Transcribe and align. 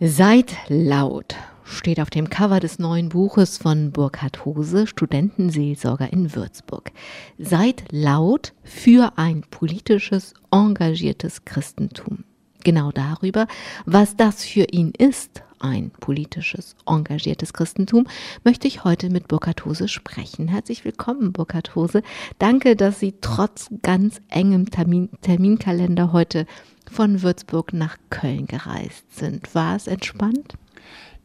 Seid 0.00 0.56
laut 0.66 1.36
steht 1.62 2.00
auf 2.00 2.10
dem 2.10 2.28
Cover 2.28 2.58
des 2.58 2.80
neuen 2.80 3.10
Buches 3.10 3.58
von 3.58 3.92
Burkhard 3.92 4.44
Hose, 4.44 4.88
Studentenseelsorger 4.88 6.12
in 6.12 6.34
Würzburg. 6.34 6.90
Seid 7.38 7.84
laut 7.92 8.54
für 8.64 9.12
ein 9.16 9.42
politisches, 9.42 10.34
engagiertes 10.50 11.44
Christentum. 11.44 12.24
Genau 12.64 12.90
darüber, 12.90 13.46
was 13.86 14.16
das 14.16 14.44
für 14.44 14.66
ihn 14.72 14.90
ist, 14.98 15.44
ein 15.60 15.90
politisches, 15.90 16.74
engagiertes 16.86 17.52
Christentum, 17.52 18.08
möchte 18.42 18.66
ich 18.66 18.82
heute 18.82 19.10
mit 19.10 19.28
Burkhard 19.28 19.64
Hose 19.64 19.86
sprechen. 19.86 20.48
Herzlich 20.48 20.84
willkommen, 20.84 21.32
Burkhard 21.32 21.76
Hose. 21.76 22.02
Danke, 22.40 22.74
dass 22.74 22.98
Sie 22.98 23.14
trotz 23.20 23.68
ganz 23.82 24.20
engem 24.28 24.70
Termin 24.70 25.08
Terminkalender 25.22 26.12
heute 26.12 26.46
von 26.90 27.22
Würzburg 27.22 27.72
nach 27.72 27.96
Köln 28.10 28.46
gereist 28.46 29.04
sind. 29.10 29.54
War 29.54 29.76
es 29.76 29.86
entspannt? 29.86 30.54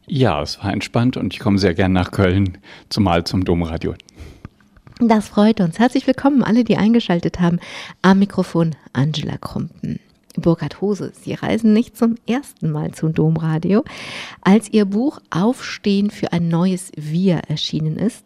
Ja, 0.06 0.42
es 0.42 0.58
war 0.62 0.72
entspannt 0.72 1.16
und 1.16 1.32
ich 1.34 1.40
komme 1.40 1.58
sehr 1.58 1.74
gern 1.74 1.92
nach 1.92 2.10
Köln, 2.10 2.58
zumal 2.88 3.24
zum 3.24 3.44
Domradio. 3.44 3.94
Das 4.98 5.28
freut 5.28 5.60
uns. 5.60 5.78
Herzlich 5.78 6.06
willkommen 6.06 6.42
alle, 6.42 6.64
die 6.64 6.76
eingeschaltet 6.76 7.40
haben. 7.40 7.58
Am 8.02 8.18
Mikrofon 8.18 8.76
Angela 8.92 9.38
Krumpen. 9.38 10.00
Burkhard 10.36 10.80
Hose, 10.80 11.12
Sie 11.14 11.34
reisen 11.34 11.72
nicht 11.72 11.96
zum 11.96 12.16
ersten 12.26 12.70
Mal 12.70 12.92
zum 12.92 13.14
Domradio. 13.14 13.84
Als 14.42 14.72
Ihr 14.72 14.84
Buch 14.84 15.20
Aufstehen 15.30 16.10
für 16.10 16.32
ein 16.32 16.48
neues 16.48 16.92
Wir 16.96 17.36
erschienen 17.48 17.96
ist, 17.96 18.24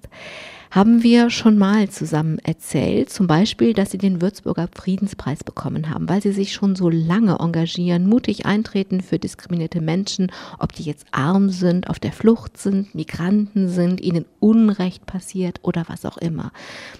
haben 0.74 1.04
wir 1.04 1.30
schon 1.30 1.56
mal 1.56 1.88
zusammen 1.88 2.40
erzählt, 2.40 3.08
zum 3.08 3.28
Beispiel, 3.28 3.74
dass 3.74 3.92
sie 3.92 3.98
den 3.98 4.20
Würzburger 4.20 4.68
Friedenspreis 4.74 5.44
bekommen 5.44 5.88
haben, 5.88 6.08
weil 6.08 6.20
sie 6.20 6.32
sich 6.32 6.52
schon 6.52 6.74
so 6.74 6.90
lange 6.90 7.38
engagieren, 7.38 8.08
mutig 8.08 8.44
eintreten 8.44 9.00
für 9.00 9.20
diskriminierte 9.20 9.80
Menschen, 9.80 10.32
ob 10.58 10.72
die 10.72 10.82
jetzt 10.82 11.06
arm 11.12 11.50
sind, 11.50 11.88
auf 11.88 12.00
der 12.00 12.10
Flucht 12.10 12.58
sind, 12.58 12.92
Migranten 12.92 13.68
sind, 13.68 14.00
ihnen 14.00 14.24
Unrecht 14.40 15.06
passiert 15.06 15.60
oder 15.62 15.84
was 15.86 16.04
auch 16.04 16.18
immer. 16.18 16.50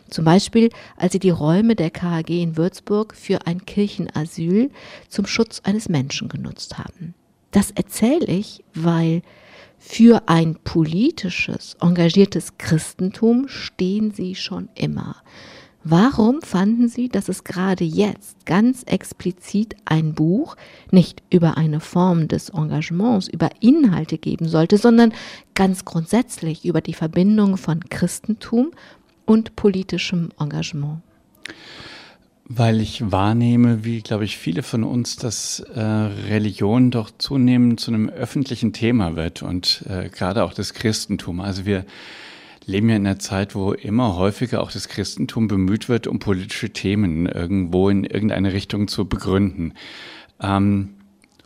Zum 0.09 0.25
Beispiel, 0.25 0.70
als 0.97 1.12
sie 1.12 1.19
die 1.19 1.31
Räume 1.31 1.75
der 1.75 1.91
KAG 1.91 2.31
in 2.31 2.56
Würzburg 2.56 3.16
für 3.16 3.44
ein 3.48 3.66
Kirchenasyl 3.66 4.70
zum 5.09 5.27
Schutz 5.27 5.62
eines 5.64 5.88
Menschen 5.88 6.28
genutzt 6.28 6.78
haben. 6.78 7.14
Das 7.50 7.72
erzähle 7.72 8.27
ich, 8.27 8.62
weil 8.72 9.22
für 9.87 10.29
ein 10.29 10.57
politisches, 10.65 11.77
engagiertes 11.79 12.57
Christentum 12.57 13.49
stehen 13.49 14.13
sie 14.13 14.35
schon 14.35 14.71
immer. 14.75 15.17
Warum 15.85 16.41
fanden 16.41 16.89
Sie, 16.89 17.11
dass 17.11 17.29
es 17.29 17.45
gerade 17.45 17.85
jetzt 17.85 18.47
ganz 18.47 18.85
explizit 18.85 19.77
ein 19.85 20.15
Buch 20.15 20.57
nicht 20.91 21.23
über 21.31 21.59
eine 21.59 21.81
Form 21.81 22.27
des 22.29 22.49
Engagements, 22.49 23.29
über 23.29 23.51
Inhalte 23.61 24.17
geben 24.17 24.49
sollte, 24.49 24.79
sondern 24.79 25.12
ganz 25.53 25.85
grundsätzlich 25.85 26.65
über 26.65 26.81
die 26.81 26.95
Verbindung 26.95 27.59
von 27.59 27.81
Christentum 27.91 28.71
und 29.27 29.55
politischem 29.55 30.31
Engagement? 30.41 31.03
Weil 32.47 32.83
ich 32.83 33.11
wahrnehme, 33.11 33.84
wie, 33.84 34.03
glaube 34.03 34.27
ich, 34.27 34.37
viele 34.37 34.62
von 34.62 34.84
uns, 34.84 35.17
dass 35.17 35.61
äh, 35.61 35.81
Religion 35.81 36.91
doch 36.91 37.11
zunehmend 37.17 37.81
zu 37.81 37.91
einem 37.91 38.11
öffentlichen 38.11 38.75
Thema 38.75 39.17
wird 39.17 39.42
und 39.42 39.83
äh, 39.89 40.11
gerade 40.11 40.45
auch 40.45 40.53
das 40.53 40.75
Christentum. 40.75 41.41
Also 41.41 41.65
wir 41.65 41.87
leben 42.67 42.91
ja 42.91 42.97
in 42.97 43.06
einer 43.06 43.19
Zeit, 43.19 43.55
wo 43.55 43.72
immer 43.72 44.17
häufiger 44.17 44.62
auch 44.62 44.70
das 44.70 44.89
Christentum 44.89 45.48
bemüht 45.48 45.89
wird, 45.89 46.06
um 46.06 46.19
politische 46.19 46.70
Themen 46.70 47.25
irgendwo 47.27 47.89
in 47.89 48.05
irgendeine 48.05 48.53
Richtung 48.53 48.89
zu 48.89 49.06
begründen. 49.06 49.72
Ähm, 50.41 50.94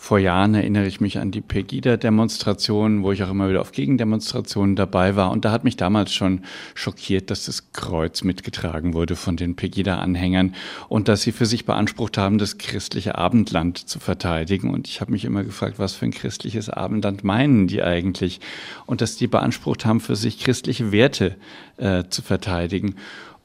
vor 0.00 0.20
Jahren 0.20 0.54
erinnere 0.54 0.86
ich 0.86 1.00
mich 1.00 1.18
an 1.18 1.32
die 1.32 1.40
Pegida-Demonstrationen, 1.40 3.02
wo 3.02 3.10
ich 3.10 3.24
auch 3.24 3.30
immer 3.30 3.48
wieder 3.48 3.60
auf 3.60 3.72
Gegendemonstrationen 3.72 4.76
dabei 4.76 5.16
war. 5.16 5.32
Und 5.32 5.44
da 5.44 5.50
hat 5.50 5.64
mich 5.64 5.76
damals 5.76 6.14
schon 6.14 6.42
schockiert, 6.76 7.32
dass 7.32 7.46
das 7.46 7.72
Kreuz 7.72 8.22
mitgetragen 8.22 8.94
wurde 8.94 9.16
von 9.16 9.36
den 9.36 9.56
Pegida-Anhängern 9.56 10.54
und 10.88 11.08
dass 11.08 11.22
sie 11.22 11.32
für 11.32 11.46
sich 11.46 11.64
beansprucht 11.64 12.16
haben, 12.16 12.38
das 12.38 12.58
christliche 12.58 13.18
Abendland 13.18 13.88
zu 13.88 13.98
verteidigen. 13.98 14.70
Und 14.70 14.86
ich 14.86 15.00
habe 15.00 15.10
mich 15.10 15.24
immer 15.24 15.42
gefragt, 15.42 15.80
was 15.80 15.94
für 15.94 16.06
ein 16.06 16.12
christliches 16.12 16.70
Abendland 16.70 17.24
meinen 17.24 17.66
die 17.66 17.82
eigentlich? 17.82 18.40
Und 18.86 19.00
dass 19.00 19.16
die 19.16 19.26
beansprucht 19.26 19.84
haben, 19.84 19.98
für 19.98 20.14
sich 20.14 20.38
christliche 20.38 20.92
Werte 20.92 21.34
äh, 21.76 22.04
zu 22.08 22.22
verteidigen. 22.22 22.94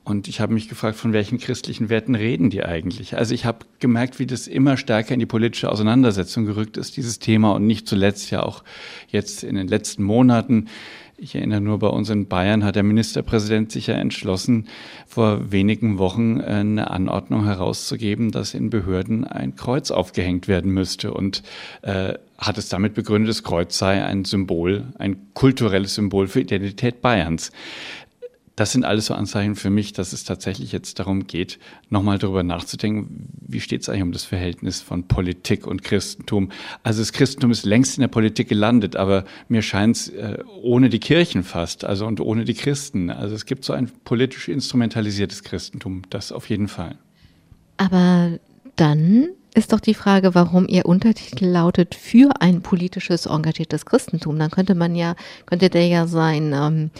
Und 0.05 0.27
ich 0.27 0.41
habe 0.41 0.53
mich 0.53 0.67
gefragt, 0.67 0.97
von 0.97 1.13
welchen 1.13 1.37
christlichen 1.37 1.87
Werten 1.87 2.15
reden 2.15 2.49
die 2.49 2.63
eigentlich? 2.63 3.15
Also 3.15 3.33
ich 3.33 3.45
habe 3.45 3.59
gemerkt, 3.79 4.19
wie 4.19 4.25
das 4.25 4.47
immer 4.47 4.75
stärker 4.75 5.13
in 5.13 5.19
die 5.21 5.25
politische 5.25 5.71
Auseinandersetzung 5.71 6.45
gerückt 6.45 6.75
ist, 6.75 6.97
dieses 6.97 7.19
Thema. 7.19 7.51
Und 7.53 7.65
nicht 7.65 7.87
zuletzt 7.87 8.29
ja 8.29 8.43
auch 8.43 8.63
jetzt 9.07 9.43
in 9.43 9.55
den 9.55 9.67
letzten 9.69 10.03
Monaten. 10.03 10.67
Ich 11.15 11.35
erinnere 11.35 11.61
nur, 11.61 11.79
bei 11.79 11.87
uns 11.87 12.09
in 12.09 12.27
Bayern 12.27 12.65
hat 12.65 12.75
der 12.75 12.83
Ministerpräsident 12.83 13.71
sich 13.71 13.87
ja 13.87 13.93
entschlossen, 13.93 14.67
vor 15.07 15.53
wenigen 15.53 15.97
Wochen 15.99 16.41
eine 16.41 16.91
Anordnung 16.91 17.45
herauszugeben, 17.45 18.31
dass 18.31 18.53
in 18.53 18.69
Behörden 18.69 19.23
ein 19.23 19.55
Kreuz 19.55 19.89
aufgehängt 19.89 20.49
werden 20.49 20.71
müsste. 20.71 21.13
Und 21.13 21.43
äh, 21.81 22.15
hat 22.37 22.57
es 22.57 22.67
damit 22.67 22.93
begründet, 22.93 23.29
das 23.29 23.43
Kreuz 23.43 23.77
sei 23.77 24.03
ein 24.03 24.25
Symbol, 24.25 24.87
ein 24.99 25.33
kulturelles 25.33 25.95
Symbol 25.95 26.27
für 26.27 26.41
Identität 26.41 27.01
Bayerns 27.01 27.51
das 28.55 28.71
sind 28.71 28.85
alles 28.85 29.07
so 29.07 29.15
Anzeichen 29.15 29.55
für 29.55 29.71
mich, 29.71 29.93
dass 29.93 30.13
es 30.13 30.25
tatsächlich 30.25 30.71
jetzt 30.71 30.99
darum 30.99 31.25
geht, 31.25 31.57
nochmal 31.89 32.19
darüber 32.19 32.43
nachzudenken, 32.43 33.29
wie 33.41 33.59
steht 33.59 33.81
es 33.81 33.89
eigentlich 33.89 34.03
um 34.03 34.11
das 34.11 34.25
Verhältnis 34.25 34.81
von 34.81 35.07
Politik 35.07 35.65
und 35.65 35.83
Christentum. 35.83 36.49
Also 36.83 37.01
das 37.01 37.13
Christentum 37.13 37.49
ist 37.49 37.65
längst 37.65 37.97
in 37.97 38.01
der 38.01 38.09
Politik 38.09 38.49
gelandet, 38.49 38.95
aber 38.95 39.25
mir 39.47 39.63
scheint 39.63 39.95
es 39.95 40.09
äh, 40.09 40.37
ohne 40.61 40.89
die 40.89 40.99
Kirchen 40.99 41.43
fast, 41.43 41.83
also 41.83 42.05
und 42.05 42.19
ohne 42.19 42.45
die 42.45 42.53
Christen. 42.53 43.09
Also 43.09 43.33
es 43.33 43.45
gibt 43.45 43.65
so 43.65 43.73
ein 43.73 43.89
politisch 44.03 44.49
instrumentalisiertes 44.49 45.43
Christentum, 45.43 46.03
das 46.11 46.31
auf 46.31 46.47
jeden 46.49 46.67
Fall. 46.67 46.95
Aber 47.77 48.37
dann 48.75 49.29
ist 49.55 49.73
doch 49.73 49.79
die 49.79 49.93
Frage, 49.93 50.35
warum 50.35 50.67
Ihr 50.67 50.85
Untertitel 50.85 51.45
lautet 51.45 51.95
für 51.95 52.29
ein 52.39 52.61
politisches 52.61 53.25
engagiertes 53.25 53.85
Christentum. 53.85 54.37
Dann 54.37 54.49
könnte 54.51 54.75
man 54.75 54.95
ja, 54.95 55.15
könnte 55.45 55.69
der 55.69 55.87
ja 55.87 56.07
sein, 56.07 56.53
ähm, 56.55 56.91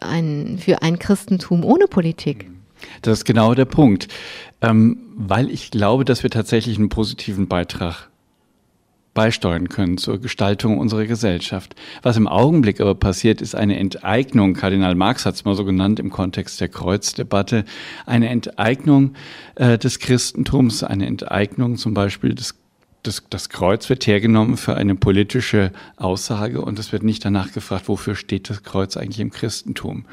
ein, 0.00 0.58
für 0.58 0.82
ein 0.82 0.98
Christentum 0.98 1.64
ohne 1.64 1.86
Politik. 1.86 2.50
Das 3.02 3.18
ist 3.18 3.24
genau 3.24 3.54
der 3.54 3.64
Punkt. 3.64 4.08
Ähm, 4.60 4.98
weil 5.16 5.50
ich 5.50 5.70
glaube, 5.70 6.04
dass 6.04 6.22
wir 6.22 6.30
tatsächlich 6.30 6.78
einen 6.78 6.88
positiven 6.88 7.48
Beitrag 7.48 8.08
beisteuern 9.14 9.68
können 9.68 9.96
zur 9.96 10.20
Gestaltung 10.20 10.78
unserer 10.78 11.06
Gesellschaft. 11.06 11.76
Was 12.02 12.16
im 12.16 12.26
Augenblick 12.26 12.80
aber 12.80 12.96
passiert, 12.96 13.40
ist 13.40 13.54
eine 13.54 13.78
Enteignung, 13.78 14.54
Kardinal 14.54 14.96
Marx 14.96 15.24
hat 15.24 15.36
es 15.36 15.44
mal 15.44 15.54
so 15.54 15.64
genannt 15.64 16.00
im 16.00 16.10
Kontext 16.10 16.60
der 16.60 16.68
Kreuzdebatte, 16.68 17.64
eine 18.06 18.28
Enteignung 18.28 19.14
äh, 19.54 19.78
des 19.78 20.00
Christentums, 20.00 20.82
eine 20.82 21.06
Enteignung 21.06 21.76
zum 21.76 21.94
Beispiel 21.94 22.34
des 22.34 22.56
das, 23.04 23.22
das 23.30 23.48
Kreuz 23.48 23.88
wird 23.88 24.06
hergenommen 24.06 24.56
für 24.56 24.74
eine 24.74 24.94
politische 24.94 25.72
Aussage 25.96 26.60
und 26.60 26.78
es 26.78 26.92
wird 26.92 27.02
nicht 27.02 27.24
danach 27.24 27.52
gefragt, 27.52 27.88
wofür 27.88 28.16
steht 28.16 28.50
das 28.50 28.62
Kreuz 28.62 28.96
eigentlich 28.96 29.20
im 29.20 29.30
Christentum. 29.30 30.06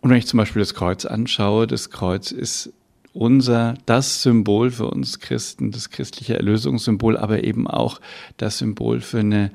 Und 0.00 0.10
wenn 0.10 0.18
ich 0.18 0.26
zum 0.26 0.38
Beispiel 0.38 0.60
das 0.60 0.74
Kreuz 0.74 1.04
anschaue, 1.04 1.66
das 1.66 1.90
Kreuz 1.90 2.30
ist 2.30 2.72
unser, 3.12 3.74
das 3.86 4.22
Symbol 4.22 4.70
für 4.70 4.86
uns 4.86 5.18
Christen, 5.18 5.72
das 5.72 5.90
christliche 5.90 6.36
Erlösungssymbol, 6.36 7.16
aber 7.16 7.42
eben 7.44 7.66
auch 7.66 8.00
das 8.36 8.58
Symbol 8.58 9.00
für 9.00 9.18
eine 9.18 9.50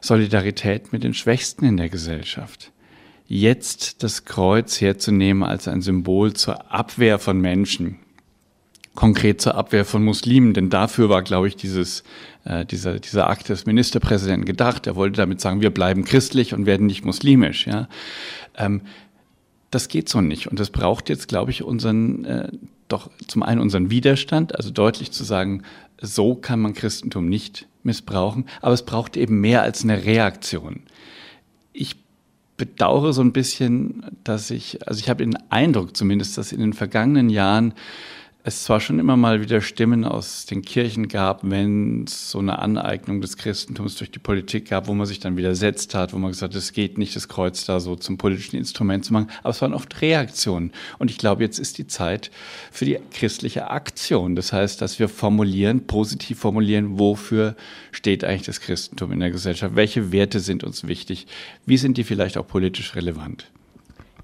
Solidarität 0.00 0.92
mit 0.92 1.02
den 1.02 1.14
Schwächsten 1.14 1.64
in 1.64 1.76
der 1.76 1.88
Gesellschaft. 1.88 2.70
Jetzt 3.26 4.02
das 4.02 4.24
Kreuz 4.24 4.80
herzunehmen 4.80 5.42
als 5.42 5.66
ein 5.68 5.82
Symbol 5.82 6.34
zur 6.34 6.72
Abwehr 6.72 7.18
von 7.18 7.40
Menschen, 7.40 7.98
konkret 9.00 9.40
zur 9.40 9.54
Abwehr 9.54 9.86
von 9.86 10.04
Muslimen, 10.04 10.52
denn 10.52 10.68
dafür 10.68 11.08
war, 11.08 11.22
glaube 11.22 11.48
ich, 11.48 11.56
dieses, 11.56 12.04
äh, 12.44 12.66
dieser, 12.66 13.00
dieser 13.00 13.30
Akt 13.30 13.48
des 13.48 13.64
Ministerpräsidenten 13.64 14.44
gedacht. 14.44 14.86
Er 14.86 14.94
wollte 14.94 15.16
damit 15.16 15.40
sagen, 15.40 15.62
wir 15.62 15.70
bleiben 15.70 16.04
christlich 16.04 16.52
und 16.52 16.66
werden 16.66 16.86
nicht 16.86 17.02
muslimisch. 17.02 17.66
Ja? 17.66 17.88
Ähm, 18.58 18.82
das 19.70 19.88
geht 19.88 20.10
so 20.10 20.20
nicht. 20.20 20.48
Und 20.48 20.60
das 20.60 20.68
braucht 20.68 21.08
jetzt, 21.08 21.28
glaube 21.28 21.50
ich, 21.50 21.62
unseren, 21.62 22.26
äh, 22.26 22.52
doch 22.88 23.10
zum 23.26 23.42
einen 23.42 23.62
unseren 23.62 23.88
Widerstand, 23.88 24.54
also 24.54 24.70
deutlich 24.70 25.12
zu 25.12 25.24
sagen, 25.24 25.62
so 26.02 26.34
kann 26.34 26.60
man 26.60 26.74
Christentum 26.74 27.26
nicht 27.26 27.68
missbrauchen, 27.82 28.44
aber 28.60 28.74
es 28.74 28.84
braucht 28.84 29.16
eben 29.16 29.40
mehr 29.40 29.62
als 29.62 29.82
eine 29.82 30.04
Reaktion. 30.04 30.82
Ich 31.72 31.96
bedauere 32.58 33.14
so 33.14 33.22
ein 33.22 33.32
bisschen, 33.32 34.04
dass 34.24 34.50
ich, 34.50 34.86
also 34.86 35.00
ich 35.00 35.08
habe 35.08 35.24
den 35.24 35.38
Eindruck 35.48 35.96
zumindest, 35.96 36.36
dass 36.36 36.52
in 36.52 36.60
den 36.60 36.74
vergangenen 36.74 37.30
Jahren 37.30 37.72
es 38.42 38.64
zwar 38.64 38.80
schon 38.80 38.98
immer 38.98 39.16
mal 39.16 39.42
wieder 39.42 39.60
Stimmen 39.60 40.04
aus 40.04 40.46
den 40.46 40.62
Kirchen 40.62 41.08
gab, 41.08 41.40
wenn 41.42 42.04
es 42.04 42.30
so 42.30 42.38
eine 42.38 42.58
Aneignung 42.58 43.20
des 43.20 43.36
Christentums 43.36 43.96
durch 43.96 44.10
die 44.10 44.18
Politik 44.18 44.70
gab, 44.70 44.88
wo 44.88 44.94
man 44.94 45.06
sich 45.06 45.20
dann 45.20 45.36
widersetzt 45.36 45.94
hat, 45.94 46.14
wo 46.14 46.18
man 46.18 46.30
gesagt 46.30 46.54
hat, 46.54 46.58
es 46.58 46.72
geht 46.72 46.96
nicht, 46.96 47.14
das 47.14 47.28
Kreuz 47.28 47.66
da 47.66 47.80
so 47.80 47.96
zum 47.96 48.16
politischen 48.16 48.56
Instrument 48.56 49.04
zu 49.04 49.12
machen. 49.12 49.28
Aber 49.42 49.50
es 49.50 49.60
waren 49.60 49.74
oft 49.74 50.00
Reaktionen. 50.00 50.72
Und 50.98 51.10
ich 51.10 51.18
glaube, 51.18 51.42
jetzt 51.42 51.58
ist 51.58 51.76
die 51.76 51.86
Zeit 51.86 52.30
für 52.72 52.86
die 52.86 52.98
christliche 53.12 53.70
Aktion. 53.70 54.36
Das 54.36 54.52
heißt, 54.52 54.80
dass 54.80 54.98
wir 54.98 55.10
formulieren, 55.10 55.86
positiv 55.86 56.38
formulieren, 56.38 56.98
wofür 56.98 57.56
steht 57.92 58.24
eigentlich 58.24 58.46
das 58.46 58.60
Christentum 58.60 59.12
in 59.12 59.20
der 59.20 59.30
Gesellschaft? 59.30 59.76
Welche 59.76 60.12
Werte 60.12 60.40
sind 60.40 60.64
uns 60.64 60.86
wichtig? 60.86 61.26
Wie 61.66 61.76
sind 61.76 61.98
die 61.98 62.04
vielleicht 62.04 62.38
auch 62.38 62.46
politisch 62.46 62.94
relevant? 62.94 63.50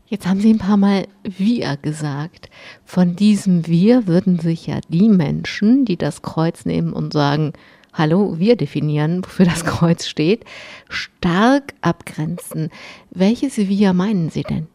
Jetzt 0.09 0.27
haben 0.27 0.41
Sie 0.41 0.51
ein 0.51 0.59
paar 0.59 0.77
Mal 0.77 1.09
wir 1.25 1.77
gesagt. 1.77 2.49
Von 2.85 3.17
diesem 3.17 3.67
wir 3.67 4.07
würden 4.07 4.39
sich 4.39 4.69
ja 4.69 4.79
die 4.89 5.09
Menschen, 5.09 5.85
die 5.85 5.97
das 5.97 6.23
Kreuz 6.23 6.65
nehmen 6.65 6.93
und 6.93 7.13
sagen, 7.13 7.55
hallo, 7.93 8.39
wir 8.39 8.57
definieren, 8.57 9.25
wofür 9.25 9.47
das 9.47 9.65
Kreuz 9.65 10.07
steht, 10.07 10.45
stark 10.89 11.75
abgrenzen. 11.81 12.71
Welches 13.11 13.57
wir 13.57 13.93
meinen 13.95 14.31
Sie 14.31 14.45
denn? 14.45 14.69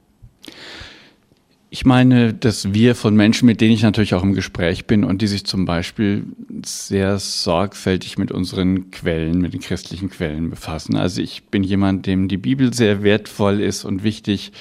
Ich 1.74 1.86
meine, 1.86 2.33
dass 2.33 2.74
wir 2.74 2.95
von 2.95 3.16
Menschen, 3.16 3.45
mit 3.45 3.62
denen 3.62 3.72
ich 3.72 3.83
natürlich 3.83 4.13
auch 4.13 4.24
im 4.24 4.33
Gespräch 4.33 4.88
bin 4.88 5.06
und 5.06 5.22
die 5.22 5.28
sich 5.28 5.45
zum 5.45 5.63
Beispiel 5.63 6.25
sehr 6.66 7.18
sorgfältig 7.18 8.18
mit 8.18 8.30
unseren 8.30 8.92
Quellen, 8.92 9.39
mit 9.39 9.54
den 9.54 9.62
christlichen 9.62 10.10
Quellen 10.10 10.50
befassen. 10.50 10.98
Also 10.98 11.22
ich 11.22 11.45
bin 11.45 11.63
jemand, 11.63 12.07
dem 12.07 12.28
die 12.28 12.36
Bibel 12.36 12.74
sehr 12.74 13.04
wertvoll 13.04 13.62
ist 13.62 13.86
und 13.86 14.04
wichtig 14.04 14.51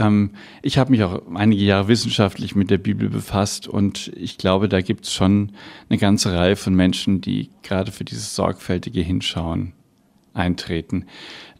ähm, 0.00 0.30
ich 0.62 0.78
habe 0.78 0.90
mich 0.90 1.04
auch 1.04 1.22
einige 1.34 1.62
Jahre 1.62 1.88
wissenschaftlich 1.88 2.56
mit 2.56 2.70
der 2.70 2.78
Bibel 2.78 3.08
befasst 3.08 3.68
und 3.68 4.10
ich 4.16 4.38
glaube, 4.38 4.68
da 4.68 4.80
gibt 4.80 5.04
es 5.04 5.12
schon 5.12 5.52
eine 5.88 5.98
ganze 5.98 6.32
Reihe 6.32 6.56
von 6.56 6.74
Menschen, 6.74 7.20
die 7.20 7.50
gerade 7.62 7.92
für 7.92 8.04
dieses 8.04 8.34
sorgfältige 8.34 9.02
Hinschauen 9.02 9.74
eintreten. 10.32 11.06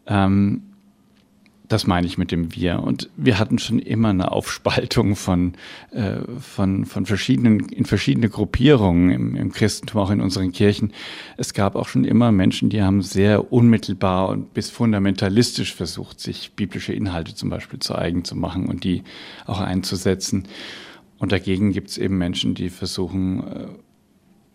Ähm, 0.06 0.62
das 1.70 1.86
meine 1.86 2.04
ich 2.04 2.18
mit 2.18 2.32
dem 2.32 2.54
Wir. 2.56 2.82
Und 2.82 3.10
wir 3.16 3.38
hatten 3.38 3.60
schon 3.60 3.78
immer 3.78 4.08
eine 4.08 4.32
Aufspaltung 4.32 5.14
von, 5.14 5.54
äh, 5.92 6.16
von, 6.40 6.84
von 6.84 7.06
verschiedenen, 7.06 7.60
in 7.68 7.84
verschiedene 7.84 8.28
Gruppierungen 8.28 9.10
im, 9.10 9.36
im 9.36 9.52
Christentum, 9.52 10.00
auch 10.00 10.10
in 10.10 10.20
unseren 10.20 10.50
Kirchen. 10.50 10.92
Es 11.36 11.54
gab 11.54 11.76
auch 11.76 11.86
schon 11.86 12.04
immer 12.04 12.32
Menschen, 12.32 12.70
die 12.70 12.82
haben 12.82 13.02
sehr 13.02 13.52
unmittelbar 13.52 14.30
und 14.30 14.52
bis 14.52 14.68
fundamentalistisch 14.68 15.72
versucht, 15.72 16.18
sich 16.18 16.54
biblische 16.56 16.92
Inhalte 16.92 17.36
zum 17.36 17.50
Beispiel 17.50 17.78
zu 17.78 17.94
eigen 17.94 18.24
zu 18.24 18.34
machen 18.34 18.66
und 18.66 18.82
die 18.82 19.04
auch 19.46 19.60
einzusetzen. 19.60 20.48
Und 21.18 21.30
dagegen 21.30 21.70
gibt 21.70 21.90
es 21.90 21.98
eben 21.98 22.18
Menschen, 22.18 22.54
die 22.54 22.68
versuchen, 22.68 23.46
äh, 23.46 23.66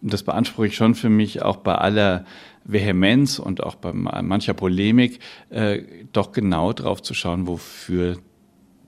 das 0.01 0.23
beanspruche 0.23 0.67
ich 0.67 0.75
schon 0.75 0.95
für 0.95 1.09
mich, 1.09 1.43
auch 1.43 1.55
bei 1.55 1.75
aller 1.75 2.25
Vehemenz 2.65 3.39
und 3.39 3.63
auch 3.63 3.75
bei 3.75 3.93
mancher 3.93 4.53
Polemik, 4.53 5.19
äh, 5.49 5.83
doch 6.11 6.31
genau 6.31 6.73
drauf 6.73 7.01
zu 7.01 7.13
schauen, 7.13 7.47
wofür 7.47 8.17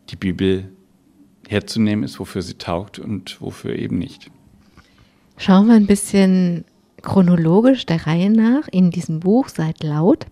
die 0.09 0.15
Bibel 0.15 0.71
herzunehmen 1.47 2.03
ist, 2.03 2.19
wofür 2.19 2.41
sie 2.41 2.55
taugt 2.55 2.99
und 2.99 3.39
wofür 3.39 3.75
eben 3.75 3.97
nicht. 3.97 4.31
Schauen 5.37 5.67
wir 5.67 5.75
ein 5.75 5.87
bisschen 5.87 6.65
chronologisch 7.01 7.85
der 7.85 8.07
Reihe 8.07 8.31
nach 8.31 8.67
in 8.67 8.89
diesem 8.89 9.19
Buch 9.19 9.49
Seid 9.49 9.83
laut 9.83 10.25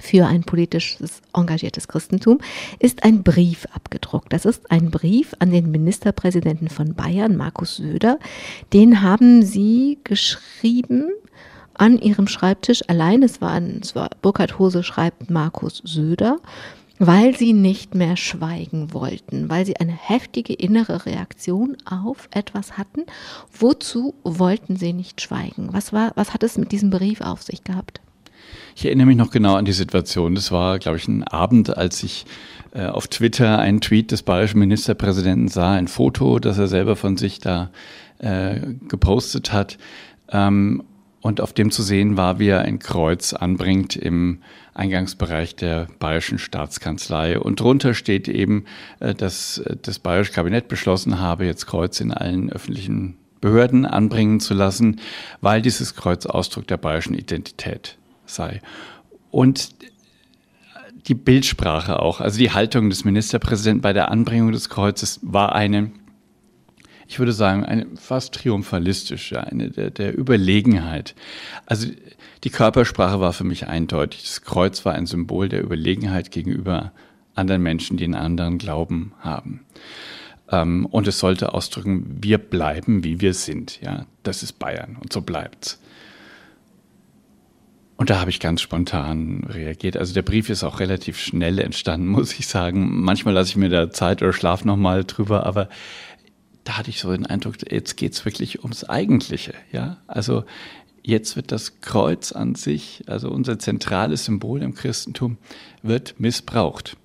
für 0.00 0.26
ein 0.26 0.42
politisches 0.42 1.22
engagiertes 1.32 1.88
Christentum 1.88 2.38
ist 2.78 3.04
ein 3.04 3.22
Brief 3.22 3.66
abgedruckt. 3.72 4.32
Das 4.32 4.44
ist 4.44 4.70
ein 4.70 4.90
Brief 4.90 5.34
an 5.38 5.50
den 5.50 5.70
Ministerpräsidenten 5.70 6.68
von 6.68 6.94
Bayern, 6.94 7.36
Markus 7.36 7.76
Söder. 7.76 8.18
Den 8.72 9.02
haben 9.02 9.42
Sie 9.42 9.98
geschrieben 10.04 11.10
an 11.74 11.98
ihrem 11.98 12.26
Schreibtisch 12.28 12.82
allein. 12.88 13.22
Es 13.22 13.40
war, 13.40 13.60
es 13.60 13.94
war 13.94 14.10
Burkhard 14.22 14.58
Hose 14.58 14.82
schreibt 14.82 15.30
Markus 15.30 15.82
Söder, 15.84 16.38
weil 16.98 17.36
sie 17.36 17.52
nicht 17.52 17.94
mehr 17.94 18.16
schweigen 18.16 18.92
wollten, 18.92 19.48
weil 19.48 19.66
sie 19.66 19.76
eine 19.76 19.92
heftige 19.92 20.54
innere 20.54 21.06
Reaktion 21.06 21.76
auf 21.84 22.28
etwas 22.30 22.78
hatten. 22.78 23.04
Wozu 23.52 24.14
wollten 24.22 24.76
sie 24.76 24.92
nicht 24.92 25.20
schweigen? 25.20 25.68
Was 25.72 25.92
war, 25.92 26.12
was 26.14 26.32
hat 26.32 26.42
es 26.42 26.56
mit 26.56 26.72
diesem 26.72 26.90
Brief 26.90 27.20
auf 27.20 27.42
sich 27.42 27.64
gehabt? 27.64 28.00
Ich 28.76 28.84
erinnere 28.84 29.06
mich 29.06 29.16
noch 29.16 29.30
genau 29.30 29.54
an 29.54 29.64
die 29.64 29.72
Situation. 29.72 30.34
Das 30.34 30.50
war, 30.50 30.78
glaube 30.78 30.98
ich, 30.98 31.08
ein 31.08 31.22
Abend, 31.24 31.76
als 31.76 32.02
ich 32.02 32.26
äh, 32.72 32.86
auf 32.86 33.08
Twitter 33.08 33.58
einen 33.58 33.80
Tweet 33.80 34.10
des 34.10 34.22
bayerischen 34.22 34.58
Ministerpräsidenten 34.58 35.48
sah, 35.48 35.74
ein 35.74 35.88
Foto, 35.88 36.38
das 36.38 36.58
er 36.58 36.66
selber 36.66 36.96
von 36.96 37.16
sich 37.16 37.38
da 37.38 37.70
äh, 38.18 38.60
gepostet 38.88 39.52
hat. 39.52 39.78
Ähm, 40.30 40.82
und 41.24 41.40
auf 41.40 41.54
dem 41.54 41.70
zu 41.70 41.82
sehen 41.82 42.18
war, 42.18 42.38
wie 42.38 42.48
er 42.48 42.60
ein 42.60 42.78
Kreuz 42.78 43.32
anbringt 43.32 43.96
im 43.96 44.40
Eingangsbereich 44.74 45.56
der 45.56 45.88
Bayerischen 45.98 46.38
Staatskanzlei. 46.38 47.40
Und 47.40 47.60
drunter 47.60 47.94
steht 47.94 48.28
eben, 48.28 48.66
äh, 49.00 49.14
dass 49.14 49.56
äh, 49.56 49.76
das 49.80 49.98
Bayerische 49.98 50.32
Kabinett 50.32 50.68
beschlossen 50.68 51.20
habe, 51.20 51.46
jetzt 51.46 51.64
Kreuz 51.64 51.98
in 52.00 52.12
allen 52.12 52.52
öffentlichen 52.52 53.16
Behörden 53.40 53.86
anbringen 53.86 54.38
zu 54.38 54.52
lassen, 54.52 55.00
weil 55.40 55.62
dieses 55.62 55.94
Kreuz 55.94 56.26
Ausdruck 56.26 56.66
der 56.66 56.76
bayerischen 56.76 57.14
Identität 57.14 57.96
sei. 58.26 58.60
Und 59.30 59.70
die 61.06 61.14
Bildsprache 61.14 62.00
auch, 62.00 62.20
also 62.20 62.38
die 62.38 62.50
Haltung 62.50 62.90
des 62.90 63.06
Ministerpräsidenten 63.06 63.80
bei 63.80 63.94
der 63.94 64.10
Anbringung 64.10 64.52
des 64.52 64.68
Kreuzes 64.68 65.20
war 65.22 65.54
eine 65.54 65.90
ich 67.14 67.20
würde 67.20 67.32
sagen, 67.32 67.64
eine 67.64 67.86
fast 67.94 68.34
triumphalistische, 68.34 69.46
eine 69.46 69.70
der, 69.70 69.90
der 69.90 70.18
Überlegenheit. 70.18 71.14
Also 71.64 71.86
die 72.42 72.50
Körpersprache 72.50 73.20
war 73.20 73.32
für 73.32 73.44
mich 73.44 73.68
eindeutig. 73.68 74.22
Das 74.22 74.42
Kreuz 74.42 74.84
war 74.84 74.94
ein 74.94 75.06
Symbol 75.06 75.48
der 75.48 75.62
Überlegenheit 75.62 76.32
gegenüber 76.32 76.90
anderen 77.36 77.62
Menschen, 77.62 77.96
die 77.96 78.02
einen 78.02 78.16
anderen 78.16 78.58
Glauben 78.58 79.12
haben. 79.20 79.64
Ähm, 80.50 80.86
und 80.86 81.06
es 81.06 81.20
sollte 81.20 81.54
ausdrücken, 81.54 82.18
wir 82.20 82.38
bleiben, 82.38 83.04
wie 83.04 83.20
wir 83.20 83.32
sind. 83.32 83.80
Ja, 83.80 84.06
das 84.24 84.42
ist 84.42 84.54
Bayern 84.58 84.96
und 85.00 85.12
so 85.12 85.20
bleibt's. 85.20 85.80
Und 87.96 88.10
da 88.10 88.18
habe 88.18 88.30
ich 88.30 88.40
ganz 88.40 88.60
spontan 88.60 89.44
reagiert. 89.48 89.96
Also 89.96 90.14
der 90.14 90.22
Brief 90.22 90.50
ist 90.50 90.64
auch 90.64 90.80
relativ 90.80 91.16
schnell 91.20 91.60
entstanden, 91.60 92.08
muss 92.08 92.36
ich 92.36 92.48
sagen. 92.48 93.02
Manchmal 93.02 93.34
lasse 93.34 93.50
ich 93.50 93.56
mir 93.56 93.68
da 93.68 93.92
Zeit 93.92 94.20
oder 94.20 94.32
schlaf 94.32 94.64
noch 94.64 94.76
mal 94.76 95.04
drüber, 95.04 95.46
aber 95.46 95.68
da 96.64 96.78
hatte 96.78 96.90
ich 96.90 97.00
so 97.00 97.12
den 97.12 97.26
Eindruck, 97.26 97.70
jetzt 97.70 97.96
geht's 97.96 98.24
wirklich 98.24 98.62
ums 98.62 98.84
Eigentliche. 98.84 99.54
Ja, 99.70 99.98
also 100.06 100.44
jetzt 101.02 101.36
wird 101.36 101.52
das 101.52 101.80
Kreuz 101.80 102.32
an 102.32 102.54
sich, 102.54 103.04
also 103.06 103.30
unser 103.30 103.58
zentrales 103.58 104.24
Symbol 104.24 104.62
im 104.62 104.74
Christentum, 104.74 105.36
wird 105.82 106.18
missbraucht. 106.18 106.96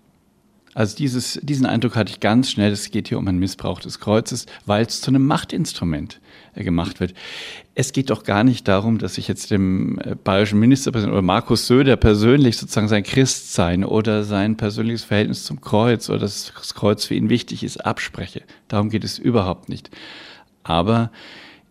Also 0.73 0.95
dieses, 0.95 1.39
diesen 1.43 1.65
Eindruck 1.65 1.95
hatte 1.95 2.11
ich 2.11 2.19
ganz 2.19 2.51
schnell, 2.51 2.71
es 2.71 2.89
geht 2.91 3.09
hier 3.09 3.17
um 3.17 3.27
einen 3.27 3.39
Missbrauch 3.39 3.81
des 3.81 3.99
Kreuzes, 3.99 4.45
weil 4.65 4.85
es 4.85 5.01
zu 5.01 5.11
einem 5.11 5.25
Machtinstrument 5.25 6.15
äh, 6.15 6.19
gemacht 6.55 6.99
wird. 6.99 7.13
Es 7.75 7.93
geht 7.93 8.09
doch 8.09 8.23
gar 8.23 8.43
nicht 8.43 8.67
darum, 8.67 8.97
dass 8.97 9.17
ich 9.17 9.27
jetzt 9.27 9.51
dem 9.51 9.99
äh, 9.99 10.15
bayerischen 10.15 10.59
Ministerpräsidenten 10.59 11.17
oder 11.17 11.25
Markus 11.25 11.67
Söder 11.67 11.95
persönlich 11.95 12.57
sozusagen 12.57 12.87
sein 12.87 13.03
Christsein 13.03 13.83
oder 13.83 14.23
sein 14.23 14.57
persönliches 14.57 15.03
Verhältnis 15.03 15.43
zum 15.43 15.61
Kreuz 15.61 16.09
oder 16.09 16.19
dass 16.19 16.51
das 16.55 16.73
Kreuz 16.73 17.05
für 17.05 17.15
ihn 17.15 17.29
wichtig 17.29 17.63
ist, 17.63 17.85
abspreche. 17.85 18.43
Darum 18.67 18.89
geht 18.89 19.03
es 19.03 19.19
überhaupt 19.19 19.69
nicht. 19.69 19.89
Aber 20.63 21.11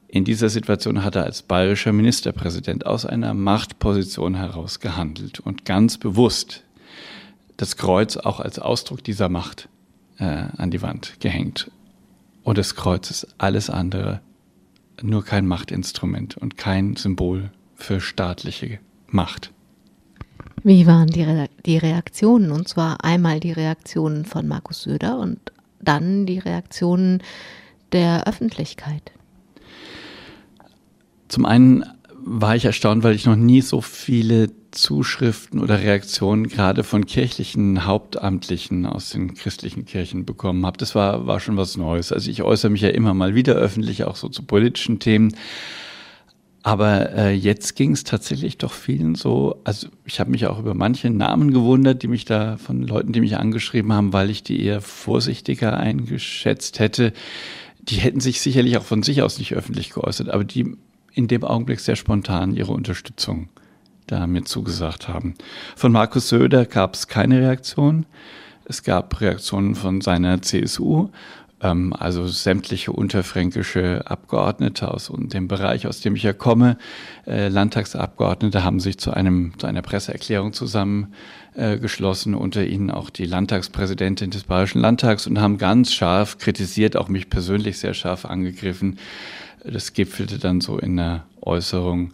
in 0.08 0.25
dieser 0.25 0.49
Situation 0.49 1.04
hat 1.04 1.16
er 1.16 1.25
als 1.25 1.42
bayerischer 1.42 1.92
Ministerpräsident 1.92 2.87
aus 2.87 3.04
einer 3.04 3.35
Machtposition 3.35 4.35
heraus 4.35 4.80
gehandelt 4.80 5.40
und 5.40 5.66
ganz 5.66 5.99
bewusst 5.99 6.64
das 7.58 7.76
Kreuz 7.76 8.16
auch 8.16 8.40
als 8.40 8.58
Ausdruck 8.58 9.04
dieser 9.04 9.28
Macht 9.28 9.68
äh, 10.18 10.44
an 10.56 10.70
die 10.70 10.80
Wand 10.80 11.20
gehängt. 11.20 11.70
Und 12.42 12.56
das 12.56 12.75
Kreuz 12.75 13.11
ist 13.11 13.35
alles 13.37 13.68
andere, 13.68 14.23
nur 15.02 15.25
kein 15.25 15.47
Machtinstrument 15.47 16.37
und 16.37 16.57
kein 16.57 16.97
Symbol 16.97 17.50
für 17.75 18.00
staatliche 18.00 18.78
Macht. 19.09 19.52
Wie 20.64 20.87
waren 20.87 21.09
die, 21.09 21.23
Re 21.23 21.49
die 21.64 21.78
Reaktionen? 21.78 22.50
Und 22.50 22.69
zwar 22.69 23.05
einmal 23.05 23.40
die 23.40 23.52
Reaktionen 23.52 24.25
von 24.25 24.49
Markus 24.49 24.83
Söder 24.83 25.19
und 25.19 25.38
dann 25.81 26.26
die 26.26 26.38
Reaktionen 26.38 27.23
der 27.93 28.26
Öffentlichkeit. 28.26 29.12
Zum 31.28 31.47
einen 31.47 31.85
war 32.14 32.57
ich 32.57 32.64
erstaunt, 32.64 33.05
weil 33.05 33.14
ich 33.14 33.26
noch 33.26 33.37
nie 33.37 33.61
so 33.61 33.81
viele 33.81 34.50
Zuschriften 34.70 35.60
oder 35.60 35.80
Reaktionen 35.80 36.48
gerade 36.48 36.84
von 36.84 37.06
kirchlichen 37.06 37.87
Hauptamtlichen 37.87 38.87
aus 38.87 39.10
den 39.10 39.34
christlichen 39.34 39.84
Kirchen 39.84 40.25
bekommen 40.25 40.64
habe. 40.66 40.78
Das 40.78 40.94
war, 40.94 41.26
war 41.26 41.40
schon 41.40 41.56
was 41.56 41.76
Neues. 41.76 42.12
Also 42.12 42.30
ich 42.30 42.42
äußere 42.42 42.70
mich 42.70 42.82
ja 42.82 42.90
immer 42.90 43.14
mal 43.14 43.34
wieder 43.34 43.54
öffentlich, 43.54 44.04
auch 44.04 44.16
so 44.16 44.28
zu 44.28 44.42
politischen 44.42 44.98
Themen. 44.98 45.34
Aber 46.62 47.12
äh, 47.14 47.32
jetzt 47.32 47.76
ging 47.76 47.92
es 47.92 48.04
tatsächlich 48.04 48.58
doch 48.58 48.72
vielen 48.72 49.14
so, 49.14 49.60
also 49.64 49.88
ich 50.04 50.20
habe 50.20 50.30
mich 50.30 50.46
auch 50.46 50.58
über 50.58 50.75
manche 50.75 51.08
Namen 51.08 51.52
gewundert, 51.52 52.02
die 52.02 52.08
mich 52.08 52.25
da 52.25 52.56
von 52.58 52.82
Leuten, 52.82 53.12
die 53.12 53.20
mich 53.20 53.37
angeschrieben 53.37 53.92
haben, 53.92 54.12
weil 54.12 54.28
ich 54.28 54.42
die 54.42 54.62
eher 54.62 54.80
vorsichtiger 54.80 55.76
eingeschätzt 55.76 56.78
hätte 56.78 57.12
die 57.88 57.96
hätten 57.96 58.20
sich 58.20 58.40
sicherlich 58.40 58.76
auch 58.76 58.84
von 58.84 59.02
sich 59.02 59.22
aus 59.22 59.38
nicht 59.38 59.54
öffentlich 59.54 59.90
geäußert, 59.90 60.28
aber 60.28 60.44
die 60.44 60.76
in 61.12 61.28
dem 61.28 61.44
Augenblick 61.44 61.80
sehr 61.80 61.96
spontan 61.96 62.54
ihre 62.54 62.72
Unterstützung 62.72 63.48
da 64.09 64.27
mir 64.27 64.45
zugesagt 64.45 65.09
haben. 65.09 65.35
Von 65.77 65.93
Markus 65.93 66.29
Söder 66.29 66.67
gab 66.67 66.95
es 66.95 67.07
keine 67.07 67.41
Reaktion. 67.41 68.07
Es 68.65 68.83
gab 68.83 69.21
Reaktionen 69.21 69.75
von 69.75 70.00
seiner 70.00 70.43
CSU, 70.43 71.09
ähm, 71.61 71.93
also 71.99 72.27
sämtliche 72.27 72.93
unterfränkische 72.93 74.03
Abgeordnete 74.07 74.93
aus 74.93 75.11
dem 75.15 75.49
Bereich, 75.49 75.87
aus 75.87 76.00
dem 76.00 76.17
ich 76.17 76.23
ja 76.23 76.33
komme, 76.33 76.77
äh, 77.27 77.49
Landtagsabgeordnete 77.49 78.65
haben 78.65 78.81
sich 78.81 78.99
zu 78.99 79.12
einem 79.12 79.53
zu 79.59 79.67
einer 79.67 79.83
Presseerklärung 79.83 80.53
zusammengeschlossen, 80.53 82.35
äh, 82.35 82.37
unter 82.37 82.65
ihnen 82.65 82.91
auch 82.91 83.11
die 83.11 83.27
Landtagspräsidentin 83.27 84.31
des 84.31 84.45
Bayerischen 84.45 84.81
Landtags 84.81 85.27
und 85.27 85.41
haben 85.41 85.59
ganz 85.59 85.93
scharf 85.93 86.38
kritisiert, 86.38 86.97
auch 86.97 87.09
mich 87.09 87.31
persönlich 87.31 87.79
sehr 87.79 87.95
scharf 87.95 88.25
angegriffen. 88.25 88.99
Das 89.65 89.93
gipfelte 89.93 90.38
dann 90.38 90.61
so 90.61 90.79
in 90.79 90.97
der 90.97 91.25
Äußerung, 91.41 92.12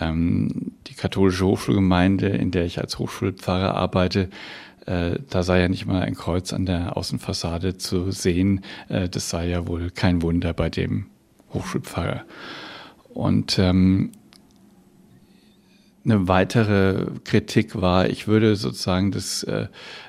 ähm, 0.00 0.72
die 0.86 0.94
katholische 0.94 1.46
Hochschulgemeinde, 1.46 2.28
in 2.28 2.50
der 2.50 2.64
ich 2.64 2.80
als 2.80 2.98
Hochschulpfarrer 2.98 3.74
arbeite, 3.74 4.28
äh, 4.86 5.18
da 5.28 5.42
sei 5.42 5.60
ja 5.60 5.68
nicht 5.68 5.86
mal 5.86 6.02
ein 6.02 6.14
Kreuz 6.14 6.52
an 6.52 6.66
der 6.66 6.96
Außenfassade 6.96 7.76
zu 7.76 8.10
sehen. 8.12 8.62
Äh, 8.88 9.08
das 9.08 9.30
sei 9.30 9.48
ja 9.48 9.66
wohl 9.66 9.90
kein 9.90 10.22
Wunder 10.22 10.52
bei 10.52 10.70
dem 10.70 11.06
Hochschulpfarrer. 11.52 12.22
Und 13.12 13.58
ähm, 13.58 14.12
eine 16.06 16.28
weitere 16.28 17.06
Kritik 17.24 17.80
war, 17.80 18.08
ich 18.08 18.28
würde 18.28 18.56
sozusagen 18.56 19.10
das, 19.10 19.42
äh, 19.42 19.66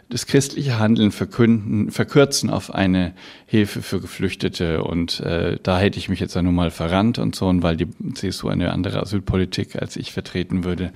das 0.09 0.27
christliche 0.27 0.79
Handeln 0.79 1.11
verkünden, 1.11 1.91
verkürzen 1.91 2.49
auf 2.49 2.73
eine 2.73 3.13
Hilfe 3.45 3.81
für 3.81 3.99
Geflüchtete. 3.99 4.83
Und 4.83 5.19
äh, 5.19 5.57
da 5.61 5.79
hätte 5.79 5.97
ich 5.97 6.07
mich 6.07 6.19
jetzt 6.19 6.35
ja 6.35 6.41
nun 6.41 6.55
mal 6.55 6.71
verrannt 6.71 7.19
und 7.19 7.35
so. 7.35 7.47
Und 7.47 7.63
weil 7.63 7.75
die 7.75 7.87
CSU 8.13 8.47
eine 8.47 8.71
andere 8.71 9.01
Asylpolitik 9.01 9.75
als 9.75 9.97
ich 9.97 10.11
vertreten 10.11 10.63
würde, 10.63 10.93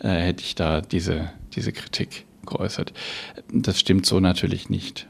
äh, 0.00 0.08
hätte 0.08 0.42
ich 0.42 0.54
da 0.56 0.80
diese, 0.80 1.30
diese 1.54 1.72
Kritik 1.72 2.26
geäußert. 2.44 2.92
Das 3.52 3.78
stimmt 3.78 4.04
so 4.04 4.20
natürlich 4.20 4.68
nicht, 4.68 5.06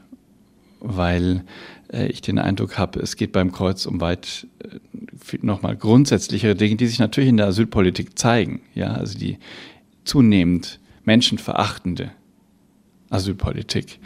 weil 0.79 1.43
ich 1.91 2.21
den 2.21 2.39
Eindruck 2.39 2.77
habe, 2.77 2.99
es 2.99 3.15
geht 3.15 3.31
beim 3.31 3.51
Kreuz 3.51 3.85
um 3.85 3.99
weit 3.99 4.47
äh, 4.63 5.37
nochmal 5.41 5.75
grundsätzlichere 5.75 6.55
Dinge, 6.55 6.77
die 6.77 6.87
sich 6.87 6.99
natürlich 6.99 7.29
in 7.29 7.37
der 7.37 7.47
Asylpolitik 7.47 8.17
zeigen. 8.17 8.61
Ja, 8.73 8.93
also 8.93 9.17
die 9.17 9.37
zunehmend 10.05 10.79
menschenverachtende 11.03 12.11
Asylpolitik, 13.09 13.99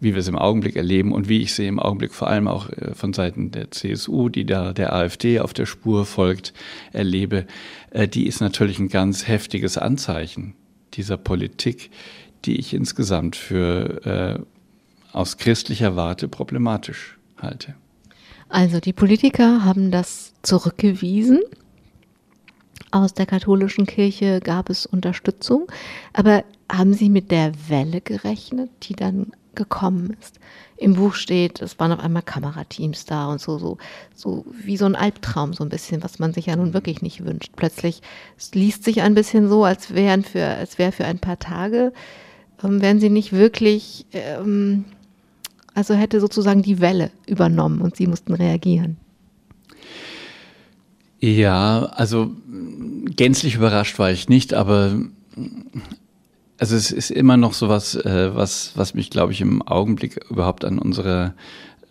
wie 0.00 0.14
wir 0.14 0.20
es 0.20 0.26
im 0.26 0.38
Augenblick 0.38 0.74
erleben 0.74 1.12
und 1.12 1.28
wie 1.28 1.42
ich 1.42 1.54
sie 1.54 1.66
im 1.68 1.78
Augenblick 1.78 2.12
vor 2.12 2.28
allem 2.28 2.48
auch 2.48 2.68
äh, 2.70 2.94
von 2.94 3.12
Seiten 3.12 3.52
der 3.52 3.70
CSU, 3.70 4.28
die 4.28 4.44
da 4.44 4.72
der 4.72 4.92
AfD 4.92 5.38
auf 5.38 5.52
der 5.52 5.66
Spur 5.66 6.04
folgt, 6.06 6.52
erlebe, 6.92 7.46
die 8.14 8.26
ist 8.26 8.40
natürlich 8.40 8.78
ein 8.78 8.88
ganz 8.88 9.28
heftiges 9.28 9.76
Anzeichen 9.76 10.54
dieser 10.94 11.18
Politik, 11.18 11.90
die 12.44 12.58
ich 12.58 12.74
insgesamt 12.74 13.36
für 13.36 14.04
äh, 14.04 14.42
aus 15.12 15.36
christlicher 15.36 15.96
Warte 15.96 16.28
problematisch 16.28 17.18
halte. 17.38 17.74
Also 18.48 18.80
die 18.80 18.92
Politiker 18.92 19.64
haben 19.64 19.90
das 19.90 20.34
zurückgewiesen. 20.42 21.40
Aus 22.90 23.14
der 23.14 23.24
katholischen 23.24 23.86
Kirche 23.86 24.40
gab 24.40 24.68
es 24.68 24.84
Unterstützung. 24.84 25.70
Aber 26.12 26.44
haben 26.70 26.92
Sie 26.92 27.08
mit 27.08 27.30
der 27.30 27.52
Welle 27.68 28.00
gerechnet, 28.00 28.70
die 28.82 28.94
dann 28.94 29.32
gekommen 29.54 30.16
ist? 30.20 30.38
Im 30.76 30.94
Buch 30.94 31.14
steht, 31.14 31.62
es 31.62 31.78
waren 31.78 31.92
auf 31.92 32.00
einmal 32.00 32.22
Kamerateams 32.22 33.04
da 33.04 33.26
und 33.28 33.40
so, 33.40 33.58
so, 33.58 33.78
so 34.14 34.44
wie 34.52 34.76
so 34.76 34.84
ein 34.84 34.96
Albtraum, 34.96 35.52
so 35.54 35.64
ein 35.64 35.70
bisschen, 35.70 36.02
was 36.02 36.18
man 36.18 36.34
sich 36.34 36.46
ja 36.46 36.56
nun 36.56 36.74
wirklich 36.74 37.00
nicht 37.02 37.24
wünscht. 37.24 37.52
Plötzlich 37.56 38.02
es 38.36 38.52
liest 38.54 38.84
sich 38.84 39.00
ein 39.00 39.14
bisschen 39.14 39.48
so, 39.48 39.64
als 39.64 39.94
wären 39.94 40.24
für, 40.24 40.44
als 40.44 40.78
wäre 40.78 40.92
für 40.92 41.04
ein 41.04 41.20
paar 41.20 41.38
Tage 41.38 41.92
ähm, 42.62 42.80
wären 42.80 43.00
sie 43.00 43.10
nicht 43.10 43.32
wirklich, 43.32 44.06
ähm, 44.12 44.84
also 45.74 45.94
hätte 45.94 46.20
sozusagen 46.20 46.62
die 46.62 46.80
Welle 46.80 47.10
übernommen 47.26 47.80
und 47.80 47.96
sie 47.96 48.06
mussten 48.06 48.34
reagieren. 48.34 48.96
Ja, 51.20 51.84
also 51.94 52.32
gänzlich 53.16 53.54
überrascht 53.54 53.98
war 53.98 54.10
ich 54.10 54.28
nicht, 54.28 54.54
aber 54.54 55.00
also 56.58 56.76
es 56.76 56.90
ist 56.90 57.10
immer 57.10 57.36
noch 57.36 57.54
so 57.54 57.68
was, 57.68 57.94
äh, 57.94 58.34
was, 58.34 58.72
was 58.76 58.94
mich, 58.94 59.10
glaube 59.10 59.32
ich, 59.32 59.40
im 59.40 59.62
Augenblick 59.62 60.20
überhaupt 60.30 60.64
an 60.64 60.78
unserer 60.78 61.34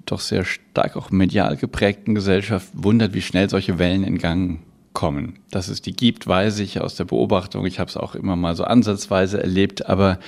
doch 0.05 0.19
sehr 0.19 0.43
stark 0.43 0.95
auch 0.97 1.11
medial 1.11 1.57
geprägten 1.57 2.15
Gesellschaft 2.15 2.69
wundert, 2.73 3.13
wie 3.13 3.21
schnell 3.21 3.49
solche 3.49 3.79
Wellen 3.79 4.03
in 4.03 4.17
Gang 4.17 4.59
kommen. 4.93 5.39
Dass 5.51 5.67
es 5.67 5.81
die 5.81 5.93
gibt, 5.93 6.27
weiß 6.27 6.59
ich 6.59 6.81
aus 6.81 6.95
der 6.95 7.05
Beobachtung. 7.05 7.65
Ich 7.65 7.79
habe 7.79 7.89
es 7.89 7.97
auch 7.97 8.15
immer 8.15 8.35
mal 8.35 8.55
so 8.55 8.63
ansatzweise 8.63 9.41
erlebt, 9.41 9.85
aber 9.87 10.19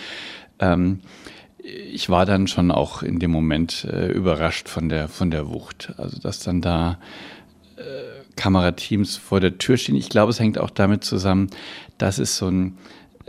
ähm, 0.60 1.00
ich 1.64 2.10
war 2.10 2.26
dann 2.26 2.48
schon 2.48 2.72
auch 2.72 3.04
in 3.04 3.20
dem 3.20 3.32
Moment 3.32 3.86
äh, 3.86 4.08
überrascht 4.08 4.68
von 4.68 4.90
der, 4.90 5.08
von 5.08 5.32
der 5.32 5.50
Wucht. 5.50 5.94
Also, 5.98 6.20
dass 6.20 6.40
dann 6.40 6.62
da 6.62 7.00
äh, 7.78 7.82
Kamerateams 8.36 9.16
vor 9.16 9.40
der 9.40 9.58
Tür 9.58 9.78
stehen. 9.78 9.96
Ich 9.96 10.10
glaube, 10.10 10.32
es 10.32 10.40
hängt 10.40 10.58
auch 10.58 10.70
damit 10.70 11.04
zusammen, 11.04 11.50
dass 11.98 12.18
es 12.18 12.36
so 12.36 12.50
ein, 12.50 12.78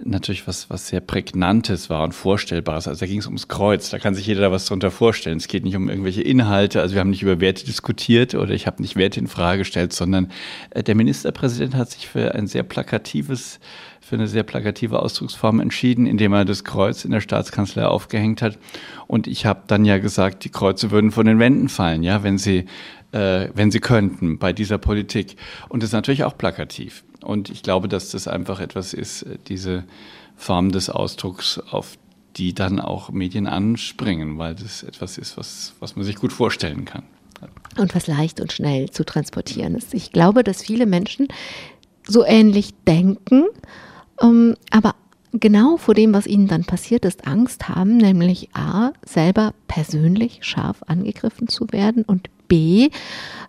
natürlich 0.03 0.49
was, 0.49 0.71
was 0.71 0.89
sehr 0.89 1.01
Prägnantes 1.01 1.91
war 1.91 2.03
und 2.03 2.13
Vorstellbares. 2.13 2.89
Also 2.89 3.01
da 3.01 3.07
ging 3.07 3.21
es 3.21 3.27
ums 3.27 3.49
Kreuz, 3.49 3.91
da 3.91 3.99
kann 3.99 4.15
sich 4.15 4.27
jeder 4.27 4.41
da 4.41 4.51
was 4.51 4.67
drunter 4.67 4.91
vorstellen. 4.91 5.37
Es 5.37 5.47
geht 5.47 5.65
nicht 5.65 5.77
um 5.77 5.89
irgendwelche 5.89 6.23
Inhalte, 6.23 6.81
also 6.81 6.95
wir 6.95 7.01
haben 7.01 7.11
nicht 7.11 7.23
über 7.23 7.41
Werte 7.41 7.65
diskutiert 7.65 8.35
oder 8.35 8.53
ich 8.53 8.67
habe 8.67 8.83
nicht 8.83 8.97
Werte 8.97 9.21
in 9.21 9.29
Frage 9.29 9.59
gestellt, 9.59 9.93
sondern 9.93 10.31
äh, 10.71 10.83
der 10.83 10.95
Ministerpräsident 10.95 11.77
hat 11.77 11.91
sich 11.91 12.09
für 12.09 12.35
ein 12.35 12.47
sehr 12.47 12.65
plakatives 12.65 13.61
für 14.05 14.17
eine 14.17 14.29
sehr 14.29 14.43
plakative 14.43 15.01
Ausdrucksform 15.01 15.61
entschieden, 15.61 16.07
indem 16.07 16.35
er 16.35 16.45
das 16.45 16.63
Kreuz 16.63 17.07
in 17.07 17.11
der 17.11 17.23
Staatskanzlei 17.23 17.87
aufgehängt 17.87 18.43
hat. 18.43 18.59
Und 19.07 19.27
ich 19.27 19.47
habe 19.47 19.63
dann 19.67 19.87
ja 19.87 19.97
gesagt, 19.97 20.45
die 20.45 20.51
Kreuze 20.51 20.91
würden 20.91 21.11
von 21.11 21.25
den 21.25 21.39
Wänden 21.39 21.71
fallen, 21.71 22.03
ja, 22.03 22.23
wenn 22.23 22.37
sie, 22.37 22.67
äh, 23.13 23.49
wenn 23.55 23.71
sie 23.71 23.81
könnten 23.81 24.39
bei 24.39 24.53
dieser 24.53 24.77
Politik. 24.77 25.37
Und 25.71 25.83
das 25.83 25.89
ist 25.89 25.95
natürlich 25.95 26.25
auch 26.25 26.37
plakativ. 26.37 27.03
Und 27.23 27.49
ich 27.49 27.63
glaube, 27.63 27.89
dass 27.89 28.11
das 28.11 28.29
einfach 28.29 28.61
etwas 28.61 28.93
ist, 28.93 29.23
äh, 29.23 29.39
diese 29.49 29.85
Form 30.37 30.71
des 30.71 30.91
Ausdrucks, 30.91 31.59
auf 31.59 31.97
die 32.37 32.53
dann 32.53 32.81
auch 32.81 33.11
Medien 33.11 33.47
anspringen, 33.47 34.37
weil 34.37 34.55
das 34.55 34.83
etwas 34.83 35.17
ist, 35.17 35.39
was, 35.39 35.75
was 35.81 35.97
man 35.97 36.05
sich 36.05 36.17
gut 36.17 36.33
vorstellen 36.33 36.85
kann. 36.85 37.05
Und 37.79 37.95
was 37.95 38.07
leicht 38.07 38.41
und 38.41 38.53
schnell 38.53 38.91
zu 38.91 39.05
transportieren 39.05 39.75
ist. 39.75 39.95
Ich 39.95 40.13
glaube, 40.13 40.45
dass 40.45 40.63
viele 40.63 40.87
Menschen 40.87 41.29
so 42.07 42.25
ähnlich 42.25 42.71
denken, 42.87 43.45
ähm, 44.21 44.57
aber 44.71 44.95
genau 45.33 45.77
vor 45.77 45.95
dem, 45.95 46.15
was 46.15 46.27
ihnen 46.27 46.49
dann 46.49 46.65
passiert 46.65 47.05
ist, 47.05 47.27
Angst 47.27 47.69
haben, 47.69 47.97
nämlich 47.97 48.51
A, 48.55 48.93
selber 49.05 49.53
persönlich 49.69 50.39
scharf 50.43 50.83
angegriffen 50.87 51.49
zu 51.49 51.67
werden 51.71 52.05
und 52.05 52.29
B, 52.49 52.91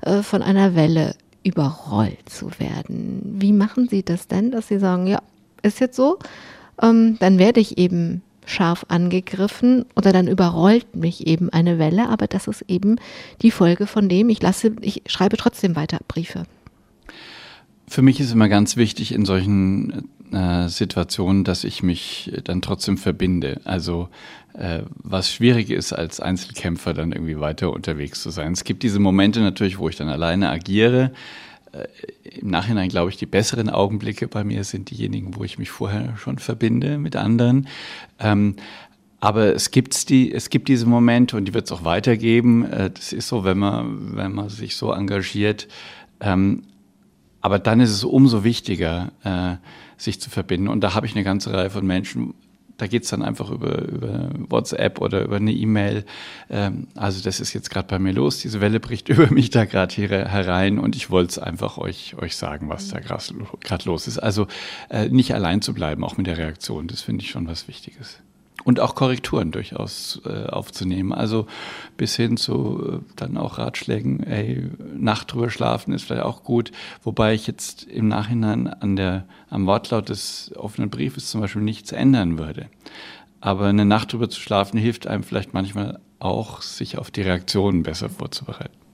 äh, 0.02 0.22
von 0.22 0.42
einer 0.42 0.76
Welle 0.76 1.16
überrollt 1.44 2.28
zu 2.28 2.50
werden. 2.60 3.22
Wie 3.40 3.54
machen 3.54 3.88
Sie 3.88 4.04
das 4.04 4.28
denn, 4.28 4.52
dass 4.52 4.68
Sie 4.68 4.80
sagen, 4.80 5.06
ja, 5.06 5.22
ist 5.62 5.80
jetzt 5.80 5.96
so, 5.96 6.18
ähm, 6.82 7.18
dann 7.20 7.38
werde 7.38 7.60
ich 7.60 7.78
eben 7.78 8.22
scharf 8.46 8.86
angegriffen 8.90 9.86
oder 9.96 10.12
dann 10.12 10.28
überrollt 10.28 10.96
mich 10.96 11.28
eben 11.28 11.50
eine 11.50 11.80
Welle, 11.80 12.10
aber 12.10 12.28
das 12.28 12.48
ist 12.48 12.64
eben 12.68 12.98
die 13.42 13.52
Folge 13.52 13.88
von 13.88 14.08
dem, 14.08 14.30
ich 14.30 14.42
lasse, 14.42 14.76
ich 14.82 15.04
schreibe 15.08 15.38
trotzdem 15.38 15.76
weiter 15.76 16.00
Briefe. 16.08 16.44
Für 17.96 18.02
mich 18.02 18.20
ist 18.20 18.34
immer 18.34 18.50
ganz 18.50 18.76
wichtig 18.76 19.14
in 19.14 19.24
solchen 19.24 20.10
äh, 20.34 20.68
Situationen, 20.68 21.46
dass 21.46 21.64
ich 21.64 21.82
mich 21.82 22.30
dann 22.44 22.62
trotzdem 22.62 22.98
verbinde. 22.98 23.62
Also 23.64 24.10
äh, 24.54 24.82
was 24.98 25.32
schwierig 25.32 25.70
ist, 25.70 25.94
als 25.94 26.20
Einzelkämpfer 26.20 26.94
dann 26.94 27.14
irgendwie 27.14 27.40
weiter 27.40 27.72
unterwegs 27.72 28.22
zu 28.22 28.32
sein. 28.32 28.52
Es 28.52 28.66
gibt 28.66 28.84
diese 28.84 29.00
Momente 29.00 29.40
natürlich, 29.40 29.80
wo 29.80 29.88
ich 29.88 29.96
dann 29.96 30.10
alleine 30.10 30.50
agiere. 30.50 31.14
Äh, 31.72 32.40
Im 32.42 32.50
Nachhinein 32.50 32.90
glaube 32.90 33.12
ich, 33.12 33.16
die 33.16 33.28
besseren 33.28 33.70
Augenblicke 33.70 34.28
bei 34.28 34.44
mir 34.44 34.66
sind 34.66 34.92
diejenigen, 34.92 35.38
wo 35.38 35.46
ich 35.46 35.58
mich 35.58 35.72
vorher 35.72 36.18
schon 36.18 36.38
verbinde 36.38 36.98
mit 36.98 37.16
anderen. 37.16 37.70
Ähm, 38.20 38.58
aber 39.22 39.56
es, 39.56 39.72
gibt's 39.72 40.06
die, 40.06 40.34
es 40.34 40.50
gibt 40.50 40.68
diese 40.68 40.86
Momente 40.86 41.38
und 41.38 41.46
die 41.46 41.54
wird 41.54 41.68
es 41.68 41.72
auch 41.72 41.86
weitergeben. 41.86 42.70
Äh, 42.70 42.92
das 42.92 43.14
ist 43.14 43.30
so, 43.30 43.46
wenn 43.46 43.58
man, 43.58 44.18
wenn 44.18 44.34
man 44.34 44.50
sich 44.50 44.76
so 44.76 44.92
engagiert. 44.92 45.70
Ähm, 46.20 46.64
aber 47.46 47.60
dann 47.60 47.80
ist 47.80 47.92
es 47.92 48.04
umso 48.04 48.44
wichtiger, 48.44 49.12
äh, 49.24 49.58
sich 50.02 50.20
zu 50.20 50.32
verbinden. 50.32 50.68
Und 50.68 50.82
da 50.82 50.96
habe 50.96 51.06
ich 51.06 51.14
eine 51.14 51.24
ganze 51.24 51.54
Reihe 51.54 51.70
von 51.70 51.86
Menschen, 51.86 52.34
da 52.78 52.88
geht 52.88 53.04
es 53.04 53.12
dann 53.12 53.22
einfach 53.22 53.52
über, 53.52 53.84
über 53.84 54.32
WhatsApp 54.50 55.00
oder 55.00 55.24
über 55.24 55.36
eine 55.36 55.54
E-Mail. 55.54 56.06
Ähm, 56.50 56.88
also 56.96 57.24
das 57.24 57.40
ist 57.40 57.54
jetzt 57.54 57.70
gerade 57.70 57.88
bei 57.88 58.00
mir 58.00 58.14
los. 58.14 58.40
Diese 58.40 58.62
Welle 58.62 58.80
bricht 58.80 59.10
über 59.10 59.30
mich 59.32 59.52
da 59.52 59.66
gerade 59.66 59.94
hier 59.94 60.10
herein 60.10 60.80
und 60.80 60.96
ich 60.96 61.12
wollte 61.12 61.34
es 61.34 61.38
einfach 61.38 61.78
euch, 61.78 62.16
euch 62.20 62.36
sagen, 62.36 62.68
was 62.68 62.88
da 62.88 63.00
gerade 63.00 63.86
los 63.86 64.08
ist. 64.08 64.18
Also 64.18 64.48
äh, 64.90 65.10
nicht 65.10 65.36
allein 65.36 65.62
zu 65.62 65.76
bleiben, 65.76 66.04
auch 66.04 66.18
mit 66.18 66.26
der 66.26 66.40
Reaktion, 66.40 66.88
das 66.88 67.04
finde 67.04 67.24
ich 67.24 67.30
schon 67.30 67.48
was 67.48 67.68
Wichtiges. 67.68 68.24
Und 68.66 68.80
auch 68.80 68.96
Korrekturen 68.96 69.52
durchaus 69.52 70.20
äh, 70.26 70.48
aufzunehmen. 70.48 71.14
Also 71.14 71.46
bis 71.96 72.16
hin 72.16 72.36
zu 72.36 73.00
äh, 73.00 73.14
dann 73.16 73.38
auch 73.38 73.60
Ratschlägen, 73.60 74.24
ey, 74.24 74.70
Nacht 74.98 75.32
drüber 75.32 75.50
schlafen 75.50 75.94
ist 75.94 76.04
vielleicht 76.04 76.24
auch 76.24 76.44
gut. 76.44 76.72
Wobei 77.04 77.36
ich 77.36 77.48
jetzt 77.48 77.84
im 77.84 78.10
Nachhinein 78.10 78.68
an 78.68 78.98
der, 78.98 79.26
am 79.50 79.68
Wortlaut 79.68 80.10
des 80.10 80.52
offenen 80.58 80.90
Briefes 80.90 81.30
zum 81.30 81.42
Beispiel 81.42 81.62
nichts 81.62 81.94
ändern 81.94 82.38
würde. 82.40 82.66
Aber 83.40 83.68
eine 83.68 83.86
Nacht 83.86 84.12
drüber 84.12 84.30
zu 84.30 84.42
schlafen 84.42 84.80
hilft 84.80 85.06
einem 85.06 85.24
vielleicht 85.24 85.54
manchmal 85.54 86.00
auch, 86.18 86.64
sich 86.64 86.98
auf 86.98 87.12
die 87.12 87.22
Reaktionen 87.22 87.84
besser 87.84 88.10
vorzubereiten. 88.10 88.85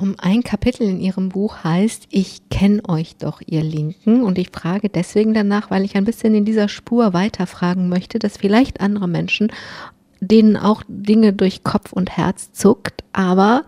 Um 0.00 0.14
ein 0.18 0.42
Kapitel 0.42 0.88
in 0.88 1.00
Ihrem 1.00 1.28
Buch 1.28 1.64
heißt, 1.64 2.08
ich 2.10 2.48
kenne 2.50 2.82
euch 2.88 3.16
doch, 3.16 3.40
ihr 3.44 3.62
Linken. 3.62 4.22
Und 4.22 4.38
ich 4.38 4.50
frage 4.50 4.88
deswegen 4.88 5.34
danach, 5.34 5.70
weil 5.70 5.84
ich 5.84 5.96
ein 5.96 6.04
bisschen 6.04 6.34
in 6.34 6.44
dieser 6.44 6.68
Spur 6.68 7.12
weiterfragen 7.12 7.88
möchte, 7.88 8.18
dass 8.18 8.36
vielleicht 8.36 8.80
andere 8.80 9.08
Menschen, 9.08 9.52
denen 10.20 10.56
auch 10.56 10.82
Dinge 10.88 11.32
durch 11.32 11.64
Kopf 11.64 11.92
und 11.92 12.16
Herz 12.16 12.52
zuckt, 12.52 13.04
aber 13.12 13.64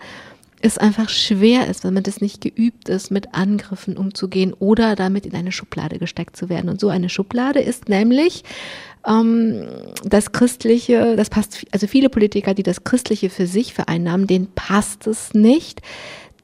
es 0.63 0.79
einfach 0.79 1.09
schwer 1.09 1.69
ist, 1.69 1.85
wenn 1.85 1.95
man 1.95 2.03
das 2.03 2.21
nicht 2.21 2.41
geübt 2.41 2.89
ist, 2.89 3.11
mit 3.11 3.35
Angriffen 3.35 3.97
umzugehen 3.97 4.55
oder 4.55 4.97
damit 4.97 5.27
in 5.27 5.35
eine 5.35 5.53
Schublade 5.53 5.99
gesteckt 5.99 6.37
zu 6.37 6.49
werden. 6.49 6.71
Und 6.71 6.81
so 6.81 6.89
eine 6.89 7.09
Schublade 7.09 7.61
ist 7.61 7.89
nämlich 7.89 8.43
ähm, 9.07 9.67
das 10.05 10.33
Christliche, 10.33 11.17
das 11.17 11.31
passt, 11.31 11.65
also 11.73 11.87
viele 11.87 12.09
Politiker, 12.09 12.55
die 12.55 12.63
das 12.63 12.85
Christliche 12.85 13.31
für 13.31 13.47
sich 13.47 13.75
vereinnahmen, 13.75 14.27
denen 14.27 14.49
passt 14.55 15.07
es 15.07 15.35
nicht, 15.35 15.83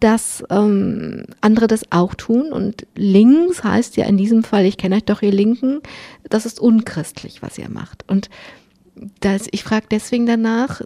dass 0.00 0.42
ähm, 0.50 1.26
andere 1.40 1.68
das 1.68 1.82
auch 1.90 2.14
tun. 2.14 2.52
Und 2.52 2.86
links 2.96 3.62
heißt 3.62 3.96
ja 3.96 4.06
in 4.06 4.16
diesem 4.16 4.42
Fall, 4.42 4.64
ich 4.64 4.76
kenne 4.76 4.96
euch 4.96 5.04
doch, 5.04 5.22
ihr 5.22 5.32
Linken, 5.32 5.80
das 6.28 6.46
ist 6.46 6.60
unchristlich, 6.60 7.42
was 7.42 7.58
ihr 7.58 7.68
macht. 7.68 8.04
Und 8.08 8.28
das, 9.20 9.46
ich 9.50 9.64
frage 9.64 9.86
deswegen 9.90 10.26
danach, 10.26 10.82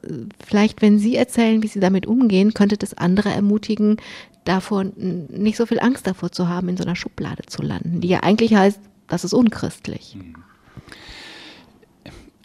vielleicht 0.46 0.80
wenn 0.80 0.98
Sie 0.98 1.16
erzählen, 1.16 1.62
wie 1.62 1.68
Sie 1.68 1.80
damit 1.80 2.06
umgehen, 2.06 2.54
könnte 2.54 2.76
das 2.76 2.94
andere 2.94 3.30
ermutigen, 3.30 3.96
davor 4.44 4.84
nicht 4.84 5.56
so 5.56 5.66
viel 5.66 5.80
Angst 5.80 6.06
davor 6.06 6.30
zu 6.30 6.48
haben, 6.48 6.68
in 6.68 6.76
so 6.76 6.84
einer 6.84 6.94
Schublade 6.94 7.42
zu 7.46 7.62
landen, 7.62 8.00
die 8.00 8.08
ja 8.08 8.20
eigentlich 8.20 8.54
heißt, 8.54 8.80
das 9.08 9.24
ist 9.24 9.34
unchristlich. 9.34 10.16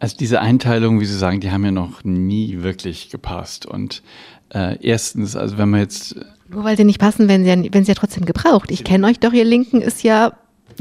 Also 0.02 0.18
diese 0.18 0.42
Einteilungen, 0.42 1.00
wie 1.00 1.06
Sie 1.06 1.16
sagen, 1.16 1.42
die 1.42 1.52
haben 1.52 1.64
ja 1.64 1.70
noch 1.70 2.04
nie 2.04 2.64
wirklich 2.64 3.12
gepasst. 3.12 3.68
Und 3.68 4.02
äh, 4.50 4.76
erstens, 4.82 5.36
also 5.36 5.60
wenn 5.60 5.70
man 5.70 5.82
jetzt 5.82 6.16
nur 6.50 6.64
weil 6.64 6.76
sie 6.76 6.84
nicht 6.84 7.00
passen, 7.00 7.28
wenn 7.28 7.44
sie 7.44 7.50
ja, 7.50 7.74
wenn 7.74 7.86
sie 7.86 7.92
ja 7.92 7.96
trotzdem 7.96 8.26
gebraucht. 8.26 8.72
Ich 8.72 8.84
kenne 8.84 9.06
euch 9.06 9.20
doch, 9.20 9.32
ihr 9.32 9.46
Linken 9.46 9.80
ist 9.80 10.04
ja 10.04 10.34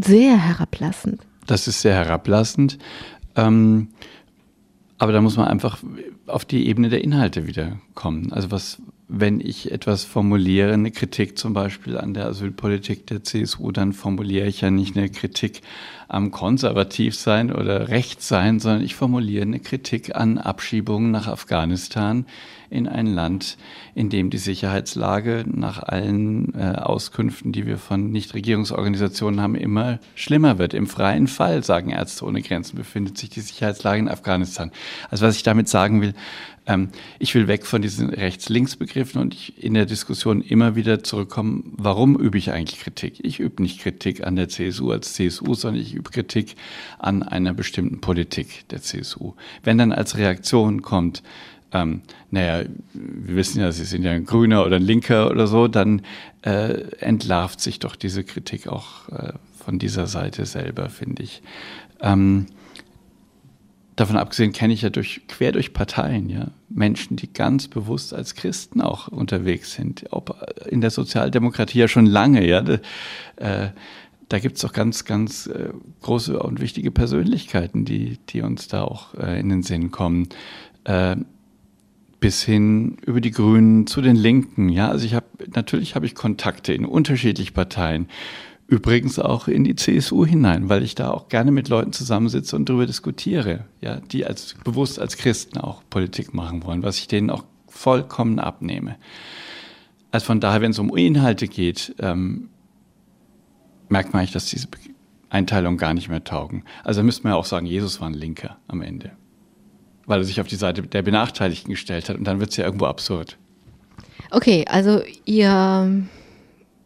sehr 0.03 0.39
herablassend. 0.39 1.21
Das 1.47 1.69
ist 1.69 1.83
sehr 1.83 1.95
herablassend. 1.95 2.79
Ähm, 3.37 3.89
aber 4.97 5.13
da 5.13 5.21
muss 5.21 5.37
man 5.37 5.49
einfach 5.49 5.79
auf 6.27 6.47
die 6.47 6.67
Ebene 6.67 6.89
der 6.89 7.05
Inhalte 7.05 7.47
wieder 7.47 7.77
kommen. 7.95 8.33
Also 8.33 8.51
was, 8.51 8.79
wenn 9.13 9.41
ich 9.41 9.73
etwas 9.73 10.05
formuliere, 10.05 10.73
eine 10.73 10.93
Kritik 10.93 11.37
zum 11.37 11.53
Beispiel 11.53 11.99
an 11.99 12.15
der 12.15 12.27
Asylpolitik 12.27 13.09
der 13.09 13.25
CSU, 13.25 13.73
dann 13.73 13.93
formuliere 13.93 14.47
ich 14.47 14.61
ja 14.61 14.71
nicht 14.71 14.97
eine 14.97 15.11
Kritik 15.11 15.63
am 16.07 16.31
Konservativsein 16.31 17.53
oder 17.53 17.89
Rechtssein, 17.89 18.61
sondern 18.61 18.83
ich 18.83 18.95
formuliere 18.95 19.43
eine 19.43 19.59
Kritik 19.59 20.15
an 20.15 20.39
Abschiebungen 20.39 21.11
nach 21.11 21.27
Afghanistan 21.27 22.25
in 22.69 22.87
ein 22.87 23.07
Land, 23.07 23.59
in 23.95 24.11
dem 24.11 24.31
die 24.31 24.39
Sicherheitslage 24.39 25.45
nach 25.47 25.83
allen 25.83 26.55
äh, 26.55 26.77
Auskünften, 26.77 27.51
die 27.53 27.67
wir 27.67 27.79
von 27.79 28.13
Nichtregierungsorganisationen 28.13 29.41
haben, 29.41 29.57
immer 29.57 29.99
schlimmer 30.15 30.59
wird. 30.59 30.73
Im 30.73 30.87
freien 30.87 31.27
Fall, 31.27 31.65
sagen 31.65 31.91
Ärzte 31.91 32.25
ohne 32.25 32.43
Grenzen, 32.43 32.77
befindet 32.77 33.19
sich 33.19 33.31
die 33.31 33.41
Sicherheitslage 33.41 33.99
in 33.99 34.09
Afghanistan. 34.09 34.71
Also 35.11 35.27
was 35.27 35.37
ich 35.37 35.43
damit 35.43 35.69
sagen 35.69 36.01
will, 36.01 36.15
ich 37.19 37.35
will 37.35 37.49
weg 37.49 37.67
von 37.67 37.83
diesen 37.83 38.11
Rechts-Links-Begriffen 38.11 39.21
und 39.21 39.35
ich 39.35 39.61
in 39.63 39.75
der 39.75 39.87
Diskussion 39.87 40.41
immer 40.41 40.77
wieder 40.77 41.03
zurückkommen, 41.03 41.73
warum 41.77 42.17
übe 42.17 42.39
ich 42.39 42.53
eigentlich 42.53 42.81
Kritik? 42.81 43.25
Ich 43.25 43.41
übe 43.41 43.63
nicht 43.63 43.81
Kritik 43.81 44.25
an 44.25 44.37
der 44.37 44.49
CSU 44.49 44.93
als 44.93 45.15
CSU, 45.15 45.55
sondern 45.55 45.83
ich 45.83 45.95
übe 45.95 46.11
Kritik 46.11 46.55
an 46.99 47.25
einer 47.25 47.55
bestimmten 47.55 48.01
Politik 48.01 48.69
der 48.69 48.83
CSU. 48.83 49.35
Wenn 49.65 49.79
dann 49.79 49.91
als 49.91 50.17
Reaktion 50.17 50.83
kommt, 50.83 51.25
ähm, 51.73 52.03
naja, 52.31 52.65
wir 52.93 53.37
wissen 53.37 53.61
ja, 53.61 53.73
Sie 53.73 53.85
sind 53.85 54.05
ja 54.05 54.13
ein 54.13 54.25
Grüner 54.25 54.65
oder 54.65 54.77
ein 54.77 54.83
Linker 54.83 55.31
oder 55.31 55.47
so, 55.47 55.67
dann 55.67 56.03
äh, 56.43 56.83
entlarvt 56.99 57.61
sich 57.61 57.79
doch 57.79 57.97
diese 57.97 58.25
Kritik 58.25 58.69
auch 58.69 59.09
äh, 59.09 59.33
von 59.65 59.79
dieser 59.79 60.07
Seite 60.07 60.47
selber, 60.47 60.89
finde 60.89 61.23
ich. 61.23 61.43
Ähm, 62.01 62.47
davon 64.01 64.17
abgesehen 64.17 64.53
kenne 64.53 64.73
ich 64.73 64.83
ja 64.83 64.89
durch, 64.89 65.21
quer 65.29 65.53
durch 65.53 65.75
Parteien, 65.75 66.31
ja, 66.31 66.49
Menschen, 66.71 67.17
die 67.17 67.31
ganz 67.31 67.69
bewusst 67.69 68.15
als 68.15 68.35
Christen 68.35 68.81
auch 68.81 69.09
unterwegs 69.09 69.75
sind, 69.75 70.07
ob 70.11 70.49
in 70.69 70.81
der 70.81 70.91
Sozialdemokratie 70.91 71.79
ja 71.79 71.89
schon 71.89 72.07
lange, 72.07 72.47
ja. 72.47 72.65
Äh, 73.37 73.69
da 74.29 74.39
gibt 74.39 74.57
es 74.57 74.63
doch 74.63 74.73
ganz, 74.73 75.05
ganz 75.05 75.49
äh, 75.49 75.71
große 76.03 76.39
und 76.39 76.61
wichtige 76.61 76.91
Persönlichkeiten, 76.91 77.85
die, 77.85 78.19
die 78.29 78.43
uns 78.43 78.69
da 78.69 78.83
auch 78.83 79.15
äh, 79.15 79.39
in 79.39 79.49
den 79.49 79.63
Sinn 79.63 79.91
kommen. 79.91 80.29
Äh, 80.85 81.17
bis 82.21 82.43
hin 82.43 82.99
über 83.05 83.21
die 83.21 83.31
Grünen 83.31 83.87
zu 83.87 84.03
den 84.03 84.15
Linken. 84.15 84.69
Ja, 84.69 84.89
also 84.89 85.05
ich 85.07 85.15
habe 85.15 85.27
natürlich 85.55 85.95
habe 85.95 86.05
ich 86.07 86.15
Kontakte 86.15 86.73
in 86.73 86.85
unterschiedliche 86.85 87.53
Parteien. 87.53 88.09
Übrigens 88.71 89.19
auch 89.19 89.49
in 89.49 89.65
die 89.65 89.75
CSU 89.75 90.25
hinein, 90.25 90.69
weil 90.69 90.83
ich 90.83 90.95
da 90.95 91.11
auch 91.11 91.29
gerne 91.29 91.51
mit 91.51 91.69
Leuten 91.69 91.93
zusammensitze 91.93 92.57
und 92.57 92.69
darüber 92.69 92.87
diskutiere, 92.87 93.65
ja, 93.81 93.97
die 93.97 94.25
als 94.25 94.55
bewusst 94.65 94.99
als 94.99 95.17
Christen 95.17 95.59
auch 95.59 95.83
Politik 95.91 96.33
machen 96.33 96.65
wollen, 96.65 96.83
was 96.83 96.99
ich 96.99 97.09
denen 97.09 97.31
auch 97.31 97.45
vollkommen 97.69 98.39
abnehme. 98.39 98.97
Also 100.13 100.27
von 100.27 100.41
daher, 100.41 100.61
wenn 100.61 100.71
es 100.71 100.79
um 100.79 100.97
Inhalte 100.97 101.49
geht, 101.49 101.95
ähm, 101.99 102.49
merkt 103.89 104.13
man 104.13 104.21
eigentlich, 104.21 104.33
dass 104.33 104.47
diese 104.47 104.69
Einteilungen 105.29 105.77
gar 105.77 105.95
nicht 105.95 106.09
mehr 106.09 106.25
taugen. 106.25 106.65
Also 106.85 107.01
da 107.01 107.05
müsste 107.05 107.25
man 107.25 107.33
ja 107.33 107.37
auch 107.37 107.45
sagen, 107.45 107.67
Jesus 107.67 108.01
war 108.01 108.09
ein 108.09 108.15
Linker 108.15 108.57
am 108.69 108.83
Ende 108.83 109.13
weil 110.11 110.21
er 110.21 110.25
sich 110.25 110.41
auf 110.41 110.49
die 110.49 110.57
Seite 110.57 110.83
der 110.83 111.03
Benachteiligten 111.03 111.71
gestellt 111.71 112.09
hat. 112.09 112.17
Und 112.17 112.25
dann 112.25 112.41
wird 112.41 112.51
es 112.51 112.57
ja 112.57 112.65
irgendwo 112.65 112.87
absurd. 112.87 113.39
Okay, 114.33 114.65
also 114.69 115.03
ihr, 115.25 116.05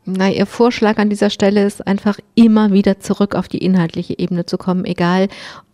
na, 0.06 0.30
ihr 0.30 0.46
Vorschlag 0.46 0.98
an 0.98 1.08
dieser 1.08 1.30
Stelle 1.30 1.64
ist 1.64 1.86
einfach 1.86 2.18
immer 2.34 2.72
wieder 2.72 3.00
zurück 3.00 3.34
auf 3.34 3.48
die 3.48 3.58
inhaltliche 3.58 4.18
Ebene 4.18 4.44
zu 4.44 4.58
kommen, 4.58 4.84
egal, 4.84 5.28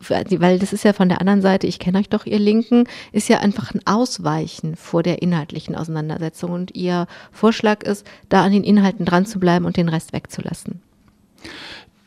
weil 0.09 0.59
das 0.59 0.73
ist 0.73 0.85
ja 0.85 0.93
von 0.93 1.09
der 1.09 1.21
anderen 1.21 1.43
Seite, 1.43 1.67
ich 1.67 1.79
kenne 1.79 1.99
euch 1.99 2.09
doch, 2.09 2.27
ihr 2.27 2.39
Linken, 2.39 2.85
ist 3.13 3.29
ja 3.29 3.39
einfach 3.39 3.75
ein 3.75 3.81
Ausweichen 3.87 4.77
vor 4.77 5.03
der 5.03 5.23
inhaltlichen 5.23 5.75
Auseinandersetzung. 5.75 6.53
Und 6.53 6.77
ihr 6.77 7.07
Vorschlag 7.33 7.83
ist, 7.83 8.07
da 8.29 8.45
an 8.45 8.53
den 8.53 8.65
Inhalten 8.65 9.05
dran 9.05 9.27
zu 9.27 9.41
bleiben 9.41 9.65
und 9.65 9.77
den 9.77 9.89
Rest 9.89 10.13
wegzulassen. 10.13 10.81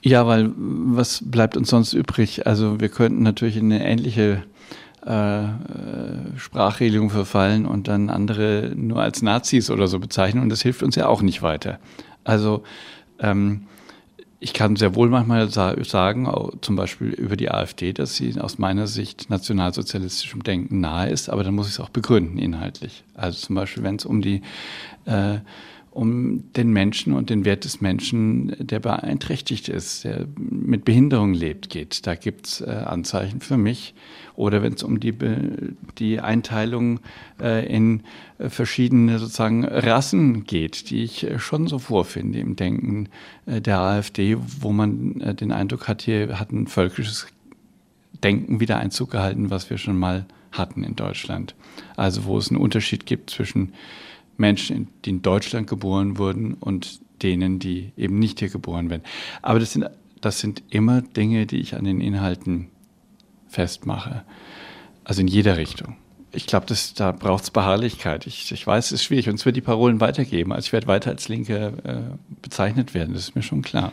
Ja, 0.01 0.27
weil 0.27 0.51
was 0.55 1.21
bleibt 1.25 1.57
uns 1.57 1.69
sonst 1.69 1.93
übrig? 1.93 2.47
Also 2.47 2.79
wir 2.79 2.89
könnten 2.89 3.23
natürlich 3.23 3.57
in 3.57 3.71
eine 3.71 3.85
ähnliche 3.85 4.43
äh, 5.05 5.43
Sprachregelung 6.37 7.09
verfallen 7.09 7.65
und 7.65 7.87
dann 7.87 8.09
andere 8.09 8.71
nur 8.75 9.01
als 9.01 9.21
Nazis 9.21 9.69
oder 9.69 9.87
so 9.87 9.99
bezeichnen. 9.99 10.41
Und 10.43 10.49
das 10.49 10.61
hilft 10.61 10.83
uns 10.83 10.95
ja 10.95 11.07
auch 11.07 11.21
nicht 11.21 11.41
weiter. 11.41 11.79
Also 12.23 12.63
ähm, 13.19 13.63
ich 14.39 14.53
kann 14.53 14.75
sehr 14.75 14.93
wohl 14.95 15.07
manchmal 15.07 15.49
sagen, 15.49 16.27
zum 16.59 16.75
Beispiel 16.75 17.09
über 17.09 17.37
die 17.37 17.49
AfD, 17.49 17.93
dass 17.93 18.17
sie 18.17 18.37
aus 18.41 18.57
meiner 18.57 18.87
Sicht 18.87 19.29
nationalsozialistischem 19.29 20.43
Denken 20.43 20.81
nahe 20.81 21.09
ist, 21.09 21.29
aber 21.29 21.45
dann 21.45 21.55
muss 21.55 21.67
ich 21.67 21.75
es 21.75 21.79
auch 21.79 21.89
begründen 21.89 22.37
inhaltlich. 22.37 23.05
Also 23.13 23.39
zum 23.39 23.55
Beispiel, 23.55 23.83
wenn 23.83 23.95
es 23.95 24.05
um 24.05 24.21
die 24.21 24.41
äh, 25.05 25.39
um 25.93 26.51
den 26.53 26.71
Menschen 26.71 27.13
und 27.13 27.29
den 27.29 27.45
Wert 27.45 27.65
des 27.65 27.79
Menschen, 27.79 28.55
der 28.59 28.79
beeinträchtigt 28.79 29.69
ist, 29.69 30.03
der 30.03 30.25
mit 30.37 30.85
Behinderung 30.85 31.33
lebt, 31.33 31.69
geht. 31.69 32.07
Da 32.07 32.15
gibt 32.15 32.47
es 32.47 32.61
äh, 32.61 32.65
Anzeichen 32.65 33.41
für 33.41 33.57
mich. 33.57 33.93
Oder 34.35 34.63
wenn 34.63 34.73
es 34.73 34.83
um 34.83 34.99
die, 34.99 35.13
die 35.97 36.19
Einteilung 36.19 36.99
äh, 37.39 37.65
in 37.71 38.01
verschiedene 38.39 39.19
sozusagen 39.19 39.63
Rassen 39.63 40.43
geht, 40.43 40.89
die 40.89 41.03
ich 41.03 41.23
äh, 41.23 41.39
schon 41.39 41.67
so 41.67 41.79
vorfinde 41.79 42.39
im 42.39 42.55
Denken 42.55 43.09
äh, 43.45 43.61
der 43.61 43.79
AfD, 43.79 44.37
wo 44.59 44.71
man 44.71 45.21
äh, 45.21 45.35
den 45.35 45.51
Eindruck 45.51 45.87
hat, 45.87 46.01
hier 46.01 46.39
hat 46.39 46.51
ein 46.51 46.67
völkisches 46.67 47.27
Denken 48.23 48.59
wieder 48.59 48.77
Einzug 48.77 49.11
gehalten, 49.11 49.49
was 49.49 49.69
wir 49.69 49.77
schon 49.77 49.97
mal 49.97 50.25
hatten 50.51 50.83
in 50.83 50.95
Deutschland. 50.95 51.55
Also 51.95 52.25
wo 52.25 52.37
es 52.37 52.49
einen 52.49 52.59
Unterschied 52.59 53.05
gibt 53.05 53.29
zwischen 53.29 53.73
Menschen, 54.37 54.87
die 55.05 55.11
in 55.11 55.21
Deutschland 55.21 55.67
geboren 55.67 56.17
wurden 56.17 56.55
und 56.55 57.01
denen, 57.21 57.59
die 57.59 57.91
eben 57.97 58.19
nicht 58.19 58.39
hier 58.39 58.49
geboren 58.49 58.89
werden. 58.89 59.03
Aber 59.41 59.59
das 59.59 59.73
sind, 59.73 59.89
das 60.21 60.39
sind 60.39 60.63
immer 60.69 61.01
Dinge, 61.01 61.45
die 61.45 61.57
ich 61.57 61.75
an 61.75 61.85
den 61.85 62.01
Inhalten 62.01 62.69
festmache. 63.53 64.23
Also 65.03 65.21
in 65.21 65.27
jeder 65.27 65.57
Richtung. 65.57 65.95
Ich 66.31 66.47
glaube, 66.47 66.65
da 66.95 67.11
braucht 67.11 67.43
es 67.43 67.51
Beharrlichkeit. 67.51 68.25
Ich, 68.25 68.51
ich 68.51 68.65
weiß, 68.65 68.87
es 68.87 68.91
ist 68.93 69.03
schwierig 69.03 69.29
und 69.29 69.35
es 69.35 69.45
wird 69.45 69.55
die 69.55 69.61
Parolen 69.61 70.01
weitergeben. 70.01 70.51
Also 70.51 70.67
ich 70.67 70.73
werde 70.73 70.87
weiter 70.87 71.11
als 71.11 71.29
Linke 71.29 71.73
äh, 71.83 72.15
bezeichnet 72.41 72.93
werden, 72.93 73.13
das 73.13 73.23
ist 73.23 73.35
mir 73.35 73.43
schon 73.43 73.61
klar. 73.61 73.91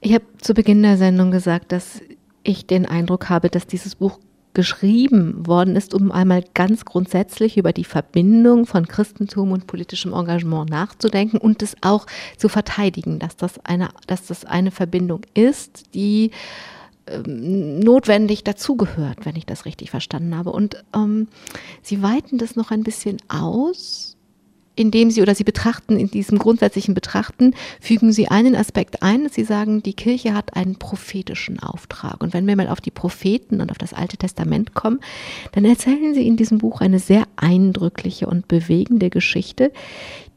Ich 0.00 0.12
habe 0.14 0.24
zu 0.38 0.54
Beginn 0.54 0.82
der 0.82 0.96
Sendung 0.96 1.30
gesagt, 1.30 1.72
dass 1.72 2.00
ich 2.42 2.66
den 2.66 2.86
Eindruck 2.86 3.28
habe, 3.28 3.50
dass 3.50 3.66
dieses 3.66 3.94
Buch 3.96 4.18
geschrieben 4.54 5.46
worden 5.46 5.76
ist, 5.76 5.94
um 5.94 6.10
einmal 6.10 6.42
ganz 6.54 6.84
grundsätzlich 6.84 7.56
über 7.56 7.72
die 7.72 7.84
Verbindung 7.84 8.66
von 8.66 8.88
Christentum 8.88 9.52
und 9.52 9.68
politischem 9.68 10.12
Engagement 10.12 10.70
nachzudenken 10.70 11.38
und 11.38 11.62
es 11.62 11.76
auch 11.82 12.06
zu 12.36 12.48
verteidigen, 12.48 13.18
dass 13.20 13.36
das 13.36 13.64
eine, 13.64 13.90
dass 14.08 14.26
das 14.26 14.44
eine 14.44 14.70
Verbindung 14.70 15.20
ist, 15.34 15.94
die 15.94 16.32
ähm, 17.10 17.80
notwendig 17.80 18.44
dazugehört, 18.44 19.24
wenn 19.24 19.36
ich 19.36 19.46
das 19.46 19.64
richtig 19.64 19.90
verstanden 19.90 20.36
habe. 20.36 20.50
Und 20.50 20.84
ähm, 20.94 21.28
Sie 21.82 22.02
weiten 22.02 22.38
das 22.38 22.56
noch 22.56 22.70
ein 22.70 22.82
bisschen 22.82 23.18
aus 23.28 24.18
indem 24.78 25.10
Sie 25.10 25.20
oder 25.22 25.34
Sie 25.34 25.44
betrachten, 25.44 25.98
in 25.98 26.08
diesem 26.08 26.38
grundsätzlichen 26.38 26.94
Betrachten, 26.94 27.54
fügen 27.80 28.12
Sie 28.12 28.28
einen 28.28 28.54
Aspekt 28.54 29.02
ein. 29.02 29.28
Sie 29.28 29.42
sagen, 29.42 29.82
die 29.82 29.92
Kirche 29.92 30.34
hat 30.34 30.54
einen 30.56 30.76
prophetischen 30.76 31.58
Auftrag. 31.58 32.22
Und 32.22 32.32
wenn 32.32 32.46
wir 32.46 32.54
mal 32.54 32.68
auf 32.68 32.80
die 32.80 32.92
Propheten 32.92 33.60
und 33.60 33.72
auf 33.72 33.78
das 33.78 33.92
Alte 33.92 34.16
Testament 34.16 34.74
kommen, 34.74 35.00
dann 35.52 35.64
erzählen 35.64 36.14
Sie 36.14 36.26
in 36.26 36.36
diesem 36.36 36.58
Buch 36.58 36.80
eine 36.80 37.00
sehr 37.00 37.24
eindrückliche 37.36 38.28
und 38.28 38.46
bewegende 38.46 39.10
Geschichte, 39.10 39.72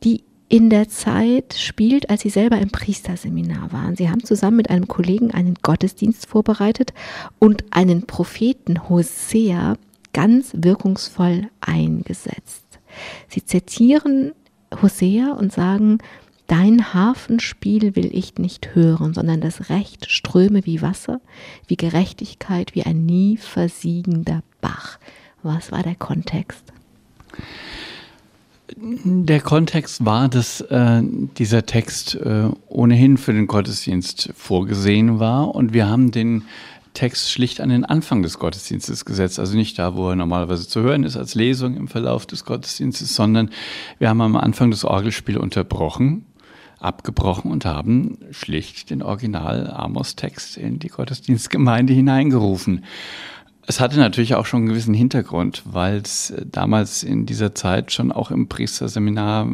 die 0.03 0.23
in 0.51 0.69
der 0.69 0.89
Zeit 0.89 1.53
spielt, 1.57 2.09
als 2.09 2.23
Sie 2.23 2.29
selber 2.29 2.57
im 2.57 2.71
Priesterseminar 2.71 3.71
waren. 3.71 3.95
Sie 3.95 4.09
haben 4.09 4.21
zusammen 4.25 4.57
mit 4.57 4.69
einem 4.69 4.89
Kollegen 4.89 5.31
einen 5.31 5.55
Gottesdienst 5.61 6.25
vorbereitet 6.25 6.93
und 7.39 7.63
einen 7.71 8.05
Propheten 8.05 8.89
Hosea 8.89 9.77
ganz 10.11 10.51
wirkungsvoll 10.53 11.47
eingesetzt. 11.61 12.65
Sie 13.29 13.45
zitieren 13.45 14.33
Hosea 14.81 15.31
und 15.31 15.53
sagen, 15.53 15.99
Dein 16.47 16.93
Hafenspiel 16.93 17.95
will 17.95 18.09
ich 18.13 18.35
nicht 18.35 18.75
hören, 18.75 19.13
sondern 19.13 19.39
das 19.39 19.69
Recht 19.69 20.11
ströme 20.11 20.65
wie 20.65 20.81
Wasser, 20.81 21.21
wie 21.67 21.77
Gerechtigkeit, 21.77 22.75
wie 22.75 22.83
ein 22.83 23.05
nie 23.05 23.37
versiegender 23.37 24.43
Bach. 24.59 24.99
Was 25.43 25.71
war 25.71 25.81
der 25.81 25.95
Kontext? 25.95 26.73
Der 28.77 29.41
Kontext 29.41 30.05
war, 30.05 30.29
dass 30.29 30.61
äh, 30.61 31.01
dieser 31.37 31.65
Text 31.65 32.15
äh, 32.15 32.49
ohnehin 32.67 33.17
für 33.17 33.33
den 33.33 33.47
Gottesdienst 33.47 34.31
vorgesehen 34.35 35.19
war 35.19 35.53
und 35.53 35.73
wir 35.73 35.89
haben 35.89 36.11
den 36.11 36.43
Text 36.93 37.31
schlicht 37.31 37.61
an 37.61 37.69
den 37.69 37.85
Anfang 37.85 38.21
des 38.21 38.37
Gottesdienstes 38.37 39.05
gesetzt. 39.05 39.39
Also 39.39 39.55
nicht 39.55 39.79
da, 39.79 39.95
wo 39.95 40.09
er 40.09 40.15
normalerweise 40.15 40.67
zu 40.67 40.81
hören 40.81 41.03
ist 41.03 41.15
als 41.15 41.35
Lesung 41.35 41.75
im 41.75 41.87
Verlauf 41.87 42.25
des 42.25 42.43
Gottesdienstes, 42.43 43.15
sondern 43.15 43.49
wir 43.99 44.09
haben 44.09 44.21
am 44.21 44.35
Anfang 44.35 44.71
das 44.71 44.83
Orgelspiel 44.83 45.37
unterbrochen, 45.37 46.25
abgebrochen 46.79 47.51
und 47.51 47.65
haben 47.65 48.17
schlicht 48.31 48.89
den 48.89 49.01
Original 49.01 49.71
Amos-Text 49.71 50.57
in 50.57 50.79
die 50.79 50.89
Gottesdienstgemeinde 50.89 51.93
hineingerufen. 51.93 52.83
Es 53.67 53.79
hatte 53.79 53.97
natürlich 53.97 54.35
auch 54.35 54.45
schon 54.45 54.61
einen 54.61 54.69
gewissen 54.69 54.93
Hintergrund, 54.93 55.63
weil 55.65 55.97
es 55.97 56.33
damals 56.45 57.03
in 57.03 57.25
dieser 57.25 57.53
Zeit 57.53 57.91
schon 57.91 58.11
auch 58.11 58.31
im 58.31 58.47
Priesterseminar 58.47 59.47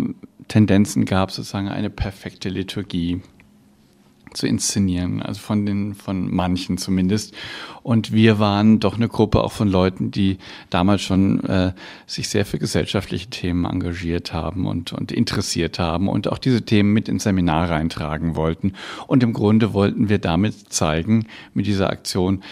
Tendenzen 0.48 1.06
gab, 1.06 1.32
sozusagen 1.32 1.68
eine 1.68 1.90
perfekte 1.90 2.50
Liturgie 2.50 3.22
zu 4.34 4.48
inszenieren, 4.48 5.22
also 5.22 5.40
von 5.40 5.66
den, 5.66 5.96
von 5.96 6.34
manchen 6.34 6.78
zumindest. 6.78 7.34
Und 7.84 8.12
wir 8.12 8.40
waren 8.40 8.80
doch 8.80 8.96
eine 8.96 9.08
Gruppe 9.08 9.44
auch 9.44 9.52
von 9.52 9.68
Leuten, 9.68 10.12
die 10.12 10.38
damals 10.70 11.02
schon 11.02 11.44
äh, 11.46 11.74
sich 12.06 12.30
sehr 12.30 12.46
für 12.46 12.60
gesellschaftliche 12.60 13.30
Themen 13.30 13.66
engagiert 13.66 14.34
haben 14.34 14.68
und, 14.68 14.94
und 14.94 15.12
interessiert 15.12 15.80
haben 15.80 16.08
und 16.08 16.28
auch 16.28 16.38
diese 16.38 16.64
Themen 16.64 16.94
mit 16.94 17.10
ins 17.10 17.24
Seminar 17.24 17.70
reintragen 17.70 18.36
wollten. 18.36 18.74
Und 19.08 19.24
im 19.24 19.34
Grunde 19.34 19.74
wollten 19.74 20.10
wir 20.10 20.20
damit 20.20 20.72
zeigen, 20.72 21.28
mit 21.54 21.66
dieser 21.66 21.90
Aktion, 21.90 22.44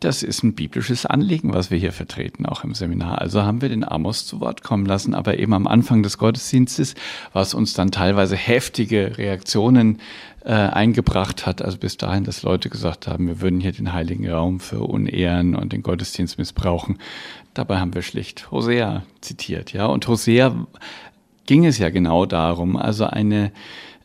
das 0.00 0.22
ist 0.22 0.42
ein 0.42 0.54
biblisches 0.54 1.06
Anliegen, 1.06 1.54
was 1.54 1.70
wir 1.70 1.78
hier 1.78 1.92
vertreten, 1.92 2.46
auch 2.46 2.64
im 2.64 2.74
Seminar. 2.74 3.20
Also 3.20 3.42
haben 3.42 3.60
wir 3.60 3.68
den 3.68 3.86
Amos 3.86 4.26
zu 4.26 4.40
Wort 4.40 4.62
kommen 4.62 4.86
lassen, 4.86 5.14
aber 5.14 5.38
eben 5.38 5.52
am 5.54 5.66
Anfang 5.66 6.02
des 6.02 6.18
Gottesdienstes, 6.18 6.94
was 7.32 7.54
uns 7.54 7.74
dann 7.74 7.90
teilweise 7.90 8.36
heftige 8.36 9.18
Reaktionen 9.18 9.98
äh, 10.44 10.52
eingebracht 10.52 11.46
hat. 11.46 11.62
Also 11.62 11.78
bis 11.78 11.96
dahin, 11.96 12.24
dass 12.24 12.42
Leute 12.42 12.68
gesagt 12.68 13.06
haben, 13.06 13.26
wir 13.26 13.40
würden 13.40 13.60
hier 13.60 13.72
den 13.72 13.92
heiligen 13.92 14.28
Raum 14.28 14.60
für 14.60 14.80
Unehren 14.80 15.54
und 15.54 15.72
den 15.72 15.82
Gottesdienst 15.82 16.38
missbrauchen. 16.38 16.98
Dabei 17.54 17.78
haben 17.78 17.94
wir 17.94 18.02
schlicht 18.02 18.50
Hosea 18.50 19.02
zitiert, 19.20 19.72
ja. 19.72 19.86
Und 19.86 20.06
Hosea 20.08 20.66
ging 21.46 21.64
es 21.64 21.78
ja 21.78 21.90
genau 21.90 22.26
darum, 22.26 22.76
also 22.76 23.04
eine 23.04 23.52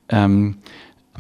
ähm, 0.10 0.58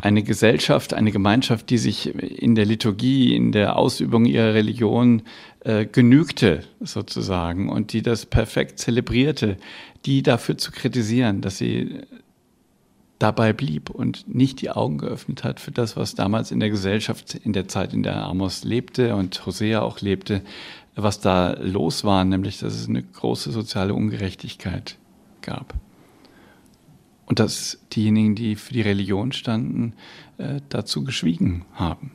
eine 0.01 0.23
Gesellschaft, 0.23 0.93
eine 0.93 1.11
Gemeinschaft, 1.11 1.69
die 1.69 1.77
sich 1.77 2.13
in 2.15 2.55
der 2.55 2.65
Liturgie, 2.65 3.35
in 3.35 3.51
der 3.51 3.77
Ausübung 3.77 4.25
ihrer 4.25 4.53
Religion 4.53 5.23
äh, 5.61 5.85
genügte, 5.85 6.63
sozusagen, 6.79 7.69
und 7.69 7.93
die 7.93 8.01
das 8.01 8.25
perfekt 8.25 8.79
zelebrierte, 8.79 9.57
die 10.05 10.23
dafür 10.23 10.57
zu 10.57 10.71
kritisieren, 10.71 11.41
dass 11.41 11.57
sie 11.57 12.01
dabei 13.19 13.53
blieb 13.53 13.89
und 13.89 14.33
nicht 14.33 14.61
die 14.61 14.69
Augen 14.69 14.99
geöffnet 14.99 15.43
hat 15.43 15.59
für 15.59 15.71
das, 15.71 15.97
was 15.97 16.13
damals 16.13 16.51
in 16.51 16.59
der 16.59 16.69
Gesellschaft, 16.69 17.33
in 17.33 17.53
der 17.53 17.67
Zeit, 17.67 17.93
in 17.93 18.03
der 18.03 18.23
Amos 18.23 18.63
lebte 18.63 19.15
und 19.15 19.45
Hosea 19.45 19.81
auch 19.81 20.01
lebte, 20.01 20.41
was 20.95 21.19
da 21.19 21.53
los 21.59 22.03
war, 22.03 22.23
nämlich 22.23 22.59
dass 22.59 22.73
es 22.73 22.87
eine 22.87 23.01
große 23.01 23.51
soziale 23.51 23.93
Ungerechtigkeit 23.93 24.97
gab. 25.41 25.73
Und 27.27 27.39
dass 27.39 27.79
diejenigen, 27.93 28.35
die 28.35 28.55
für 28.55 28.73
die 28.73 28.81
Religion 28.81 29.31
standen, 29.31 29.93
äh, 30.37 30.61
dazu 30.69 31.03
geschwiegen 31.03 31.65
haben. 31.73 32.11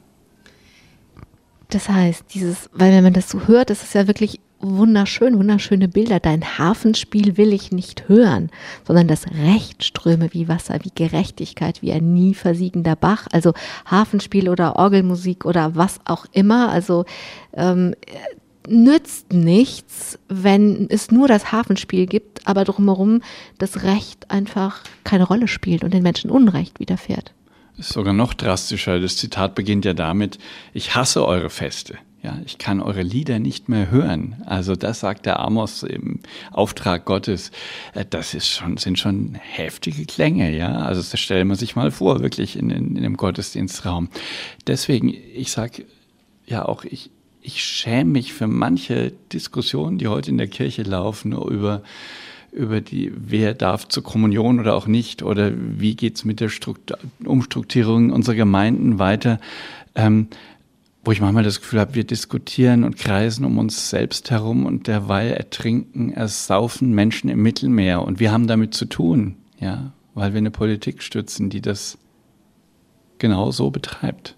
Das 1.69 1.89
heißt, 1.89 2.25
dieses, 2.35 2.69
weil 2.73 2.93
wenn 2.93 3.05
man 3.05 3.13
das 3.13 3.31
so 3.31 3.47
hört, 3.47 3.71
das 3.71 3.83
ist 3.83 3.95
ja 3.95 4.07
wirklich 4.07 4.41
wunderschön, 4.63 5.39
wunderschöne 5.39 5.89
Bilder. 5.89 6.21
Dein 6.21 6.59
Hafenspiel 6.59 7.37
will 7.37 7.53
ich 7.53 7.73
nicht 7.73 8.09
hören, 8.09 8.51
sondern 8.87 9.09
das 9.09 9.27
Recht 9.27 9.85
ströme 9.85 10.33
wie 10.33 10.49
Wasser, 10.49 10.79
wie 10.83 10.93
Gerechtigkeit, 10.95 11.83
wie 11.83 11.93
ein 11.93 12.13
nie 12.13 12.35
versiegender 12.35 12.97
Bach. 12.97 13.27
Also 13.33 13.53
Hafenspiel 13.91 14.49
oder 14.49 14.77
Orgelmusik 14.77 15.45
oder 15.45 15.75
was 15.75 16.01
auch 16.05 16.27
immer. 16.33 16.71
Also 16.71 17.05
ähm, 17.55 17.95
nützt 18.69 19.33
nichts, 19.33 20.19
wenn 20.29 20.89
es 20.91 21.11
nur 21.11 21.29
das 21.29 21.53
Hafenspiel 21.53 22.07
gibt, 22.07 22.47
aber 22.47 22.65
drumherum 22.65 23.23
das 23.59 23.83
Recht 23.83 24.31
einfach 24.31 24.83
keine 25.05 25.25
Rolle 25.25 25.49
spielt 25.49 25.85
und 25.85 25.93
den 25.93 26.03
Menschen 26.03 26.31
Unrecht 26.31 26.81
widerfährt. 26.81 27.33
Das 27.77 27.89
ist 27.89 27.95
sogar 27.95 28.13
noch 28.13 28.35
drastischer. 28.35 29.01
Das 29.01 29.17
Zitat 29.17 29.55
beginnt 29.55 29.85
ja 29.85 29.95
damit, 29.95 30.39
ich 30.73 30.95
hasse 30.95 31.27
eure 31.27 31.51
Feste. 31.51 31.99
Ja, 32.23 32.39
ich 32.47 32.59
kann 32.59 32.81
eure 32.81 33.03
Lieder 33.03 33.41
nicht 33.41 33.69
mehr 33.69 33.91
hören. 33.91 34.41
Also 34.47 34.77
das 34.77 35.01
sagt 35.01 35.27
der 35.27 35.41
Amos 35.41 35.83
im 35.83 36.21
Auftrag 36.53 37.05
Gottes. 37.05 37.51
Äh, 37.95 38.05
das 38.09 38.35
ist 38.35 38.49
schon, 38.49 38.77
sind 38.77 38.97
schon 38.97 39.35
heftige 39.35 40.07
Klänge, 40.07 40.57
ja. 40.57 40.73
Also 40.73 41.03
das 41.03 41.19
stellen 41.19 41.49
wir 41.49 41.57
sich 41.57 41.75
mal 41.75 41.91
vor, 41.91 42.21
wirklich 42.21 42.57
in, 42.57 42.71
in, 42.71 42.97
in 42.97 43.03
dem 43.03 43.17
Gottesdienstraum. 43.17 44.09
Deswegen, 44.69 45.09
ich 45.09 45.51
sag 45.51 45.83
ja 46.47 46.65
auch, 46.65 46.85
ich, 46.85 47.11
ich 47.43 47.63
schäme 47.63 48.13
mich 48.13 48.33
für 48.33 48.47
manche 48.47 49.13
Diskussionen, 49.33 49.99
die 49.99 50.09
heute 50.09 50.31
in 50.31 50.39
der 50.39 50.49
Kirche 50.49 50.83
laufen, 50.83 51.33
über 51.33 51.83
über 52.53 52.83
die, 52.83 53.11
wer 53.17 53.55
darf 53.55 53.89
zur 53.89 54.03
Kommunion 54.03 54.61
oder 54.61 54.75
auch 54.75 54.87
nicht, 54.87 55.23
oder 55.23 55.53
wie 55.57 55.97
geht's 55.97 56.27
mit 56.27 56.39
der 56.39 56.51
Struktur, 56.51 56.99
Umstrukturierung 57.25 58.11
unserer 58.11 58.35
Gemeinden 58.35 58.99
weiter. 58.99 59.41
Ähm, 59.95 60.29
wo 61.05 61.11
ich 61.11 61.21
manchmal 61.21 61.43
das 61.43 61.61
Gefühl 61.61 61.81
habe, 61.81 61.95
wir 61.95 62.05
diskutieren 62.05 62.85
und 62.85 62.97
kreisen 62.97 63.45
um 63.45 63.59
uns 63.59 63.91
selbst 63.91 64.31
herum 64.31 64.67
und 64.67 64.87
derweil 64.87 65.33
ertrinken, 65.33 66.13
ersaufen 66.13 66.93
Menschen 66.93 67.29
im 67.29 67.43
Mittelmeer 67.43 68.03
und 68.03 68.21
wir 68.21 68.31
haben 68.31 68.47
damit 68.47 68.75
zu 68.75 68.85
tun, 68.85 69.35
ja, 69.59 69.93
weil 70.15 70.33
wir 70.33 70.39
eine 70.39 70.53
Politik 70.53 71.03
stützen, 71.03 71.51
die 71.51 71.61
das 71.61 71.99
genau 73.19 73.51
so 73.51 73.71
betreibt. 73.71 74.37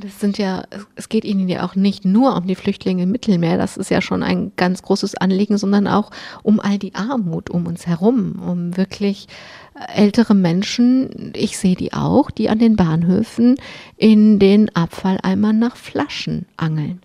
Das 0.00 0.20
sind 0.20 0.38
ja, 0.38 0.64
es 0.94 1.08
geht 1.08 1.24
Ihnen 1.24 1.48
ja 1.48 1.64
auch 1.64 1.74
nicht 1.74 2.04
nur 2.04 2.36
um 2.36 2.46
die 2.46 2.54
Flüchtlinge 2.54 3.02
im 3.02 3.10
Mittelmeer, 3.10 3.58
das 3.58 3.76
ist 3.76 3.90
ja 3.90 4.00
schon 4.00 4.22
ein 4.22 4.52
ganz 4.56 4.82
großes 4.82 5.16
Anliegen, 5.16 5.58
sondern 5.58 5.88
auch 5.88 6.10
um 6.42 6.60
all 6.60 6.78
die 6.78 6.94
Armut 6.94 7.50
um 7.50 7.66
uns 7.66 7.86
herum, 7.86 8.40
um 8.46 8.76
wirklich 8.76 9.26
ältere 9.94 10.34
Menschen, 10.34 11.32
ich 11.34 11.58
sehe 11.58 11.76
die 11.76 11.92
auch, 11.92 12.30
die 12.30 12.48
an 12.48 12.58
den 12.58 12.76
Bahnhöfen 12.76 13.56
in 13.96 14.38
den 14.38 14.74
Abfalleimern 14.74 15.58
nach 15.58 15.76
Flaschen 15.76 16.46
angeln. 16.56 17.00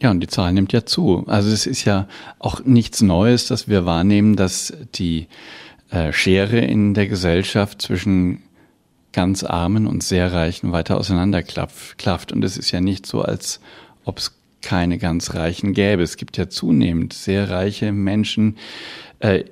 Ja, 0.00 0.10
und 0.10 0.20
die 0.20 0.26
Zahl 0.26 0.52
nimmt 0.52 0.72
ja 0.72 0.84
zu. 0.84 1.24
Also 1.26 1.50
es 1.50 1.66
ist 1.66 1.84
ja 1.84 2.06
auch 2.38 2.64
nichts 2.64 3.00
Neues, 3.00 3.46
dass 3.46 3.68
wir 3.68 3.86
wahrnehmen, 3.86 4.36
dass 4.36 4.72
die 4.94 5.28
äh, 5.90 6.12
Schere 6.12 6.58
in 6.58 6.94
der 6.94 7.06
Gesellschaft 7.06 7.80
zwischen 7.80 8.42
ganz 9.16 9.44
Armen 9.44 9.86
und 9.86 10.02
sehr 10.02 10.30
Reichen 10.30 10.72
weiter 10.72 10.98
auseinanderklafft. 10.98 12.32
Und 12.32 12.44
es 12.44 12.58
ist 12.58 12.70
ja 12.70 12.82
nicht 12.82 13.06
so, 13.06 13.22
als 13.22 13.60
ob 14.04 14.18
es 14.18 14.38
keine 14.60 14.98
ganz 14.98 15.32
Reichen 15.32 15.72
gäbe. 15.72 16.02
Es 16.02 16.18
gibt 16.18 16.36
ja 16.36 16.50
zunehmend 16.50 17.14
sehr 17.14 17.48
reiche 17.48 17.92
Menschen, 17.92 18.58
äh, 19.20 19.44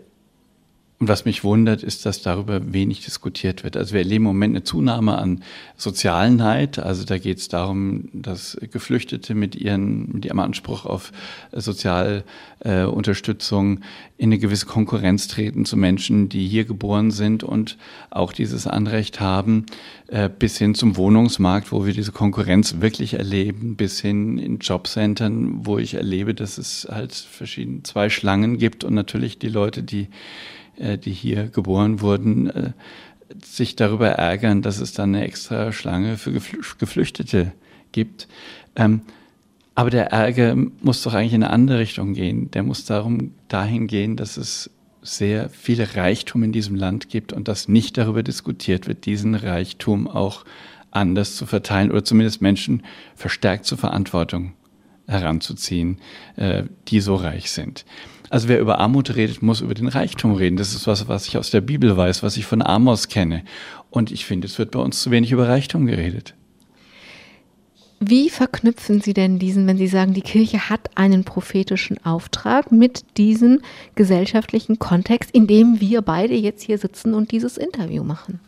Und 1.04 1.08
was 1.08 1.26
mich 1.26 1.44
wundert, 1.44 1.82
ist, 1.82 2.06
dass 2.06 2.22
darüber 2.22 2.72
wenig 2.72 3.04
diskutiert 3.04 3.62
wird. 3.62 3.76
Also 3.76 3.92
wir 3.92 4.00
erleben 4.00 4.24
im 4.24 4.28
Moment 4.28 4.56
eine 4.56 4.64
Zunahme 4.64 5.18
an 5.18 5.42
sozialen 5.76 6.36
Neid. 6.36 6.78
Also 6.78 7.04
da 7.04 7.18
geht 7.18 7.36
es 7.36 7.48
darum, 7.48 8.08
dass 8.14 8.56
Geflüchtete 8.72 9.34
mit, 9.34 9.54
ihren, 9.54 10.10
mit 10.12 10.24
ihrem 10.24 10.38
Anspruch 10.38 10.86
auf 10.86 11.12
Sozialunterstützung 11.52 13.76
äh, 13.76 13.80
in 14.16 14.30
eine 14.30 14.38
gewisse 14.38 14.64
Konkurrenz 14.64 15.28
treten 15.28 15.66
zu 15.66 15.76
Menschen, 15.76 16.30
die 16.30 16.48
hier 16.48 16.64
geboren 16.64 17.10
sind 17.10 17.44
und 17.44 17.76
auch 18.08 18.32
dieses 18.32 18.66
Anrecht 18.66 19.20
haben, 19.20 19.66
äh, 20.06 20.30
bis 20.30 20.56
hin 20.56 20.74
zum 20.74 20.96
Wohnungsmarkt, 20.96 21.70
wo 21.70 21.84
wir 21.84 21.92
diese 21.92 22.12
Konkurrenz 22.12 22.80
wirklich 22.80 23.12
erleben, 23.12 23.76
bis 23.76 24.00
hin 24.00 24.38
in 24.38 24.58
Jobcentern, 24.58 25.66
wo 25.66 25.76
ich 25.76 25.92
erlebe, 25.92 26.32
dass 26.32 26.56
es 26.56 26.88
halt 26.90 27.12
verschiedene 27.12 27.82
zwei 27.82 28.08
Schlangen 28.08 28.56
gibt 28.56 28.84
und 28.84 28.94
natürlich 28.94 29.38
die 29.38 29.50
Leute, 29.50 29.82
die 29.82 30.04
äh, 30.04 30.08
die 30.78 31.12
hier 31.12 31.48
geboren 31.48 32.00
wurden, 32.00 32.50
äh, 32.50 32.72
sich 33.42 33.76
darüber 33.76 34.08
ärgern, 34.10 34.62
dass 34.62 34.80
es 34.80 34.92
dann 34.92 35.14
eine 35.14 35.24
extra 35.24 35.72
Schlange 35.72 36.16
für 36.16 36.32
Geflüchtete 36.32 37.52
gibt. 37.92 38.28
Ähm, 38.76 39.02
aber 39.74 39.90
der 39.90 40.12
Ärger 40.12 40.56
muss 40.82 41.02
doch 41.02 41.14
eigentlich 41.14 41.32
in 41.32 41.42
eine 41.42 41.52
andere 41.52 41.78
Richtung 41.80 42.14
gehen. 42.14 42.50
Der 42.52 42.62
muss 42.62 42.84
darum 42.84 43.32
dahin 43.48 43.86
gehen, 43.86 44.16
dass 44.16 44.36
es 44.36 44.70
sehr 45.02 45.48
viel 45.50 45.82
Reichtum 45.82 46.42
in 46.42 46.52
diesem 46.52 46.76
Land 46.76 47.08
gibt 47.08 47.32
und 47.32 47.48
dass 47.48 47.68
nicht 47.68 47.98
darüber 47.98 48.22
diskutiert 48.22 48.86
wird, 48.86 49.04
diesen 49.04 49.34
Reichtum 49.34 50.08
auch 50.08 50.44
anders 50.90 51.36
zu 51.36 51.44
verteilen 51.44 51.90
oder 51.90 52.04
zumindest 52.04 52.40
Menschen 52.40 52.84
verstärkt 53.16 53.66
zur 53.66 53.78
Verantwortung 53.78 54.54
heranzuziehen, 55.06 55.98
äh, 56.36 56.64
die 56.88 57.00
so 57.00 57.16
reich 57.16 57.50
sind. 57.50 57.84
Also 58.34 58.48
wer 58.48 58.58
über 58.58 58.80
Armut 58.80 59.14
redet, 59.14 59.42
muss 59.42 59.60
über 59.60 59.74
den 59.74 59.86
Reichtum 59.86 60.34
reden. 60.34 60.56
Das 60.56 60.74
ist 60.74 60.88
was, 60.88 61.06
was 61.06 61.28
ich 61.28 61.38
aus 61.38 61.52
der 61.52 61.60
Bibel 61.60 61.96
weiß, 61.96 62.24
was 62.24 62.36
ich 62.36 62.44
von 62.44 62.62
Amos 62.62 63.06
kenne. 63.06 63.44
Und 63.90 64.10
ich 64.10 64.26
finde, 64.26 64.48
es 64.48 64.58
wird 64.58 64.72
bei 64.72 64.80
uns 64.80 65.00
zu 65.00 65.12
wenig 65.12 65.30
über 65.30 65.46
Reichtum 65.46 65.86
geredet. 65.86 66.34
Wie 68.00 68.30
verknüpfen 68.30 69.00
Sie 69.00 69.14
denn 69.14 69.38
diesen, 69.38 69.68
wenn 69.68 69.78
Sie 69.78 69.86
sagen, 69.86 70.14
die 70.14 70.20
Kirche 70.20 70.68
hat 70.68 70.90
einen 70.96 71.22
prophetischen 71.22 72.04
Auftrag 72.04 72.72
mit 72.72 73.04
diesem 73.18 73.60
gesellschaftlichen 73.94 74.80
Kontext, 74.80 75.30
in 75.30 75.46
dem 75.46 75.80
wir 75.80 76.02
beide 76.02 76.34
jetzt 76.34 76.64
hier 76.64 76.78
sitzen 76.78 77.14
und 77.14 77.30
dieses 77.30 77.56
Interview 77.56 78.02
machen? 78.02 78.40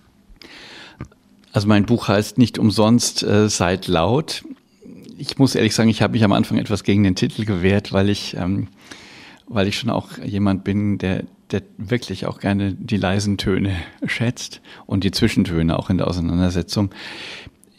Also 1.53 1.69
mein 1.69 1.87
Buch 1.87 2.09
heißt 2.09 2.39
nicht 2.39 2.59
umsonst 2.59 3.23
äh, 3.23 3.49
Seid 3.49 3.87
laut. 3.87 4.43
Ich 5.17 5.39
muss 5.39 5.55
ehrlich 5.55 5.77
sagen, 5.77 5.91
ich 5.91 6.03
habe 6.03 6.15
mich 6.15 6.25
am 6.25 6.33
Anfang 6.33 6.59
etwas 6.59 6.83
gegen 6.83 7.05
den 7.05 7.15
Titel 7.15 7.45
gewehrt, 7.45 7.93
weil 7.93 8.09
ich 8.11 8.37
ähm, 8.37 8.67
weil 9.49 9.69
ich 9.69 9.79
schon 9.79 9.91
auch 9.91 10.19
jemand 10.19 10.65
bin, 10.65 10.99
der, 10.99 11.25
der 11.51 11.63
wirklich 11.79 12.27
auch 12.27 12.41
gerne 12.41 12.75
die 12.75 12.97
leisen 12.97 13.39
Töne 13.39 13.77
schätzt 14.05 14.61
und 14.87 15.05
die 15.05 15.11
Zwischentöne 15.11 15.79
auch 15.79 15.91
in 15.91 15.99
der 15.99 16.09
Auseinandersetzung. 16.09 16.91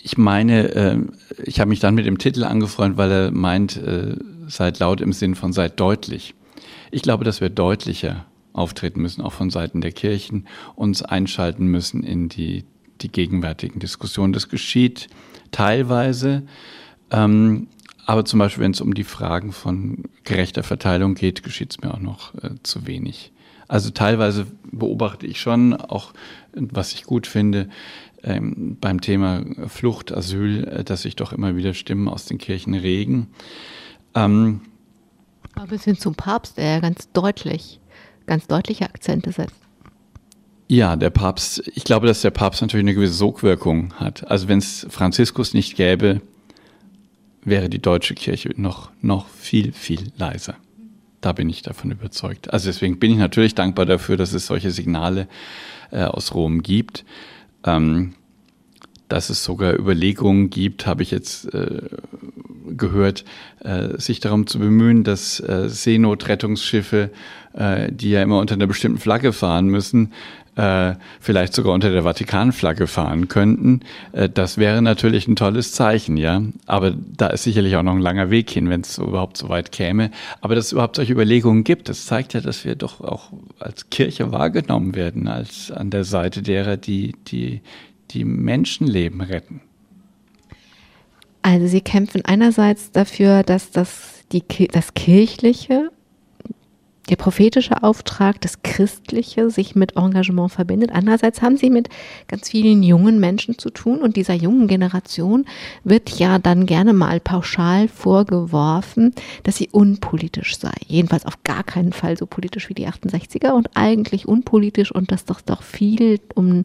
Ich 0.02 0.18
meine, 0.18 0.70
äh, 0.74 1.00
ich 1.44 1.60
habe 1.60 1.70
mich 1.70 1.80
dann 1.80 1.96
mit 1.96 2.06
dem 2.06 2.18
Titel 2.18 2.44
angefreundet, 2.44 2.98
weil 2.98 3.12
er 3.12 3.32
meint, 3.32 3.78
äh, 3.78 4.16
seid 4.48 4.80
laut 4.80 5.02
im 5.02 5.12
Sinn 5.12 5.36
von 5.36 5.52
seid 5.52 5.80
deutlich. 5.80 6.34
Ich 6.92 7.02
glaube, 7.02 7.26
dass 7.26 7.42
wir 7.42 7.50
deutlicher 7.50 8.26
auftreten 8.54 9.02
müssen, 9.02 9.22
auch 9.22 9.34
von 9.34 9.50
Seiten 9.50 9.82
der 9.82 9.92
Kirchen, 9.92 10.48
uns 10.76 11.04
einschalten 11.04 11.68
müssen 11.68 12.04
in 12.04 12.30
die, 12.30 12.64
die 13.02 13.12
gegenwärtigen 13.12 13.80
Diskussionen. 13.80 14.34
Das 14.34 14.50
geschieht 14.50 15.10
teilweise. 15.52 16.44
Ähm, 17.12 17.68
aber 18.08 18.24
zum 18.24 18.40
Beispiel, 18.40 18.64
wenn 18.64 18.72
es 18.72 18.80
um 18.80 18.94
die 18.94 19.04
Fragen 19.04 19.52
von 19.52 20.06
gerechter 20.24 20.64
Verteilung 20.64 21.14
geht, 21.14 21.44
geschieht 21.44 21.72
es 21.72 21.82
mir 21.82 21.94
auch 21.94 22.00
noch 22.00 22.34
äh, 22.36 22.52
zu 22.64 22.88
wenig. 22.88 23.34
Also 23.68 23.90
teilweise 23.90 24.48
beobachte 24.72 25.28
ich 25.28 25.42
schon, 25.42 25.74
auch 25.74 26.14
was 26.54 26.94
ich 26.94 27.04
gut 27.04 27.28
finde, 27.28 27.68
ähm, 28.24 28.78
beim 28.80 29.02
Thema 29.02 29.44
Flucht, 29.68 30.14
Asyl, 30.14 30.64
äh, 30.64 30.84
dass 30.86 31.02
sich 31.02 31.18
doch 31.18 31.34
immer 31.34 31.58
wieder 31.58 31.74
Stimmen 31.74 32.08
aus 32.08 32.26
den 32.26 32.38
Kirchen 32.38 32.76
regen. 32.76 33.28
Ähm, 34.16 34.62
Aber 35.56 35.68
bis 35.68 35.84
hin 35.84 35.98
zum 35.98 36.16
Papst, 36.16 36.58
der 36.58 36.76
ja 36.76 36.80
ganz 36.80 37.12
deutlich, 37.12 37.82
ganz 38.26 38.48
deutliche 38.48 38.86
Akzente 38.86 39.34
setzt. 39.34 39.60
Ja, 40.70 40.96
der 40.96 41.10
Papst, 41.10 41.62
ich 41.76 41.84
glaube, 41.84 42.08
dass 42.08 42.22
der 42.22 42.32
Papst 42.32 42.62
natürlich 42.62 42.86
eine 42.86 42.96
gewisse 42.96 43.16
Sogwirkung 43.16 43.94
hat. 43.96 44.32
Also 44.32 44.48
wenn 44.48 44.60
es 44.60 44.88
Franziskus 44.90 45.54
nicht 45.54 45.76
gäbe, 45.76 46.22
wäre 47.44 47.70
die 47.70 47.82
deutsche 47.82 48.14
Kirche 48.14 48.52
noch, 48.56 48.92
noch 49.02 49.28
viel, 49.28 49.72
viel 49.72 50.12
leiser. 50.18 50.56
Da 51.22 51.34
bin 51.34 51.50
ich 51.50 51.62
davon 51.62 51.92
überzeugt. 51.92 52.54
Also 52.54 52.68
deswegen 52.68 53.00
bin 53.00 53.12
ich 53.12 53.18
natürlich 53.18 53.56
dankbar 53.56 53.86
dafür, 53.86 54.18
dass 54.18 54.34
es 54.34 54.46
solche 54.46 54.72
Signale 54.72 55.28
äh, 55.92 56.04
aus 56.04 56.34
Rom 56.34 56.62
gibt. 56.62 57.06
Ähm, 57.64 58.14
dass 59.08 59.30
es 59.30 59.44
sogar 59.44 59.74
Überlegungen 59.74 60.50
gibt, 60.50 60.86
habe 60.86 61.02
ich 61.02 61.12
jetzt 61.12 61.54
äh, 61.54 61.82
gehört, 62.76 63.24
äh, 63.64 63.98
sich 63.98 64.20
darum 64.20 64.48
zu 64.48 64.60
bemühen, 64.60 65.04
dass 65.04 65.40
äh, 65.40 65.70
Seenotrettungsschiffe, 65.70 67.12
äh, 67.54 67.92
die 67.92 68.12
ja 68.12 68.22
immer 68.22 68.40
unter 68.40 68.56
einer 68.56 68.68
bestimmten 68.68 69.00
Flagge 69.00 69.32
fahren 69.32 69.68
müssen, 69.68 70.12
äh, 70.58 70.96
vielleicht 71.20 71.54
sogar 71.54 71.74
unter 71.74 71.92
der 71.92 72.04
Vatikanflagge 72.04 72.88
fahren 72.88 73.28
könnten. 73.28 73.82
Äh, 74.12 74.28
das 74.28 74.58
wäre 74.58 74.82
natürlich 74.82 75.28
ein 75.28 75.36
tolles 75.36 75.72
Zeichen, 75.72 76.18
ja. 76.18 76.42
Aber 76.66 76.92
da 76.92 77.28
ist 77.28 77.44
sicherlich 77.44 77.76
auch 77.76 77.84
noch 77.84 77.94
ein 77.94 78.02
langer 78.02 78.32
Weg 78.32 78.50
hin, 78.50 78.70
wenn 78.70 78.82
es 78.82 78.98
überhaupt 78.98 79.38
so 79.38 79.50
weit 79.50 79.72
käme. 79.72 80.10
Aber 80.42 80.56
dass 80.56 80.66
es 80.66 80.72
überhaupt 80.72 80.96
solche 80.96 81.14
Überlegungen 81.14 81.64
gibt, 81.64 81.90
das 81.90 82.08
zeigt 82.08 82.34
ja, 82.34 82.42
dass 82.42 82.66
wir 82.66 82.76
doch 82.76 83.02
auch 83.02 83.32
als 83.60 83.90
Kirche 83.92 84.32
wahrgenommen 84.32 84.96
werden, 84.96 85.28
als 85.28 85.72
an 85.72 85.92
der 85.92 86.04
Seite 86.04 86.42
derer, 86.42 86.76
die, 86.76 87.14
die, 87.28 87.62
die 88.12 88.26
Menschenleben 88.26 89.22
retten. 89.22 89.62
Also 91.44 91.68
Sie 91.68 91.82
kämpfen 91.82 92.26
einerseits 92.26 92.92
dafür, 92.92 93.44
dass 93.44 93.72
das, 93.72 94.24
die, 94.32 94.44
das 94.68 94.96
Kirchliche 94.96 95.92
der 97.10 97.16
prophetische 97.16 97.84
Auftrag, 97.84 98.42
das 98.42 98.62
Christliche 98.64 99.50
sich 99.50 99.76
mit 99.76 99.96
Engagement 99.96 100.52
verbindet. 100.52 100.92
Andererseits 100.94 101.42
haben 101.42 101.58
sie 101.58 101.70
mit 101.70 101.90
ganz 102.28 102.50
vielen 102.50 102.84
jungen 102.84 103.20
Menschen 103.20 103.58
zu 103.58 103.70
tun 103.70 104.00
und 104.00 104.16
dieser 104.16 104.34
jungen 104.34 104.68
Generation 104.68 105.46
wird 105.84 106.10
ja 106.20 106.40
dann 106.40 106.66
gerne 106.66 106.94
mal 106.94 107.20
pauschal 107.20 107.88
vorgeworfen, 107.88 109.14
dass 109.44 109.58
sie 109.58 109.70
unpolitisch 109.72 110.58
sei. 110.58 110.74
Jedenfalls 110.88 111.26
auf 111.26 111.44
gar 111.44 111.64
keinen 111.64 111.94
Fall 111.94 112.18
so 112.18 112.26
politisch 112.26 112.70
wie 112.70 112.74
die 112.74 112.88
68er 112.88 113.52
und 113.52 113.70
eigentlich 113.76 114.28
unpolitisch 114.28 114.92
und 114.92 115.12
dass 115.12 115.26
doch 115.26 115.42
doch 115.42 115.64
viel 115.64 116.20
um 116.36 116.64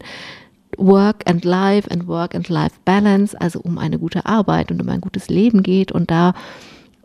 Work 0.77 1.29
and 1.29 1.45
Life 1.45 1.89
and 1.91 2.07
Work 2.07 2.35
and 2.35 2.49
Life 2.49 2.75
Balance, 2.83 3.39
also 3.39 3.59
um 3.59 3.77
eine 3.77 3.99
gute 3.99 4.25
Arbeit 4.25 4.71
und 4.71 4.81
um 4.81 4.89
ein 4.89 5.01
gutes 5.01 5.29
Leben 5.29 5.63
geht 5.63 5.91
und 5.91 6.11
da 6.11 6.33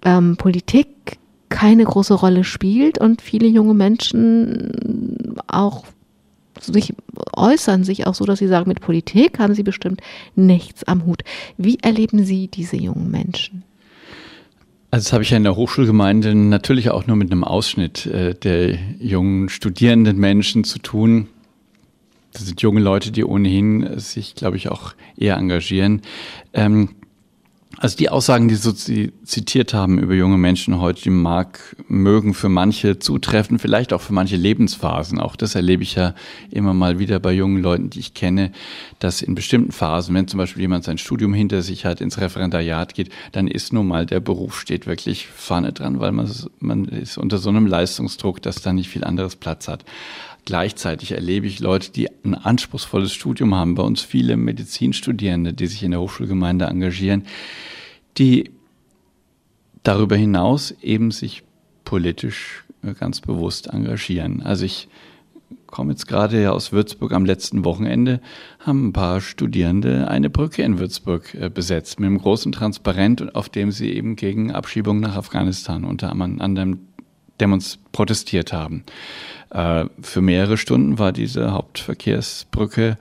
ähm, 0.04 0.36
Politik 0.36 1.18
keine 1.48 1.84
große 1.84 2.14
Rolle 2.14 2.44
spielt 2.44 2.98
und 2.98 3.22
viele 3.22 3.46
junge 3.46 3.74
Menschen 3.74 5.36
auch 5.46 5.84
sich 6.60 6.94
äußern 7.36 7.84
sich 7.84 8.06
auch 8.06 8.14
so, 8.14 8.24
dass 8.24 8.38
sie 8.38 8.48
sagen, 8.48 8.68
mit 8.68 8.80
Politik 8.80 9.38
haben 9.38 9.54
sie 9.54 9.62
bestimmt 9.62 10.00
nichts 10.34 10.84
am 10.84 11.06
Hut. 11.06 11.22
Wie 11.56 11.78
erleben 11.80 12.24
Sie 12.24 12.48
diese 12.48 12.76
jungen 12.76 13.10
Menschen? 13.10 13.62
Also 14.90 15.04
das 15.04 15.12
habe 15.12 15.22
ich 15.22 15.30
ja 15.30 15.36
in 15.36 15.44
der 15.44 15.56
Hochschulgemeinde 15.56 16.34
natürlich 16.34 16.90
auch 16.90 17.06
nur 17.06 17.16
mit 17.16 17.30
einem 17.30 17.44
Ausschnitt 17.44 18.06
äh, 18.06 18.34
der 18.34 18.78
jungen 18.98 19.50
studierenden 19.50 20.18
Menschen 20.18 20.64
zu 20.64 20.78
tun. 20.78 21.28
Das 22.32 22.46
sind 22.46 22.62
junge 22.62 22.80
Leute, 22.80 23.12
die 23.12 23.24
ohnehin 23.24 23.98
sich, 23.98 24.34
glaube 24.34 24.56
ich, 24.56 24.70
auch 24.70 24.94
eher 25.16 25.36
engagieren. 25.36 26.02
Ähm, 26.54 26.90
also 27.80 27.96
die 27.96 28.08
Aussagen, 28.08 28.48
die 28.48 28.56
so 28.56 28.72
zitiert 28.72 29.72
haben 29.72 29.98
über 29.98 30.14
junge 30.14 30.36
Menschen 30.36 30.80
heute, 30.80 31.02
die 31.02 31.10
mag, 31.10 31.76
mögen 31.86 32.34
für 32.34 32.48
manche 32.48 32.98
zutreffen, 32.98 33.60
vielleicht 33.60 33.92
auch 33.92 34.00
für 34.00 34.12
manche 34.12 34.34
Lebensphasen. 34.34 35.20
Auch 35.20 35.36
das 35.36 35.54
erlebe 35.54 35.84
ich 35.84 35.94
ja 35.94 36.14
immer 36.50 36.74
mal 36.74 36.98
wieder 36.98 37.20
bei 37.20 37.32
jungen 37.32 37.62
Leuten, 37.62 37.88
die 37.88 38.00
ich 38.00 38.14
kenne, 38.14 38.50
dass 38.98 39.22
in 39.22 39.36
bestimmten 39.36 39.70
Phasen, 39.70 40.14
wenn 40.16 40.26
zum 40.26 40.38
Beispiel 40.38 40.62
jemand 40.62 40.84
sein 40.84 40.98
Studium 40.98 41.32
hinter 41.32 41.62
sich 41.62 41.84
hat, 41.84 42.00
ins 42.00 42.18
Referendariat 42.18 42.94
geht, 42.94 43.10
dann 43.30 43.46
ist 43.46 43.72
nun 43.72 43.86
mal 43.86 44.06
der 44.06 44.20
Beruf 44.20 44.58
steht 44.58 44.88
wirklich 44.88 45.28
vorne 45.28 45.72
dran, 45.72 46.00
weil 46.00 46.10
man 46.12 46.84
ist 46.86 47.16
unter 47.16 47.38
so 47.38 47.48
einem 47.48 47.66
Leistungsdruck, 47.66 48.42
dass 48.42 48.60
da 48.60 48.72
nicht 48.72 48.88
viel 48.88 49.04
anderes 49.04 49.36
Platz 49.36 49.68
hat. 49.68 49.84
Gleichzeitig 50.48 51.12
erlebe 51.12 51.46
ich 51.46 51.60
Leute, 51.60 51.92
die 51.92 52.08
ein 52.24 52.34
anspruchsvolles 52.34 53.12
Studium 53.12 53.54
haben, 53.54 53.74
bei 53.74 53.82
uns 53.82 54.00
viele 54.00 54.38
Medizinstudierende, 54.38 55.52
die 55.52 55.66
sich 55.66 55.82
in 55.82 55.90
der 55.90 56.00
Hochschulgemeinde 56.00 56.64
engagieren, 56.64 57.24
die 58.16 58.50
darüber 59.82 60.16
hinaus 60.16 60.70
eben 60.80 61.10
sich 61.10 61.42
politisch 61.84 62.64
ganz 62.98 63.20
bewusst 63.20 63.66
engagieren. 63.66 64.40
Also 64.40 64.64
ich 64.64 64.88
komme 65.66 65.90
jetzt 65.90 66.08
gerade 66.08 66.50
aus 66.50 66.72
Würzburg 66.72 67.12
am 67.12 67.26
letzten 67.26 67.66
Wochenende, 67.66 68.22
haben 68.58 68.88
ein 68.88 68.92
paar 68.94 69.20
Studierende 69.20 70.08
eine 70.08 70.30
Brücke 70.30 70.62
in 70.62 70.78
Würzburg 70.78 71.34
äh, 71.34 71.50
besetzt 71.50 72.00
mit 72.00 72.06
einem 72.06 72.16
großen 72.16 72.52
Transparent, 72.52 73.34
auf 73.34 73.50
dem 73.50 73.70
sie 73.70 73.92
eben 73.92 74.16
gegen 74.16 74.50
Abschiebung 74.52 75.00
nach 75.00 75.14
Afghanistan 75.14 75.84
unter 75.84 76.10
anderem 76.10 76.78
protestiert 77.92 78.52
haben. 78.52 78.84
Äh, 79.50 79.86
für 80.00 80.20
mehrere 80.20 80.56
Stunden 80.56 80.98
war 80.98 81.12
diese 81.12 81.52
Hauptverkehrsbrücke 81.52 82.98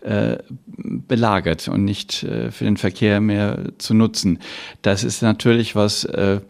äh, 0.00 0.38
belagert 0.76 1.68
und 1.68 1.84
nicht 1.84 2.22
äh, 2.22 2.50
für 2.50 2.64
den 2.64 2.76
Verkehr 2.76 3.20
mehr 3.20 3.72
zu 3.78 3.94
nutzen. 3.94 4.38
Das 4.82 5.04
ist 5.04 5.22
natürlich 5.22 5.74
was, 5.74 6.04
äh, 6.04 6.40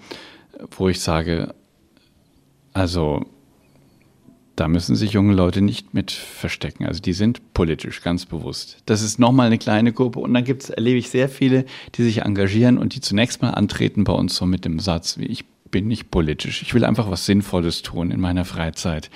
wo 0.77 0.89
ich 0.89 1.01
sage, 1.01 1.55
also 2.73 3.25
da 4.57 4.69
müssen 4.69 4.97
sich 4.97 5.13
junge 5.13 5.35
Leute 5.35 5.61
nicht 5.61 5.93
mit 5.93 6.11
verstecken. 6.11 6.87
Also 6.87 7.01
die 7.01 7.13
sind 7.13 7.53
politisch, 7.53 8.03
ganz 8.03 8.25
bewusst. 8.25 8.79
Das 8.87 9.03
ist 9.03 9.19
nochmal 9.19 9.47
eine 9.47 9.59
kleine 9.59 9.93
Gruppe. 9.93 10.19
Und 10.19 10.33
dann 10.33 10.45
gibt's, 10.45 10.71
erlebe 10.71 10.99
ich 10.99 11.11
sehr 11.11 11.29
viele, 11.29 11.67
die 11.95 12.03
sich 12.03 12.23
engagieren 12.23 12.79
und 12.79 12.95
die 12.95 13.03
zunächst 13.03 13.43
mal 13.43 13.51
antreten 13.51 14.05
bei 14.05 14.15
uns 14.15 14.35
so 14.35 14.47
mit 14.47 14.65
dem 14.65 14.79
Satz, 14.79 15.19
wie 15.19 15.27
ich 15.27 15.45
bin 15.77 15.89
nicht 15.89 16.11
politisch. 16.11 16.63
Ich 16.63 16.73
will 16.73 16.87
einfach 16.87 17.11
was 17.11 17.27
Sinnvolles 17.27 17.83
tun 17.83 18.11
in 18.11 18.19
meiner 18.19 18.47
Freizeit. 18.47 19.11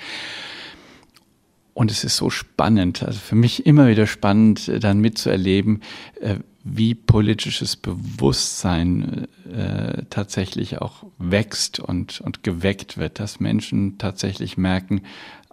Und 1.73 1.89
es 1.89 2.03
ist 2.03 2.17
so 2.17 2.29
spannend, 2.29 3.01
also 3.01 3.17
für 3.17 3.33
mich 3.33 3.65
immer 3.65 3.87
wieder 3.87 4.05
spannend, 4.05 4.67
äh, 4.67 4.79
dann 4.79 4.99
mitzuerleben, 4.99 5.81
äh, 6.19 6.35
wie 6.63 6.93
politisches 6.93 7.75
Bewusstsein 7.77 9.27
äh, 9.51 10.03
tatsächlich 10.11 10.79
auch 10.83 11.03
wächst 11.17 11.79
und, 11.79 12.21
und 12.21 12.43
geweckt 12.43 12.99
wird, 12.99 13.19
dass 13.19 13.39
Menschen 13.39 13.97
tatsächlich 13.97 14.55
merken, 14.55 15.01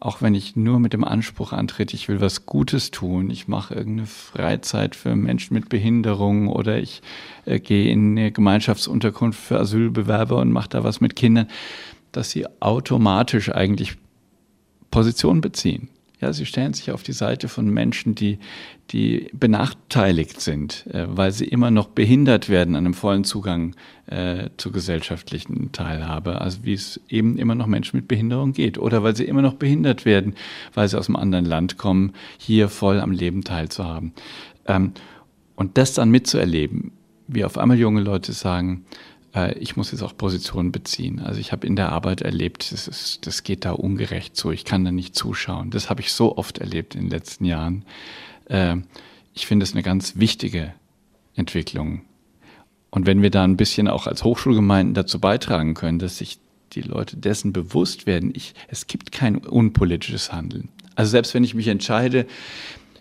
auch 0.00 0.22
wenn 0.22 0.34
ich 0.34 0.54
nur 0.54 0.78
mit 0.78 0.92
dem 0.92 1.02
Anspruch 1.02 1.52
antrete, 1.52 1.96
ich 1.96 2.08
will 2.08 2.20
was 2.20 2.46
Gutes 2.46 2.90
tun, 2.90 3.30
ich 3.30 3.48
mache 3.48 3.74
irgendeine 3.74 4.06
Freizeit 4.06 4.94
für 4.94 5.16
Menschen 5.16 5.54
mit 5.54 5.68
Behinderung 5.68 6.48
oder 6.48 6.78
ich 6.78 7.02
äh, 7.46 7.58
gehe 7.58 7.90
in 7.90 8.16
eine 8.16 8.30
Gemeinschaftsunterkunft 8.30 9.40
für 9.40 9.58
Asylbewerber 9.58 10.36
und 10.36 10.52
mache 10.52 10.68
da 10.68 10.84
was 10.84 11.00
mit 11.00 11.16
Kindern, 11.16 11.48
dass 12.12 12.30
sie 12.30 12.46
automatisch 12.60 13.50
eigentlich 13.50 13.96
Position 14.90 15.40
beziehen. 15.40 15.88
Ja, 16.20 16.32
sie 16.32 16.46
stellen 16.46 16.74
sich 16.74 16.90
auf 16.90 17.04
die 17.04 17.12
Seite 17.12 17.46
von 17.46 17.70
Menschen, 17.70 18.16
die, 18.16 18.38
die 18.90 19.28
benachteiligt 19.32 20.40
sind, 20.40 20.86
äh, 20.88 21.06
weil 21.08 21.30
sie 21.30 21.44
immer 21.44 21.70
noch 21.70 21.88
behindert 21.88 22.48
werden 22.48 22.74
an 22.74 22.86
einem 22.86 22.94
vollen 22.94 23.22
Zugang 23.22 23.76
äh, 24.06 24.50
zur 24.56 24.72
gesellschaftlichen 24.72 25.70
Teilhabe. 25.70 26.40
Also 26.40 26.64
wie 26.64 26.72
es 26.72 27.00
eben 27.08 27.38
immer 27.38 27.54
noch 27.54 27.66
Menschen 27.66 27.96
mit 27.98 28.08
Behinderung 28.08 28.52
geht. 28.52 28.78
Oder 28.78 29.04
weil 29.04 29.14
sie 29.14 29.24
immer 29.24 29.42
noch 29.42 29.54
behindert 29.54 30.04
werden, 30.04 30.34
weil 30.74 30.88
sie 30.88 30.98
aus 30.98 31.08
einem 31.08 31.16
anderen 31.16 31.44
Land 31.44 31.78
kommen, 31.78 32.12
hier 32.36 32.68
voll 32.68 32.98
am 33.00 33.12
Leben 33.12 33.44
teilzuhaben. 33.44 34.12
Ähm, 34.66 34.92
und 35.54 35.78
das 35.78 35.94
dann 35.94 36.10
mitzuerleben, 36.10 36.92
wie 37.28 37.44
auf 37.44 37.58
einmal 37.58 37.78
junge 37.78 38.00
Leute 38.00 38.32
sagen, 38.32 38.86
ich 39.46 39.76
muss 39.76 39.92
jetzt 39.92 40.02
auch 40.02 40.16
Positionen 40.16 40.72
beziehen. 40.72 41.20
Also 41.20 41.40
ich 41.40 41.52
habe 41.52 41.66
in 41.66 41.76
der 41.76 41.92
Arbeit 41.92 42.22
erlebt, 42.22 42.72
das, 42.72 42.88
ist, 42.88 43.26
das 43.26 43.42
geht 43.42 43.64
da 43.64 43.72
ungerecht 43.72 44.36
so, 44.36 44.50
ich 44.50 44.64
kann 44.64 44.84
da 44.84 44.90
nicht 44.90 45.14
zuschauen. 45.14 45.70
Das 45.70 45.90
habe 45.90 46.00
ich 46.00 46.12
so 46.12 46.36
oft 46.36 46.58
erlebt 46.58 46.94
in 46.94 47.02
den 47.02 47.10
letzten 47.10 47.44
Jahren. 47.44 47.84
Äh, 48.46 48.76
ich 49.34 49.46
finde 49.46 49.64
es 49.64 49.72
eine 49.72 49.82
ganz 49.82 50.16
wichtige 50.16 50.74
Entwicklung. 51.34 52.02
Und 52.90 53.06
wenn 53.06 53.22
wir 53.22 53.30
da 53.30 53.44
ein 53.44 53.56
bisschen 53.56 53.88
auch 53.88 54.06
als 54.06 54.24
Hochschulgemeinden 54.24 54.94
dazu 54.94 55.20
beitragen 55.20 55.74
können, 55.74 55.98
dass 55.98 56.18
sich 56.18 56.38
die 56.72 56.82
Leute 56.82 57.16
dessen 57.16 57.52
bewusst 57.52 58.06
werden, 58.06 58.32
ich, 58.34 58.54
es 58.68 58.86
gibt 58.86 59.12
kein 59.12 59.36
unpolitisches 59.36 60.32
Handeln. 60.32 60.68
Also 60.94 61.10
selbst 61.10 61.34
wenn 61.34 61.44
ich 61.44 61.54
mich 61.54 61.68
entscheide, 61.68 62.26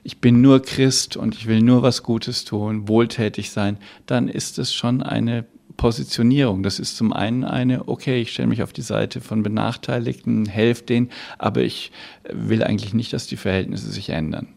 ich 0.03 0.19
bin 0.19 0.41
nur 0.41 0.61
Christ 0.61 1.17
und 1.17 1.35
ich 1.35 1.47
will 1.47 1.61
nur 1.61 1.81
was 1.81 2.03
Gutes 2.03 2.45
tun, 2.45 2.87
wohltätig 2.87 3.49
sein, 3.51 3.77
dann 4.05 4.29
ist 4.29 4.59
es 4.59 4.73
schon 4.73 5.03
eine 5.03 5.45
Positionierung. 5.77 6.63
Das 6.63 6.79
ist 6.79 6.97
zum 6.97 7.13
einen 7.13 7.43
eine, 7.43 7.87
okay, 7.87 8.21
ich 8.21 8.33
stelle 8.33 8.47
mich 8.47 8.63
auf 8.63 8.73
die 8.73 8.81
Seite 8.81 9.21
von 9.21 9.43
Benachteiligten, 9.43 10.45
helfe 10.47 10.83
denen, 10.83 11.09
aber 11.37 11.61
ich 11.61 11.91
will 12.31 12.63
eigentlich 12.63 12.93
nicht, 12.93 13.13
dass 13.13 13.27
die 13.27 13.37
Verhältnisse 13.37 13.89
sich 13.89 14.09
ändern. 14.09 14.47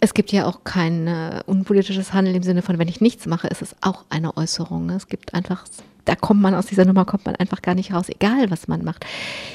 Es 0.00 0.14
gibt 0.14 0.32
ja 0.32 0.46
auch 0.46 0.64
kein 0.64 1.06
äh, 1.06 1.44
unpolitisches 1.46 2.12
Handeln 2.12 2.34
im 2.34 2.42
Sinne 2.42 2.62
von, 2.62 2.76
wenn 2.80 2.88
ich 2.88 3.00
nichts 3.00 3.26
mache, 3.26 3.46
ist 3.46 3.62
es 3.62 3.76
auch 3.82 4.04
eine 4.10 4.36
Äußerung. 4.36 4.90
Es 4.90 5.06
gibt 5.06 5.32
einfach 5.32 5.64
da 6.04 6.16
kommt 6.16 6.40
man 6.40 6.54
aus 6.54 6.66
dieser 6.66 6.84
Nummer, 6.84 7.04
kommt 7.04 7.26
man 7.26 7.36
einfach 7.36 7.62
gar 7.62 7.74
nicht 7.74 7.92
raus, 7.92 8.08
egal 8.08 8.50
was 8.50 8.68
man 8.68 8.84
macht. 8.84 9.06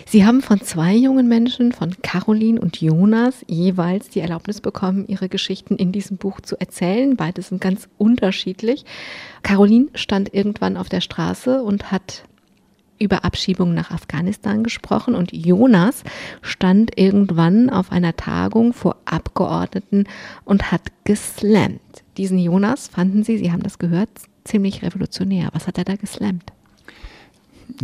Sie 0.06 0.26
haben 0.26 0.42
von 0.42 0.62
zwei 0.62 0.96
jungen 0.96 1.28
Menschen, 1.28 1.72
von 1.72 1.96
Caroline 2.02 2.60
und 2.60 2.80
Jonas, 2.80 3.46
jeweils 3.48 4.10
die 4.10 4.22
Erlaubnis 4.22 4.62
bekommen, 4.62 5.06
ihre 5.08 5.30
Geschichten 5.30 5.76
in 5.76 5.92
diesem 5.92 6.18
Buch 6.18 6.42
zu 6.42 6.60
erzählen. 6.60 7.18
Beide 7.18 7.42
sind 7.42 7.62
ganz 7.62 7.90
unterschiedlich. 7.98 8.86
Caroline 9.44 9.88
stand 9.96 10.34
irgendwann 10.34 10.78
auf 10.78 10.90
der 10.90 11.02
Straße 11.02 11.62
und 11.62 11.92
hat 11.92 12.24
über 13.00 13.26
Abschiebung 13.26 13.74
nach 13.74 13.92
Afghanistan 13.92 14.64
gesprochen 14.64 15.16
und 15.16 15.32
Jonas 15.32 16.04
stand 16.42 16.98
irgendwann 16.98 17.70
auf 17.70 17.92
einer 17.92 18.16
Tagung 18.16 18.74
vor 18.74 18.98
Abgeordneten 19.06 20.06
und 20.46 20.72
hat 20.72 20.82
geslammt. 21.04 21.82
Diesen 22.18 22.40
Jonas 22.40 22.88
fanden 22.88 23.24
Sie, 23.24 23.38
Sie 23.38 23.52
haben 23.52 23.62
das 23.62 23.78
gehört, 23.78 24.10
ziemlich 24.48 24.82
revolutionär. 24.82 25.50
Was 25.54 25.68
hat 25.68 25.78
er 25.78 25.84
da 25.84 25.96
geslammt? 25.96 26.52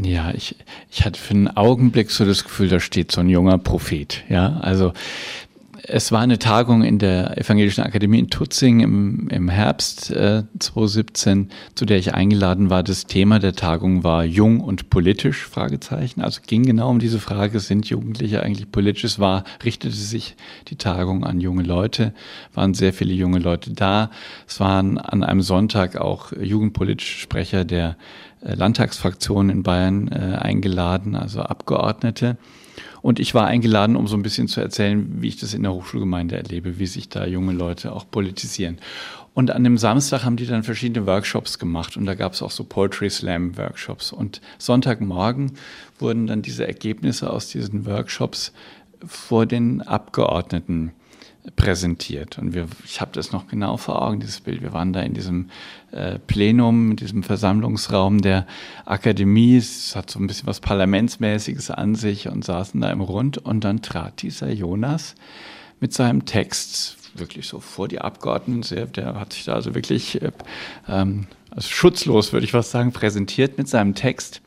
Ja, 0.01 0.31
ich, 0.33 0.55
ich 0.91 1.05
hatte 1.05 1.19
für 1.19 1.33
einen 1.33 1.47
Augenblick 1.49 2.09
so 2.09 2.25
das 2.25 2.43
Gefühl, 2.43 2.69
da 2.69 2.79
steht 2.79 3.11
so 3.11 3.21
ein 3.21 3.29
junger 3.29 3.57
Prophet. 3.57 4.23
Ja, 4.29 4.57
also 4.61 4.93
es 5.85 6.13
war 6.13 6.21
eine 6.21 6.39
Tagung 6.39 6.83
in 6.83 6.97
der 6.97 7.37
Evangelischen 7.37 7.83
Akademie 7.83 8.19
in 8.19 8.29
Tutzing 8.29 8.79
im, 8.79 9.27
im 9.27 9.49
Herbst 9.49 10.11
äh, 10.11 10.43
2017, 10.57 11.49
zu 11.75 11.85
der 11.85 11.97
ich 11.97 12.13
eingeladen 12.13 12.69
war. 12.69 12.83
Das 12.83 13.05
Thema 13.05 13.39
der 13.39 13.53
Tagung 13.53 14.03
war 14.03 14.23
Jung 14.23 14.61
und 14.61 14.89
politisch, 14.89 15.45
Fragezeichen. 15.45 16.21
Also 16.21 16.39
ging 16.47 16.63
genau 16.63 16.89
um 16.89 16.99
diese 16.99 17.19
Frage, 17.19 17.59
sind 17.59 17.87
Jugendliche 17.87 18.41
eigentlich 18.41 18.71
politisch? 18.71 19.03
Es 19.03 19.19
war, 19.19 19.43
richtete 19.63 19.93
sich 19.93 20.37
die 20.69 20.77
Tagung 20.77 21.25
an 21.25 21.41
junge 21.41 21.63
Leute, 21.63 22.13
waren 22.53 22.73
sehr 22.73 22.93
viele 22.93 23.13
junge 23.13 23.39
Leute 23.39 23.71
da. 23.71 24.09
Es 24.47 24.61
waren 24.61 24.97
an 24.97 25.21
einem 25.21 25.41
Sonntag 25.41 25.97
auch 25.97 26.31
jugendpolitische 26.31 27.19
Sprecher 27.19 27.65
der 27.65 27.97
äh, 28.41 28.53
Landtagsfraktion 28.53 29.49
in 29.49 29.63
Bayern 29.63 30.07
äh, 30.07 30.37
eingeladen, 30.37 31.15
also 31.15 31.41
Abgeordnete. 31.41 32.37
Und 33.03 33.19
ich 33.19 33.35
war 33.35 33.47
eingeladen, 33.47 33.97
um 33.97 34.07
so 34.07 34.15
ein 34.15 34.23
bisschen 34.23 34.47
zu 34.47 34.61
erzählen, 34.61 35.21
wie 35.21 35.27
ich 35.27 35.35
das 35.35 35.53
in 35.53 35.63
der 35.63 35.73
Hochschulgemeinde 35.73 36.37
erlebe, 36.37 36.79
wie 36.79 36.87
sich 36.87 37.09
da 37.09 37.25
junge 37.25 37.51
Leute 37.51 37.91
auch 37.91 38.09
politisieren. 38.09 38.77
Und 39.33 39.51
an 39.51 39.65
dem 39.65 39.77
Samstag 39.77 40.23
haben 40.23 40.37
die 40.37 40.45
dann 40.45 40.63
verschiedene 40.63 41.05
Workshops 41.05 41.59
gemacht 41.59 41.97
und 41.97 42.05
da 42.05 42.15
gab 42.15 42.31
es 42.31 42.41
auch 42.41 42.49
so 42.49 42.63
Poetry 42.63 43.09
Slam 43.09 43.57
Workshops. 43.57 44.13
Und 44.13 44.39
Sonntagmorgen 44.57 45.51
wurden 45.99 46.27
dann 46.27 46.41
diese 46.41 46.65
Ergebnisse 46.65 47.29
aus 47.29 47.49
diesen 47.49 47.85
Workshops 47.85 48.53
vor 49.05 49.45
den 49.45 49.81
Abgeordneten 49.81 50.93
präsentiert. 51.55 52.37
Und 52.37 52.53
wir, 52.53 52.67
ich 52.85 53.01
habe 53.01 53.11
das 53.13 53.31
noch 53.31 53.47
genau 53.47 53.77
vor 53.77 54.01
Augen, 54.01 54.19
dieses 54.19 54.41
Bild. 54.41 54.61
Wir 54.61 54.73
waren 54.73 54.93
da 54.93 55.01
in 55.01 55.13
diesem 55.13 55.49
äh, 55.91 56.19
Plenum, 56.19 56.91
in 56.91 56.97
diesem 56.97 57.23
Versammlungsraum 57.23 58.21
der 58.21 58.47
Akademie. 58.85 59.57
Es 59.57 59.95
hat 59.95 60.09
so 60.09 60.19
ein 60.19 60.27
bisschen 60.27 60.47
was 60.47 60.61
Parlamentsmäßiges 60.61 61.69
an 61.69 61.95
sich 61.95 62.29
und 62.29 62.45
saßen 62.45 62.79
da 62.79 62.91
im 62.91 63.01
Rund. 63.01 63.37
Und 63.37 63.63
dann 63.63 63.81
trat 63.81 64.21
dieser 64.21 64.51
Jonas 64.51 65.15
mit 65.79 65.93
seinem 65.93 66.25
Text 66.25 66.97
wirklich 67.15 67.47
so 67.47 67.59
vor 67.59 67.87
die 67.87 67.99
Abgeordneten. 67.99 68.63
Sehr, 68.63 68.85
der 68.85 69.19
hat 69.19 69.33
sich 69.33 69.43
da 69.43 69.53
also 69.53 69.75
wirklich 69.75 70.21
äh, 70.21 70.31
ähm, 70.87 71.27
also 71.51 71.69
schutzlos, 71.69 72.33
würde 72.33 72.45
ich 72.45 72.51
fast 72.51 72.71
sagen, 72.71 72.93
präsentiert 72.93 73.57
mit 73.57 73.67
seinem 73.67 73.95
Text. 73.95 74.41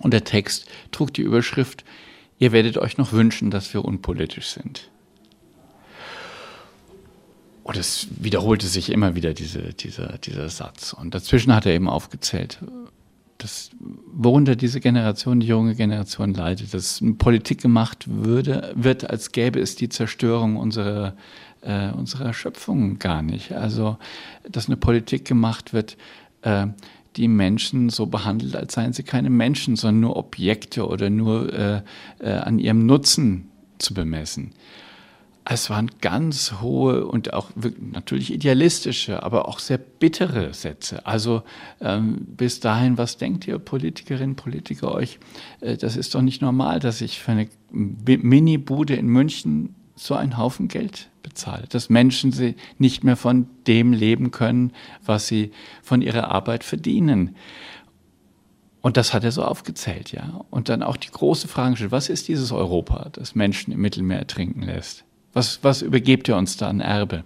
Und 0.00 0.12
der 0.12 0.24
Text 0.24 0.66
trug 0.92 1.12
die 1.14 1.22
Überschrift, 1.22 1.84
ihr 2.38 2.52
werdet 2.52 2.78
euch 2.78 2.98
noch 2.98 3.12
wünschen, 3.12 3.50
dass 3.50 3.72
wir 3.74 3.84
unpolitisch 3.84 4.48
sind. 4.48 4.90
Und 7.64 7.78
es 7.78 8.08
wiederholte 8.20 8.66
sich 8.66 8.92
immer 8.92 9.14
wieder 9.14 9.32
diese, 9.32 9.72
dieser, 9.72 10.18
dieser 10.18 10.50
Satz. 10.50 10.92
Und 10.92 11.14
dazwischen 11.14 11.54
hat 11.54 11.64
er 11.64 11.72
eben 11.72 11.88
aufgezählt, 11.88 12.58
dass, 13.38 13.70
worunter 14.12 14.54
diese 14.54 14.80
Generation, 14.80 15.40
die 15.40 15.46
junge 15.46 15.74
Generation 15.74 16.34
leidet, 16.34 16.74
dass 16.74 17.02
Politik 17.16 17.62
gemacht 17.62 18.04
würde, 18.06 18.70
wird, 18.76 19.08
als 19.08 19.32
gäbe 19.32 19.60
es 19.60 19.76
die 19.76 19.88
Zerstörung 19.88 20.56
unserer, 20.56 21.16
äh, 21.62 21.90
unserer 21.92 22.34
Schöpfung 22.34 22.98
gar 22.98 23.22
nicht. 23.22 23.52
Also, 23.52 23.96
dass 24.46 24.66
eine 24.66 24.76
Politik 24.76 25.24
gemacht 25.24 25.72
wird, 25.72 25.96
äh, 26.42 26.66
die 27.16 27.28
Menschen 27.28 27.88
so 27.88 28.04
behandelt, 28.04 28.56
als 28.56 28.74
seien 28.74 28.92
sie 28.92 29.04
keine 29.04 29.30
Menschen, 29.30 29.76
sondern 29.76 30.00
nur 30.00 30.16
Objekte 30.16 30.86
oder 30.86 31.08
nur 31.08 31.50
äh, 31.50 31.82
äh, 32.18 32.30
an 32.30 32.58
ihrem 32.58 32.84
Nutzen 32.84 33.48
zu 33.78 33.94
bemessen. 33.94 34.52
Es 35.46 35.68
waren 35.68 35.90
ganz 36.00 36.54
hohe 36.62 37.06
und 37.06 37.34
auch 37.34 37.50
natürlich 37.78 38.32
idealistische, 38.32 39.22
aber 39.22 39.46
auch 39.46 39.58
sehr 39.58 39.76
bittere 39.76 40.54
Sätze. 40.54 41.04
Also 41.06 41.42
ähm, 41.82 42.24
bis 42.28 42.60
dahin, 42.60 42.96
was 42.96 43.18
denkt 43.18 43.46
ihr 43.46 43.58
Politikerinnen, 43.58 44.36
Politiker 44.36 44.94
euch? 44.94 45.18
Äh, 45.60 45.76
das 45.76 45.96
ist 45.96 46.14
doch 46.14 46.22
nicht 46.22 46.40
normal, 46.40 46.80
dass 46.80 47.02
ich 47.02 47.20
für 47.20 47.32
eine 47.32 47.48
Mini-Bude 47.70 48.94
in 48.94 49.06
München 49.06 49.74
so 49.96 50.14
einen 50.14 50.38
Haufen 50.38 50.68
Geld 50.68 51.10
bezahle, 51.22 51.66
dass 51.68 51.90
Menschen 51.90 52.32
sie 52.32 52.56
nicht 52.78 53.04
mehr 53.04 53.16
von 53.16 53.46
dem 53.66 53.92
leben 53.92 54.30
können, 54.30 54.72
was 55.04 55.28
sie 55.28 55.52
von 55.82 56.00
ihrer 56.00 56.30
Arbeit 56.30 56.64
verdienen. 56.64 57.36
Und 58.80 58.96
das 58.96 59.12
hat 59.12 59.24
er 59.24 59.32
so 59.32 59.42
aufgezählt, 59.42 60.12
ja. 60.12 60.44
Und 60.50 60.68
dann 60.68 60.82
auch 60.82 60.96
die 60.96 61.10
große 61.10 61.48
Frage 61.48 61.72
gestellt, 61.72 61.92
was 61.92 62.08
ist 62.08 62.28
dieses 62.28 62.50
Europa, 62.50 63.08
das 63.12 63.34
Menschen 63.34 63.72
im 63.72 63.80
Mittelmeer 63.80 64.18
ertrinken 64.18 64.62
lässt? 64.62 65.04
Was, 65.34 65.62
was 65.62 65.82
übergebt 65.82 66.28
ihr 66.28 66.36
uns 66.36 66.56
da 66.56 66.68
an 66.68 66.80
Erbe? 66.80 67.24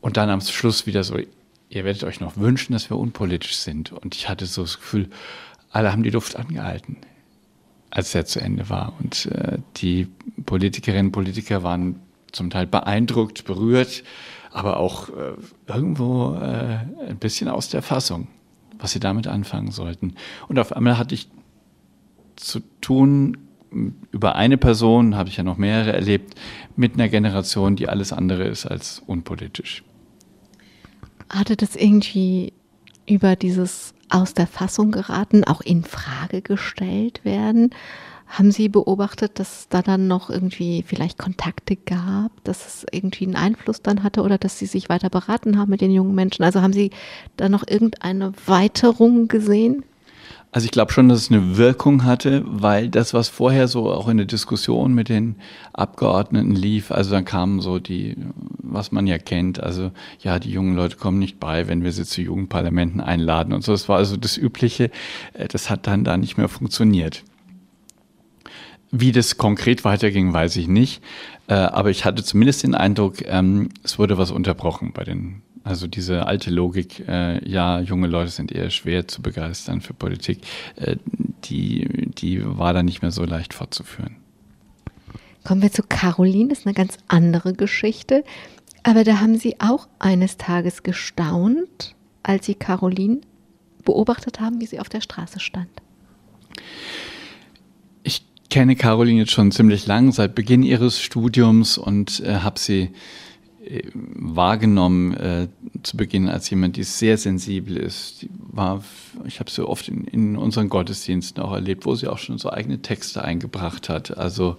Und 0.00 0.16
dann 0.16 0.30
am 0.30 0.40
Schluss 0.40 0.86
wieder 0.86 1.04
so, 1.04 1.18
ihr 1.68 1.84
werdet 1.84 2.04
euch 2.04 2.20
noch 2.20 2.36
wünschen, 2.36 2.72
dass 2.72 2.90
wir 2.90 2.98
unpolitisch 2.98 3.56
sind. 3.56 3.92
Und 3.92 4.16
ich 4.16 4.28
hatte 4.28 4.46
so 4.46 4.62
das 4.62 4.78
Gefühl, 4.78 5.08
alle 5.70 5.92
haben 5.92 6.02
die 6.02 6.10
Luft 6.10 6.36
angehalten, 6.36 6.96
als 7.90 8.14
er 8.14 8.24
zu 8.24 8.40
Ende 8.40 8.68
war. 8.68 8.94
Und 8.98 9.26
äh, 9.26 9.58
die 9.76 10.08
Politikerinnen 10.44 11.06
und 11.06 11.12
Politiker 11.12 11.62
waren 11.62 12.00
zum 12.32 12.50
Teil 12.50 12.66
beeindruckt, 12.66 13.44
berührt, 13.44 14.02
aber 14.50 14.78
auch 14.78 15.08
äh, 15.10 15.34
irgendwo 15.68 16.34
äh, 16.34 16.80
ein 17.08 17.18
bisschen 17.18 17.48
aus 17.48 17.68
der 17.68 17.82
Fassung 17.82 18.26
was 18.82 18.92
sie 18.92 19.00
damit 19.00 19.26
anfangen 19.26 19.70
sollten. 19.70 20.14
Und 20.48 20.58
auf 20.58 20.72
einmal 20.74 20.98
hatte 20.98 21.14
ich 21.14 21.28
zu 22.36 22.60
tun, 22.80 23.38
über 24.10 24.36
eine 24.36 24.58
Person, 24.58 25.16
habe 25.16 25.28
ich 25.28 25.36
ja 25.36 25.42
noch 25.42 25.56
mehrere 25.56 25.92
erlebt, 25.92 26.34
mit 26.76 26.94
einer 26.94 27.08
Generation, 27.08 27.76
die 27.76 27.88
alles 27.88 28.12
andere 28.12 28.44
ist 28.44 28.66
als 28.66 29.02
unpolitisch. 29.06 29.84
Hatte 31.28 31.56
das 31.56 31.76
irgendwie 31.76 32.52
über 33.08 33.36
dieses 33.36 33.94
aus 34.10 34.34
der 34.34 34.46
Fassung 34.46 34.90
geraten, 34.90 35.44
auch 35.44 35.60
in 35.62 35.84
Frage 35.84 36.42
gestellt 36.42 37.24
werden? 37.24 37.70
Haben 38.26 38.50
Sie 38.50 38.68
beobachtet, 38.68 39.38
dass 39.38 39.60
es 39.60 39.68
da 39.68 39.82
dann 39.82 40.06
noch 40.06 40.30
irgendwie 40.30 40.82
vielleicht 40.86 41.18
Kontakte 41.18 41.76
gab, 41.76 42.32
dass 42.44 42.66
es 42.66 42.86
irgendwie 42.90 43.26
einen 43.26 43.36
Einfluss 43.36 43.82
dann 43.82 44.02
hatte 44.02 44.22
oder 44.22 44.38
dass 44.38 44.58
Sie 44.58 44.66
sich 44.66 44.88
weiter 44.88 45.10
beraten 45.10 45.58
haben 45.58 45.70
mit 45.70 45.82
den 45.82 45.90
jungen 45.90 46.14
Menschen? 46.14 46.42
Also 46.42 46.62
haben 46.62 46.72
Sie 46.72 46.90
da 47.36 47.50
noch 47.50 47.66
irgendeine 47.66 48.32
Weiterung 48.46 49.28
gesehen? 49.28 49.84
Also 50.54 50.66
ich 50.66 50.70
glaube 50.70 50.92
schon, 50.92 51.08
dass 51.08 51.22
es 51.22 51.30
eine 51.30 51.56
Wirkung 51.56 52.04
hatte, 52.04 52.42
weil 52.44 52.90
das, 52.90 53.14
was 53.14 53.30
vorher 53.30 53.68
so 53.68 53.90
auch 53.90 54.06
in 54.06 54.18
der 54.18 54.26
Diskussion 54.26 54.92
mit 54.92 55.08
den 55.08 55.36
Abgeordneten 55.72 56.54
lief, 56.54 56.92
also 56.92 57.10
dann 57.10 57.24
kamen 57.24 57.62
so 57.62 57.78
die, 57.78 58.18
was 58.58 58.92
man 58.92 59.06
ja 59.06 59.16
kennt, 59.16 59.62
also 59.62 59.92
ja, 60.20 60.38
die 60.38 60.50
jungen 60.50 60.76
Leute 60.76 60.98
kommen 60.98 61.18
nicht 61.18 61.40
bei, 61.40 61.68
wenn 61.68 61.82
wir 61.82 61.90
sie 61.90 62.04
zu 62.04 62.20
Jugendparlamenten 62.20 63.00
einladen 63.00 63.54
und 63.54 63.64
so. 63.64 63.72
Das 63.72 63.88
war 63.88 63.96
also 63.96 64.18
das 64.18 64.36
Übliche. 64.36 64.90
Äh, 65.32 65.48
das 65.48 65.70
hat 65.70 65.86
dann 65.86 66.04
da 66.04 66.18
nicht 66.18 66.36
mehr 66.36 66.48
funktioniert. 66.48 67.24
Wie 68.90 69.10
das 69.10 69.38
konkret 69.38 69.86
weiterging, 69.86 70.34
weiß 70.34 70.56
ich 70.56 70.68
nicht. 70.68 71.02
Äh, 71.48 71.54
aber 71.54 71.88
ich 71.88 72.04
hatte 72.04 72.22
zumindest 72.22 72.62
den 72.62 72.74
Eindruck, 72.74 73.26
ähm, 73.26 73.70
es 73.84 73.98
wurde 73.98 74.18
was 74.18 74.30
unterbrochen 74.30 74.92
bei 74.92 75.04
den, 75.04 75.40
also 75.64 75.86
diese 75.86 76.26
alte 76.26 76.50
Logik, 76.50 77.06
äh, 77.08 77.46
ja, 77.48 77.80
junge 77.80 78.06
Leute 78.08 78.30
sind 78.30 78.52
eher 78.52 78.70
schwer 78.70 79.08
zu 79.08 79.22
begeistern 79.22 79.80
für 79.80 79.94
Politik, 79.94 80.40
äh, 80.76 80.96
die, 81.44 82.10
die 82.18 82.42
war 82.44 82.72
da 82.72 82.82
nicht 82.82 83.02
mehr 83.02 83.10
so 83.10 83.24
leicht 83.24 83.54
fortzuführen. 83.54 84.16
Kommen 85.44 85.62
wir 85.62 85.72
zu 85.72 85.82
Caroline, 85.82 86.48
das 86.48 86.60
ist 86.60 86.66
eine 86.66 86.74
ganz 86.74 86.98
andere 87.08 87.52
Geschichte. 87.52 88.24
Aber 88.84 89.04
da 89.04 89.20
haben 89.20 89.36
Sie 89.36 89.60
auch 89.60 89.88
eines 89.98 90.36
Tages 90.36 90.82
gestaunt, 90.82 91.94
als 92.22 92.46
Sie 92.46 92.54
Caroline 92.54 93.20
beobachtet 93.84 94.40
haben, 94.40 94.60
wie 94.60 94.66
sie 94.66 94.80
auf 94.80 94.88
der 94.88 95.00
Straße 95.00 95.40
stand 95.40 95.68
kenne 98.52 98.76
Caroline 98.76 99.20
jetzt 99.20 99.32
schon 99.32 99.50
ziemlich 99.50 99.86
lang, 99.86 100.12
seit 100.12 100.34
Beginn 100.34 100.62
ihres 100.62 101.00
Studiums 101.00 101.78
und 101.78 102.20
äh, 102.20 102.40
habe 102.40 102.58
sie 102.58 102.90
wahrgenommen 103.94 105.14
äh, 105.14 105.48
zu 105.82 105.96
Beginn 105.96 106.28
als 106.28 106.50
jemand, 106.50 106.76
die 106.76 106.82
sehr 106.82 107.16
sensibel 107.16 107.76
ist. 107.76 108.22
Die 108.22 108.30
war, 108.50 108.82
ich 109.24 109.40
habe 109.40 109.50
sie 109.50 109.66
oft 109.66 109.88
in, 109.88 110.04
in, 110.04 110.36
unseren 110.36 110.68
Gottesdiensten 110.68 111.42
auch 111.42 111.52
erlebt, 111.52 111.86
wo 111.86 111.94
sie 111.94 112.08
auch 112.08 112.18
schon 112.18 112.38
so 112.38 112.50
eigene 112.50 112.82
Texte 112.82 113.22
eingebracht 113.22 113.88
hat, 113.88 114.16
also 114.16 114.56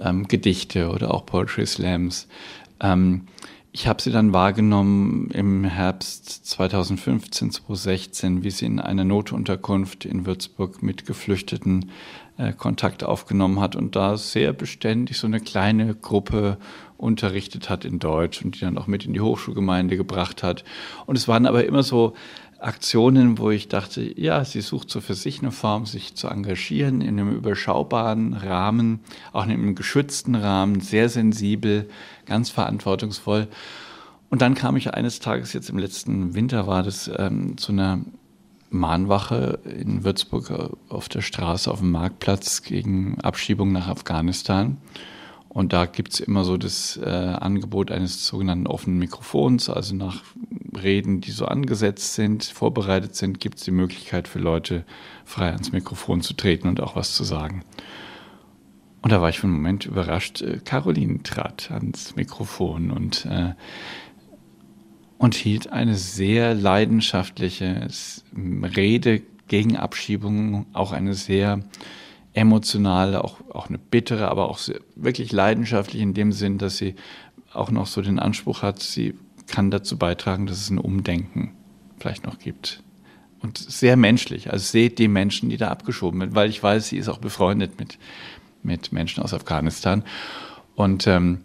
ähm, 0.00 0.26
Gedichte 0.26 0.90
oder 0.90 1.14
auch 1.14 1.24
Poetry 1.24 1.66
Slams. 1.66 2.26
Ähm, 2.80 3.22
ich 3.74 3.86
habe 3.86 4.02
sie 4.02 4.10
dann 4.10 4.34
wahrgenommen 4.34 5.30
im 5.30 5.64
Herbst 5.64 6.46
2015, 6.46 7.52
2016, 7.52 8.44
wie 8.44 8.50
sie 8.50 8.66
in 8.66 8.80
einer 8.80 9.04
Notunterkunft 9.04 10.04
in 10.04 10.26
Würzburg 10.26 10.82
mit 10.82 11.06
Geflüchteten 11.06 11.90
äh, 12.36 12.52
Kontakt 12.52 13.02
aufgenommen 13.02 13.60
hat 13.60 13.74
und 13.74 13.96
da 13.96 14.18
sehr 14.18 14.52
beständig 14.52 15.16
so 15.18 15.26
eine 15.26 15.40
kleine 15.40 15.94
Gruppe 15.94 16.58
unterrichtet 17.02 17.68
hat 17.68 17.84
in 17.84 17.98
Deutsch 17.98 18.42
und 18.42 18.56
die 18.56 18.60
dann 18.60 18.78
auch 18.78 18.86
mit 18.86 19.04
in 19.04 19.12
die 19.12 19.20
Hochschulgemeinde 19.20 19.96
gebracht 19.96 20.42
hat. 20.42 20.64
Und 21.06 21.16
es 21.16 21.28
waren 21.28 21.46
aber 21.46 21.64
immer 21.64 21.82
so 21.82 22.14
Aktionen, 22.60 23.38
wo 23.38 23.50
ich 23.50 23.66
dachte, 23.66 24.18
ja, 24.20 24.44
sie 24.44 24.60
sucht 24.60 24.88
so 24.88 25.00
für 25.00 25.14
sich 25.14 25.40
eine 25.40 25.50
Form, 25.50 25.84
sich 25.84 26.14
zu 26.14 26.28
engagieren 26.28 27.00
in 27.00 27.18
einem 27.18 27.34
überschaubaren 27.34 28.34
Rahmen, 28.34 29.00
auch 29.32 29.44
in 29.44 29.50
einem 29.50 29.74
geschützten 29.74 30.36
Rahmen, 30.36 30.80
sehr 30.80 31.08
sensibel, 31.08 31.90
ganz 32.24 32.50
verantwortungsvoll. 32.50 33.48
Und 34.30 34.40
dann 34.40 34.54
kam 34.54 34.76
ich 34.76 34.94
eines 34.94 35.18
Tages, 35.18 35.52
jetzt 35.52 35.70
im 35.70 35.78
letzten 35.78 36.34
Winter 36.34 36.68
war 36.68 36.84
das, 36.84 37.10
ähm, 37.18 37.58
zu 37.58 37.72
einer 37.72 37.98
Mahnwache 38.70 39.58
in 39.64 40.04
Würzburg 40.04 40.78
auf 40.88 41.08
der 41.08 41.20
Straße, 41.20 41.70
auf 41.70 41.80
dem 41.80 41.90
Marktplatz 41.90 42.62
gegen 42.62 43.20
Abschiebung 43.20 43.72
nach 43.72 43.88
Afghanistan. 43.88 44.78
Und 45.52 45.74
da 45.74 45.84
gibt 45.84 46.14
es 46.14 46.20
immer 46.20 46.44
so 46.44 46.56
das 46.56 46.96
äh, 46.96 47.08
Angebot 47.08 47.90
eines 47.90 48.26
sogenannten 48.26 48.66
offenen 48.66 48.98
Mikrofons, 48.98 49.68
also 49.68 49.94
nach 49.94 50.22
Reden, 50.82 51.20
die 51.20 51.30
so 51.30 51.44
angesetzt 51.44 52.14
sind, 52.14 52.44
vorbereitet 52.44 53.14
sind, 53.14 53.38
gibt 53.38 53.58
es 53.58 53.64
die 53.64 53.70
Möglichkeit 53.70 54.28
für 54.28 54.38
Leute 54.38 54.84
frei 55.26 55.52
ans 55.52 55.70
Mikrofon 55.70 56.22
zu 56.22 56.32
treten 56.32 56.68
und 56.68 56.80
auch 56.80 56.96
was 56.96 57.14
zu 57.14 57.22
sagen. 57.24 57.64
Und 59.02 59.12
da 59.12 59.20
war 59.20 59.28
ich 59.28 59.40
für 59.40 59.46
einen 59.46 59.56
Moment 59.56 59.84
überrascht. 59.84 60.40
Äh, 60.40 60.60
Caroline 60.64 61.22
trat 61.22 61.70
ans 61.70 62.16
Mikrofon 62.16 62.90
und 62.90 63.26
äh, 63.26 63.52
und 65.18 65.36
hielt 65.36 65.70
eine 65.70 65.94
sehr 65.94 66.52
leidenschaftliche 66.52 67.86
Rede 68.34 69.22
gegen 69.46 69.76
Abschiebungen, 69.76 70.66
auch 70.72 70.90
eine 70.90 71.14
sehr 71.14 71.60
emotionale, 72.34 73.22
auch, 73.22 73.36
auch 73.50 73.68
eine 73.68 73.78
bittere, 73.78 74.28
aber 74.28 74.48
auch 74.48 74.58
sehr, 74.58 74.80
wirklich 74.96 75.32
leidenschaftlich 75.32 76.02
in 76.02 76.14
dem 76.14 76.32
Sinn, 76.32 76.58
dass 76.58 76.78
sie 76.78 76.94
auch 77.52 77.70
noch 77.70 77.86
so 77.86 78.00
den 78.00 78.18
Anspruch 78.18 78.62
hat, 78.62 78.80
sie 78.80 79.14
kann 79.46 79.70
dazu 79.70 79.98
beitragen, 79.98 80.46
dass 80.46 80.58
es 80.58 80.70
ein 80.70 80.78
Umdenken 80.78 81.54
vielleicht 81.98 82.24
noch 82.24 82.38
gibt. 82.38 82.82
Und 83.40 83.58
sehr 83.58 83.96
menschlich. 83.96 84.52
Also 84.52 84.64
seht 84.64 84.98
die 84.98 85.08
Menschen, 85.08 85.50
die 85.50 85.56
da 85.56 85.68
abgeschoben 85.68 86.20
werden, 86.20 86.34
weil 86.34 86.48
ich 86.48 86.62
weiß, 86.62 86.88
sie 86.88 86.96
ist 86.96 87.08
auch 87.08 87.18
befreundet 87.18 87.78
mit, 87.78 87.98
mit 88.62 88.92
Menschen 88.92 89.22
aus 89.22 89.34
Afghanistan. 89.34 90.04
Und 90.74 91.06
ähm, 91.06 91.40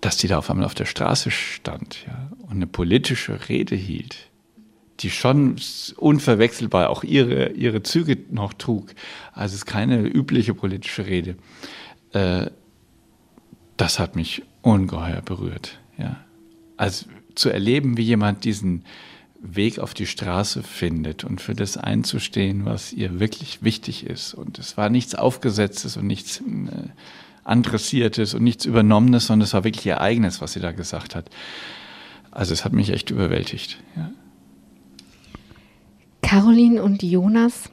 dass 0.00 0.16
die 0.16 0.28
da 0.28 0.38
auf 0.38 0.50
einmal 0.50 0.66
auf 0.66 0.74
der 0.74 0.86
Straße 0.86 1.30
stand 1.30 2.04
ja, 2.06 2.30
und 2.42 2.56
eine 2.56 2.66
politische 2.66 3.48
Rede 3.48 3.76
hielt, 3.76 4.30
die 5.00 5.10
schon 5.10 5.56
unverwechselbar 5.96 6.90
auch 6.90 7.04
ihre, 7.04 7.50
ihre 7.50 7.82
Züge 7.82 8.18
noch 8.30 8.54
trug. 8.54 8.94
Also 9.32 9.54
es 9.54 9.60
ist 9.60 9.66
keine 9.66 10.00
übliche 10.00 10.54
politische 10.54 11.06
Rede. 11.06 11.36
Äh, 12.12 12.50
das 13.76 13.98
hat 13.98 14.16
mich 14.16 14.42
ungeheuer 14.62 15.20
berührt. 15.22 15.78
Ja. 15.98 16.24
Also 16.76 17.06
zu 17.34 17.50
erleben, 17.50 17.96
wie 17.96 18.02
jemand 18.02 18.44
diesen 18.44 18.84
Weg 19.38 19.78
auf 19.78 19.92
die 19.92 20.06
Straße 20.06 20.62
findet 20.62 21.24
und 21.24 21.40
für 21.40 21.54
das 21.54 21.76
einzustehen, 21.76 22.64
was 22.64 22.92
ihr 22.92 23.20
wirklich 23.20 23.62
wichtig 23.62 24.06
ist. 24.06 24.34
Und 24.34 24.58
es 24.58 24.76
war 24.76 24.88
nichts 24.88 25.14
Aufgesetztes 25.14 25.96
und 25.96 26.06
nichts 26.06 26.40
äh, 26.40 26.88
Andressiertes 27.44 28.34
und 28.34 28.42
nichts 28.42 28.64
Übernommenes, 28.64 29.26
sondern 29.26 29.44
es 29.44 29.54
war 29.54 29.62
wirklich 29.62 29.86
ihr 29.86 30.00
eigenes, 30.00 30.40
was 30.40 30.54
sie 30.54 30.60
da 30.60 30.72
gesagt 30.72 31.14
hat. 31.14 31.30
Also 32.30 32.52
es 32.52 32.64
hat 32.64 32.72
mich 32.72 32.90
echt 32.90 33.10
überwältigt. 33.10 33.78
Ja. 33.94 34.10
Caroline 36.26 36.82
und 36.82 37.04
Jonas 37.04 37.70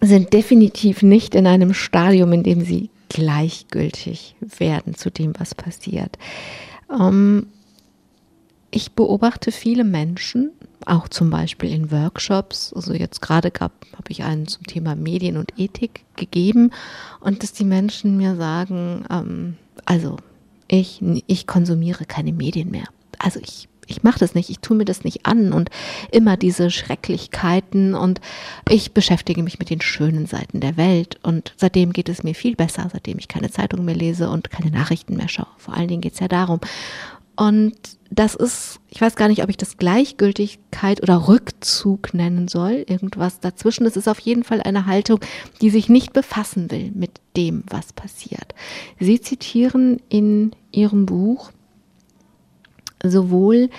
sind 0.00 0.32
definitiv 0.32 1.02
nicht 1.02 1.34
in 1.34 1.44
einem 1.44 1.74
Stadium, 1.74 2.32
in 2.32 2.44
dem 2.44 2.60
sie 2.60 2.88
gleichgültig 3.08 4.36
werden 4.40 4.94
zu 4.94 5.10
dem, 5.10 5.32
was 5.40 5.56
passiert. 5.56 6.18
Ähm, 6.88 7.48
ich 8.70 8.92
beobachte 8.92 9.50
viele 9.50 9.82
Menschen, 9.82 10.52
auch 10.86 11.08
zum 11.08 11.30
Beispiel 11.30 11.72
in 11.72 11.90
Workshops. 11.90 12.72
Also 12.72 12.92
jetzt 12.92 13.20
gerade 13.22 13.50
habe 13.58 13.74
ich 14.08 14.22
einen 14.22 14.46
zum 14.46 14.64
Thema 14.64 14.94
Medien 14.94 15.36
und 15.36 15.58
Ethik 15.58 16.04
gegeben 16.14 16.70
und 17.18 17.42
dass 17.42 17.52
die 17.52 17.64
Menschen 17.64 18.18
mir 18.18 18.36
sagen, 18.36 19.04
ähm, 19.10 19.56
also 19.84 20.16
ich, 20.68 21.02
ich 21.26 21.48
konsumiere 21.48 22.04
keine 22.04 22.32
Medien 22.32 22.70
mehr. 22.70 22.86
Also 23.18 23.40
ich, 23.40 23.68
ich 23.88 24.02
mache 24.02 24.18
das 24.18 24.34
nicht, 24.34 24.50
ich 24.50 24.60
tue 24.60 24.76
mir 24.76 24.84
das 24.84 25.04
nicht 25.04 25.26
an 25.26 25.52
und 25.52 25.70
immer 26.12 26.36
diese 26.36 26.70
Schrecklichkeiten 26.70 27.94
und 27.94 28.20
ich 28.68 28.92
beschäftige 28.92 29.42
mich 29.42 29.58
mit 29.58 29.70
den 29.70 29.80
schönen 29.80 30.26
Seiten 30.26 30.60
der 30.60 30.76
Welt 30.76 31.18
und 31.22 31.54
seitdem 31.56 31.92
geht 31.92 32.08
es 32.08 32.22
mir 32.22 32.34
viel 32.34 32.54
besser, 32.54 32.88
seitdem 32.92 33.18
ich 33.18 33.28
keine 33.28 33.50
Zeitung 33.50 33.84
mehr 33.84 33.96
lese 33.96 34.30
und 34.30 34.50
keine 34.50 34.70
Nachrichten 34.70 35.16
mehr 35.16 35.28
schaue. 35.28 35.48
Vor 35.56 35.74
allen 35.74 35.88
Dingen 35.88 36.02
geht 36.02 36.14
es 36.14 36.20
ja 36.20 36.28
darum. 36.28 36.60
Und 37.38 37.76
das 38.10 38.34
ist, 38.34 38.80
ich 38.88 39.00
weiß 39.00 39.14
gar 39.14 39.28
nicht, 39.28 39.44
ob 39.44 39.48
ich 39.48 39.56
das 39.56 39.76
Gleichgültigkeit 39.76 41.00
oder 41.02 41.28
Rückzug 41.28 42.12
nennen 42.12 42.48
soll, 42.48 42.84
irgendwas 42.88 43.38
dazwischen. 43.38 43.86
Es 43.86 43.96
ist 43.96 44.08
auf 44.08 44.18
jeden 44.18 44.42
Fall 44.42 44.60
eine 44.60 44.86
Haltung, 44.86 45.20
die 45.60 45.70
sich 45.70 45.88
nicht 45.88 46.12
befassen 46.12 46.70
will 46.72 46.90
mit 46.94 47.20
dem, 47.36 47.62
was 47.68 47.92
passiert. 47.92 48.54
Sie 48.98 49.20
zitieren 49.20 50.00
in 50.08 50.50
Ihrem 50.72 51.06
Buch 51.06 51.52
sowohl 53.02 53.70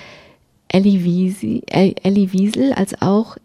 Ellie, 0.67 1.03
Wiesel, 1.03 1.61
Ellie 1.67 2.31
Wiesel 2.31 2.73
als 2.73 3.01
auch 3.01 3.37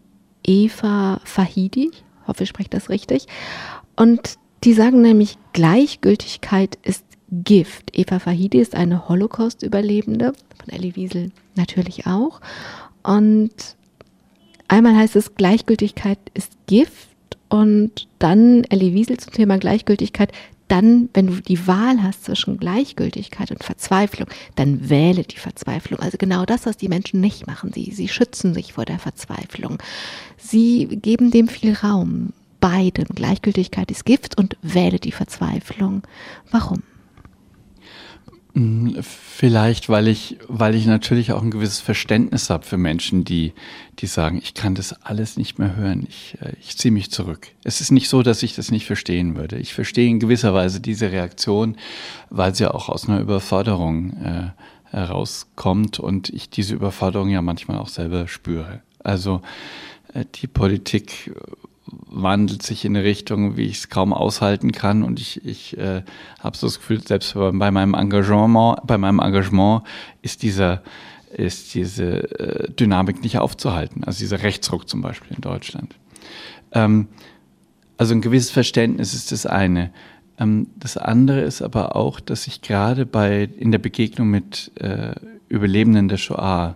Eva 0.45 1.19
Fahidi, 1.23 1.91
hoffe, 2.27 2.43
ich 2.43 2.49
spreche 2.49 2.69
das 2.69 2.89
richtig. 2.89 3.25
Und 3.95 4.35
die 4.63 4.73
sagen 4.73 5.01
nämlich, 5.01 5.37
Gleichgültigkeit 5.53 6.77
ist 6.83 7.05
Gift. 7.31 7.97
Eva 7.97 8.19
Fahidi 8.19 8.59
ist 8.59 8.75
eine 8.75 9.09
Holocaust-Überlebende, 9.09 10.33
von 10.59 10.69
Ellie 10.69 10.95
Wiesel 10.95 11.31
natürlich 11.55 12.05
auch. 12.05 12.41
Und 13.03 13.75
einmal 14.67 14.95
heißt 14.95 15.15
es, 15.15 15.35
Gleichgültigkeit 15.35 16.19
ist 16.33 16.53
Gift 16.67 17.09
und 17.49 18.07
dann 18.19 18.63
Ellie 18.65 18.93
Wiesel 18.93 19.17
zum 19.17 19.33
Thema 19.33 19.57
Gleichgültigkeit. 19.57 20.31
Dann, 20.67 21.09
wenn 21.13 21.27
du 21.27 21.41
die 21.41 21.67
Wahl 21.67 22.01
hast 22.01 22.25
zwischen 22.25 22.57
Gleichgültigkeit 22.57 23.51
und 23.51 23.63
Verzweiflung, 23.63 24.27
dann 24.55 24.89
wähle 24.89 25.23
die 25.23 25.37
Verzweiflung. 25.37 25.99
Also 25.99 26.17
genau 26.17 26.45
das, 26.45 26.65
was 26.65 26.77
die 26.77 26.87
Menschen 26.87 27.21
nicht 27.21 27.45
machen. 27.45 27.71
Sie, 27.73 27.91
sie 27.91 28.07
schützen 28.07 28.53
sich 28.53 28.73
vor 28.73 28.85
der 28.85 28.99
Verzweiflung. 28.99 29.77
Sie 30.37 30.87
geben 30.87 31.31
dem 31.31 31.47
viel 31.47 31.73
Raum. 31.73 32.33
Beiden. 32.59 33.05
Gleichgültigkeit 33.13 33.91
ist 33.91 34.05
Gift 34.05 34.39
und 34.39 34.57
wähle 34.63 34.97
die 34.97 35.11
Verzweiflung. 35.11 36.01
Warum? 36.49 36.81
Mm, 38.55 39.01
vielleicht, 39.01 39.89
weil 39.89 40.07
ich, 40.07 40.37
weil 40.47 40.75
ich 40.75 40.85
natürlich 40.85 41.33
auch 41.33 41.43
ein 41.43 41.51
gewisses 41.51 41.81
Verständnis 41.81 42.49
habe 42.49 42.65
für 42.65 42.77
Menschen, 42.77 43.25
die, 43.25 43.51
die 43.99 44.07
sagen, 44.07 44.39
ich 44.41 44.53
kann 44.53 44.75
das 44.75 44.93
alles 45.03 45.35
nicht 45.35 45.59
mehr 45.59 45.75
hören, 45.75 46.05
ich, 46.07 46.37
äh, 46.41 46.53
ich 46.61 46.77
ziehe 46.77 46.93
mich 46.93 47.11
zurück. 47.11 47.49
Es 47.65 47.81
ist 47.81 47.91
nicht 47.91 48.07
so, 48.07 48.23
dass 48.23 48.43
ich 48.43 48.55
das 48.55 48.71
nicht 48.71 48.85
verstehen 48.85 49.35
würde. 49.35 49.57
Ich 49.57 49.73
verstehe 49.73 50.09
in 50.09 50.21
gewisser 50.21 50.53
Weise 50.53 50.79
diese 50.79 51.11
Reaktion, 51.11 51.75
weil 52.29 52.55
sie 52.55 52.73
auch 52.73 52.87
aus 52.87 53.09
einer 53.09 53.19
Überforderung 53.19 54.13
äh, 54.23 54.51
herauskommt 54.89 55.99
und 55.99 56.29
ich 56.29 56.49
diese 56.49 56.75
Überforderung 56.75 57.27
ja 57.27 57.41
manchmal 57.41 57.77
auch 57.77 57.89
selber 57.89 58.29
spüre. 58.29 58.81
Also 59.03 59.41
äh, 60.13 60.23
die 60.35 60.47
Politik 60.47 61.33
wandelt 62.07 62.63
sich 62.63 62.85
in 62.85 62.95
eine 62.95 63.05
Richtung, 63.05 63.57
wie 63.57 63.65
ich 63.65 63.77
es 63.77 63.89
kaum 63.89 64.13
aushalten 64.13 64.71
kann. 64.71 65.03
Und 65.03 65.19
ich, 65.19 65.45
ich 65.45 65.77
äh, 65.77 66.03
habe 66.39 66.57
so 66.57 66.67
das 66.67 66.79
Gefühl, 66.79 67.01
selbst 67.05 67.33
bei 67.33 67.71
meinem 67.71 67.93
Engagement, 67.93 68.79
bei 68.85 68.97
meinem 68.97 69.19
Engagement 69.19 69.83
ist 70.21 70.43
dieser 70.43 70.81
ist 71.35 71.73
diese 71.73 72.39
äh, 72.39 72.71
Dynamik 72.71 73.21
nicht 73.21 73.37
aufzuhalten. 73.39 74.03
Also 74.05 74.19
dieser 74.19 74.41
Rechtsruck 74.41 74.87
zum 74.87 75.01
Beispiel 75.01 75.35
in 75.35 75.41
Deutschland. 75.41 75.95
Ähm, 76.71 77.07
also 77.97 78.13
ein 78.13 78.21
gewisses 78.21 78.51
Verständnis 78.51 79.13
ist 79.13 79.31
das 79.31 79.45
eine. 79.45 79.91
Ähm, 80.39 80.67
das 80.77 80.97
andere 80.97 81.41
ist 81.41 81.61
aber 81.61 81.95
auch, 81.95 82.19
dass 82.19 82.47
ich 82.47 82.61
gerade 82.61 83.05
bei 83.05 83.49
in 83.57 83.71
der 83.71 83.79
Begegnung 83.79 84.29
mit 84.29 84.71
äh, 84.75 85.15
Überlebenden 85.49 86.07
der 86.07 86.17
Shoah 86.17 86.75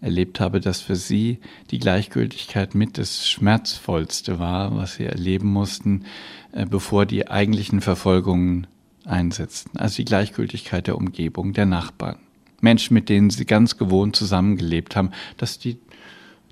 erlebt 0.00 0.40
habe, 0.40 0.60
dass 0.60 0.80
für 0.80 0.96
sie 0.96 1.38
die 1.70 1.78
Gleichgültigkeit 1.78 2.74
mit 2.74 2.98
das 2.98 3.28
Schmerzvollste 3.28 4.38
war, 4.38 4.74
was 4.76 4.94
sie 4.94 5.04
erleben 5.04 5.48
mussten, 5.48 6.04
äh, 6.52 6.66
bevor 6.66 7.06
die 7.06 7.28
eigentlichen 7.28 7.80
Verfolgungen 7.80 8.66
einsetzten. 9.04 9.78
Also 9.78 9.96
die 9.96 10.04
Gleichgültigkeit 10.04 10.86
der 10.86 10.96
Umgebung, 10.96 11.52
der 11.52 11.66
Nachbarn. 11.66 12.18
Menschen, 12.60 12.94
mit 12.94 13.08
denen 13.08 13.30
sie 13.30 13.46
ganz 13.46 13.78
gewohnt 13.78 14.16
zusammengelebt 14.16 14.96
haben, 14.96 15.10
dass 15.36 15.58
die 15.58 15.78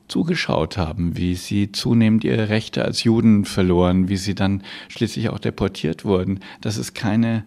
zugeschaut 0.08 0.78
haben, 0.78 1.16
wie 1.16 1.34
sie 1.34 1.70
zunehmend 1.70 2.24
ihre 2.24 2.48
Rechte 2.48 2.84
als 2.84 3.04
Juden 3.04 3.44
verloren, 3.44 4.08
wie 4.08 4.16
sie 4.16 4.34
dann 4.34 4.62
schließlich 4.88 5.28
auch 5.28 5.38
deportiert 5.38 6.04
wurden, 6.04 6.40
dass 6.62 6.78
es 6.78 6.94
keine, 6.94 7.44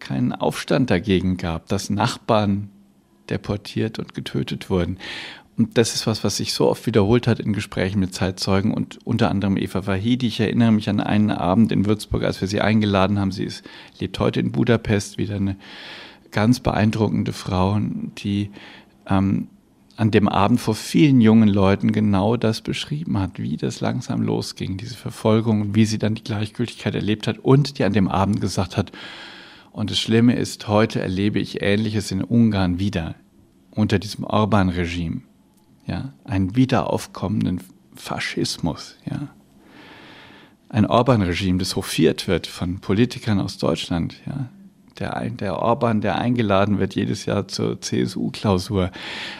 keinen 0.00 0.32
Aufstand 0.32 0.90
dagegen 0.90 1.36
gab, 1.36 1.68
dass 1.68 1.88
Nachbarn 1.88 2.68
deportiert 3.30 4.00
und 4.00 4.14
getötet 4.14 4.70
wurden. 4.70 4.98
Und 5.60 5.76
das 5.76 5.94
ist 5.94 6.06
was, 6.06 6.24
was 6.24 6.38
sich 6.38 6.54
so 6.54 6.70
oft 6.70 6.86
wiederholt 6.86 7.26
hat 7.26 7.38
in 7.38 7.52
Gesprächen 7.52 8.00
mit 8.00 8.14
Zeitzeugen 8.14 8.72
und 8.72 8.98
unter 9.04 9.30
anderem 9.30 9.58
Eva 9.58 9.86
Vahidi. 9.86 10.26
Ich 10.26 10.40
erinnere 10.40 10.72
mich 10.72 10.88
an 10.88 11.00
einen 11.00 11.30
Abend 11.30 11.70
in 11.70 11.84
Würzburg, 11.84 12.24
als 12.24 12.40
wir 12.40 12.48
sie 12.48 12.62
eingeladen 12.62 13.18
haben. 13.18 13.30
Sie 13.30 13.44
ist, 13.44 13.62
lebt 13.98 14.18
heute 14.18 14.40
in 14.40 14.52
Budapest, 14.52 15.18
wieder 15.18 15.36
eine 15.36 15.56
ganz 16.30 16.60
beeindruckende 16.60 17.34
Frau, 17.34 17.78
die 17.78 18.48
ähm, 19.06 19.48
an 19.96 20.10
dem 20.10 20.30
Abend 20.30 20.62
vor 20.62 20.74
vielen 20.74 21.20
jungen 21.20 21.50
Leuten 21.50 21.92
genau 21.92 22.38
das 22.38 22.62
beschrieben 22.62 23.18
hat, 23.18 23.38
wie 23.38 23.58
das 23.58 23.82
langsam 23.82 24.22
losging, 24.22 24.78
diese 24.78 24.96
Verfolgung 24.96 25.60
und 25.60 25.74
wie 25.74 25.84
sie 25.84 25.98
dann 25.98 26.14
die 26.14 26.24
Gleichgültigkeit 26.24 26.94
erlebt 26.94 27.26
hat 27.26 27.38
und 27.38 27.78
die 27.78 27.84
an 27.84 27.92
dem 27.92 28.08
Abend 28.08 28.40
gesagt 28.40 28.78
hat, 28.78 28.92
und 29.72 29.90
das 29.90 29.98
Schlimme 29.98 30.36
ist, 30.36 30.68
heute 30.68 31.02
erlebe 31.02 31.38
ich 31.38 31.60
Ähnliches 31.60 32.10
in 32.12 32.24
Ungarn 32.24 32.78
wieder 32.78 33.14
unter 33.72 33.98
diesem 33.98 34.24
Orban-Regime 34.24 35.20
ja, 35.90 36.12
einen 36.24 36.54
wiederaufkommenden 36.54 37.60
Faschismus, 37.96 38.96
ja. 39.10 39.28
Ein 40.68 40.86
Orban-Regime, 40.86 41.58
das 41.58 41.74
hofiert 41.74 42.28
wird 42.28 42.46
von 42.46 42.78
Politikern 42.78 43.40
aus 43.40 43.58
Deutschland, 43.58 44.14
ja. 44.26 44.48
Der, 45.00 45.30
der 45.30 45.56
Orban, 45.56 46.02
der 46.02 46.18
eingeladen 46.18 46.78
wird 46.78 46.94
jedes 46.94 47.24
Jahr 47.24 47.48
zur 47.48 47.80
CSU-Klausur. 47.80 48.90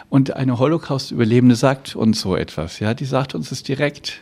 Und 0.09 0.35
eine 0.35 0.57
Holocaust-Überlebende 0.57 1.55
sagt 1.55 1.95
uns 1.95 2.19
so 2.19 2.35
etwas, 2.35 2.79
ja. 2.79 2.93
Die 2.93 3.05
sagt 3.05 3.35
uns 3.35 3.51
es 3.51 3.63
direkt. 3.63 4.21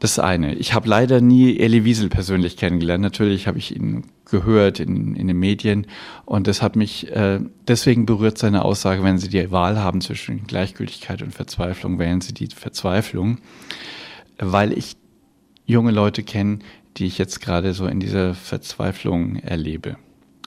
Das 0.00 0.18
eine. 0.18 0.54
Ich 0.54 0.74
habe 0.74 0.88
leider 0.88 1.20
nie 1.20 1.58
Elie 1.58 1.84
Wiesel 1.84 2.08
persönlich 2.08 2.56
kennengelernt. 2.56 3.02
Natürlich 3.02 3.46
habe 3.46 3.58
ich 3.58 3.76
ihn 3.76 4.04
gehört 4.30 4.80
in, 4.80 5.14
in 5.14 5.28
den 5.28 5.38
Medien 5.38 5.86
und 6.24 6.46
das 6.46 6.62
hat 6.62 6.76
mich, 6.76 7.10
äh, 7.10 7.40
deswegen 7.66 8.06
berührt 8.06 8.38
seine 8.38 8.64
Aussage, 8.64 9.02
wenn 9.02 9.18
Sie 9.18 9.28
die 9.28 9.50
Wahl 9.50 9.78
haben 9.78 10.00
zwischen 10.00 10.46
Gleichgültigkeit 10.46 11.22
und 11.22 11.34
Verzweiflung, 11.34 11.98
wählen 11.98 12.20
Sie 12.20 12.34
die 12.34 12.48
Verzweiflung, 12.48 13.38
weil 14.38 14.76
ich 14.76 14.96
junge 15.66 15.92
Leute 15.92 16.22
kenne, 16.22 16.60
die 16.96 17.06
ich 17.06 17.18
jetzt 17.18 17.40
gerade 17.40 17.72
so 17.74 17.86
in 17.86 18.00
dieser 18.00 18.34
Verzweiflung 18.34 19.36
erlebe. 19.36 19.96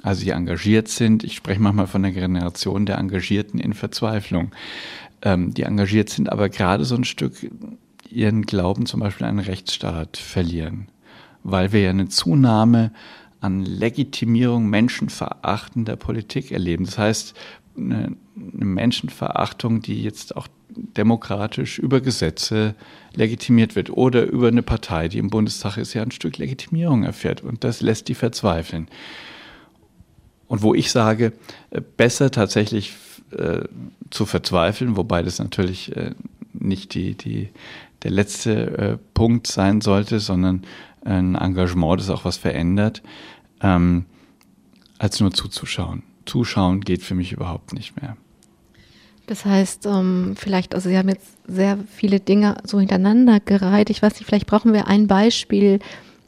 Also 0.01 0.25
die 0.25 0.31
engagiert 0.31 0.89
sind. 0.89 1.23
Ich 1.23 1.35
spreche 1.35 1.61
manchmal 1.61 1.87
von 1.87 2.03
der 2.03 2.11
Generation 2.11 2.85
der 2.85 2.97
Engagierten 2.97 3.57
in 3.57 3.73
Verzweiflung. 3.73 4.51
Ähm, 5.21 5.53
die 5.53 5.63
engagiert 5.63 6.09
sind, 6.09 6.29
aber 6.29 6.49
gerade 6.49 6.83
so 6.83 6.95
ein 6.95 7.05
Stück 7.05 7.49
ihren 8.09 8.43
Glauben 8.43 8.85
zum 8.85 8.99
Beispiel 8.99 9.25
an 9.25 9.39
einen 9.39 9.47
Rechtsstaat 9.47 10.17
verlieren, 10.17 10.89
weil 11.43 11.71
wir 11.71 11.81
ja 11.81 11.89
eine 11.89 12.09
Zunahme 12.09 12.91
an 13.43 13.65
Legitimierung 13.65 14.67
menschenverachtender 14.69 15.97
Politik 15.97 16.51
erleben. 16.51 16.85
Das 16.85 16.97
heißt, 16.97 17.33
eine, 17.75 18.15
Menschenverachtung, 18.35 19.81
die 19.81 20.01
jetzt 20.01 20.35
auch 20.35 20.47
demokratisch 20.69 21.77
über 21.77 22.01
Gesetze 22.01 22.73
legitimiert 23.13 23.75
wird 23.75 23.91
oder 23.91 24.23
über 24.23 24.47
eine 24.47 24.63
Partei, 24.63 25.07
die 25.07 25.19
im 25.19 25.29
Bundestag 25.29 25.77
ist, 25.77 25.93
ja 25.93 26.01
ein 26.01 26.11
Stück 26.11 26.37
Legitimierung 26.37 27.03
erfährt. 27.03 27.43
Und 27.43 27.63
das 27.63 27.81
lässt 27.81 28.07
die 28.07 28.15
verzweifeln. 28.15 28.87
Und 30.47 30.61
wo 30.61 30.73
ich 30.73 30.89
sage, 30.89 31.33
äh, 31.69 31.81
besser 31.81 32.31
tatsächlich 32.31 32.93
äh, 33.31 33.65
zu 34.09 34.25
verzweifeln, 34.25 34.95
wobei 34.95 35.21
das 35.21 35.39
natürlich 35.39 35.95
äh, 35.95 36.11
nicht 36.53 36.93
die, 36.93 37.15
die, 37.15 37.49
der 38.03 38.11
letzte 38.11 38.77
äh, 38.77 38.97
Punkt 39.13 39.47
sein 39.47 39.81
sollte, 39.81 40.19
sondern 40.19 40.63
ein 41.05 41.35
Engagement, 41.35 41.99
das 41.99 42.09
auch 42.09 42.25
was 42.25 42.37
verändert, 42.37 43.01
ähm, 43.61 44.05
als 44.99 45.19
nur 45.19 45.31
zuzuschauen. 45.31 46.03
Zuschauen 46.25 46.81
geht 46.81 47.03
für 47.03 47.15
mich 47.15 47.31
überhaupt 47.31 47.73
nicht 47.73 48.01
mehr. 48.01 48.15
Das 49.27 49.45
heißt, 49.45 49.85
ähm, 49.85 50.35
vielleicht, 50.37 50.75
also 50.75 50.89
Sie 50.89 50.97
haben 50.97 51.09
jetzt 51.09 51.37
sehr 51.47 51.77
viele 51.93 52.19
Dinge 52.19 52.57
so 52.65 52.79
hintereinander 52.79 53.39
gereiht. 53.39 53.89
Ich 53.89 54.01
weiß 54.01 54.13
nicht, 54.15 54.25
vielleicht 54.25 54.47
brauchen 54.47 54.73
wir 54.73 54.87
ein 54.87 55.07
Beispiel, 55.07 55.79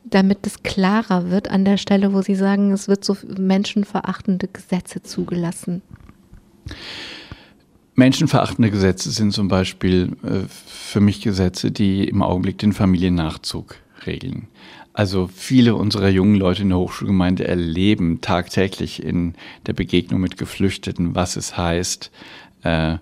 damit 0.05 0.45
es 0.47 0.63
klarer 0.63 1.29
wird 1.29 1.49
an 1.49 1.65
der 1.65 1.77
Stelle, 1.77 2.13
wo 2.13 2.21
Sie 2.21 2.35
sagen, 2.35 2.71
es 2.71 2.87
wird 2.87 3.03
so 3.03 3.17
menschenverachtende 3.37 4.47
Gesetze 4.47 5.03
zugelassen. 5.03 5.81
Menschenverachtende 7.95 8.71
Gesetze 8.71 9.09
sind 9.11 9.31
zum 9.31 9.47
Beispiel 9.47 10.15
äh, 10.23 10.47
für 10.47 10.99
mich 10.99 11.21
Gesetze, 11.21 11.71
die 11.71 12.07
im 12.07 12.21
Augenblick 12.21 12.57
den 12.57 12.73
Familiennachzug 12.73 13.75
regeln. 14.05 14.47
Also 14.95 15.27
viele 15.27 15.75
unserer 15.75 16.09
jungen 16.09 16.35
Leute 16.35 16.61
in 16.61 16.69
der 16.69 16.77
Hochschulgemeinde 16.77 17.47
erleben 17.47 18.21
tagtäglich 18.21 19.03
in 19.03 19.33
der 19.65 19.73
Begegnung 19.73 20.21
mit 20.21 20.37
Geflüchteten, 20.37 21.15
was 21.15 21.35
es 21.35 21.57
heißt, 21.57 22.11
äh, 22.63 22.97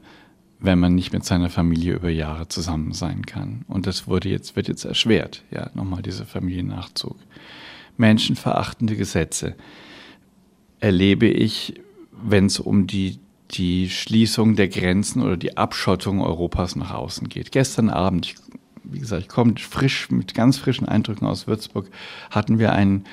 wenn 0.59 0.79
man 0.79 0.95
nicht 0.95 1.13
mit 1.13 1.23
seiner 1.23 1.49
Familie 1.49 1.93
über 1.93 2.09
Jahre 2.09 2.47
zusammen 2.47 2.93
sein 2.93 3.25
kann. 3.25 3.63
Und 3.67 3.85
das 3.85 4.07
wurde 4.07 4.29
jetzt, 4.29 4.55
wird 4.55 4.69
jetzt 4.69 4.85
erschwert, 4.85 5.43
ja, 5.51 5.69
nochmal 5.75 6.01
dieser 6.01 6.25
Familiennachzug. 6.25 7.17
Menschenverachtende 7.97 8.95
Gesetze 8.95 9.55
erlebe 10.79 11.27
ich 11.27 11.75
wenn 12.23 12.45
es 12.45 12.59
um 12.59 12.87
die, 12.87 13.19
die 13.51 13.89
Schließung 13.89 14.55
der 14.55 14.67
Grenzen 14.67 15.21
oder 15.21 15.37
die 15.37 15.57
Abschottung 15.57 16.21
Europas 16.21 16.75
nach 16.75 16.93
außen 16.93 17.29
geht. 17.29 17.51
Gestern 17.51 17.89
Abend, 17.89 18.27
ich, 18.27 18.35
wie 18.84 18.99
gesagt, 18.99 19.23
ich 19.23 19.29
komme 19.29 19.55
frisch 19.57 20.09
mit 20.11 20.34
ganz 20.34 20.57
frischen 20.57 20.88
Eindrücken 20.88 21.27
aus 21.27 21.47
Würzburg, 21.47 21.89
hatten 22.29 22.59
wir 22.59 22.73
einen 22.73 23.05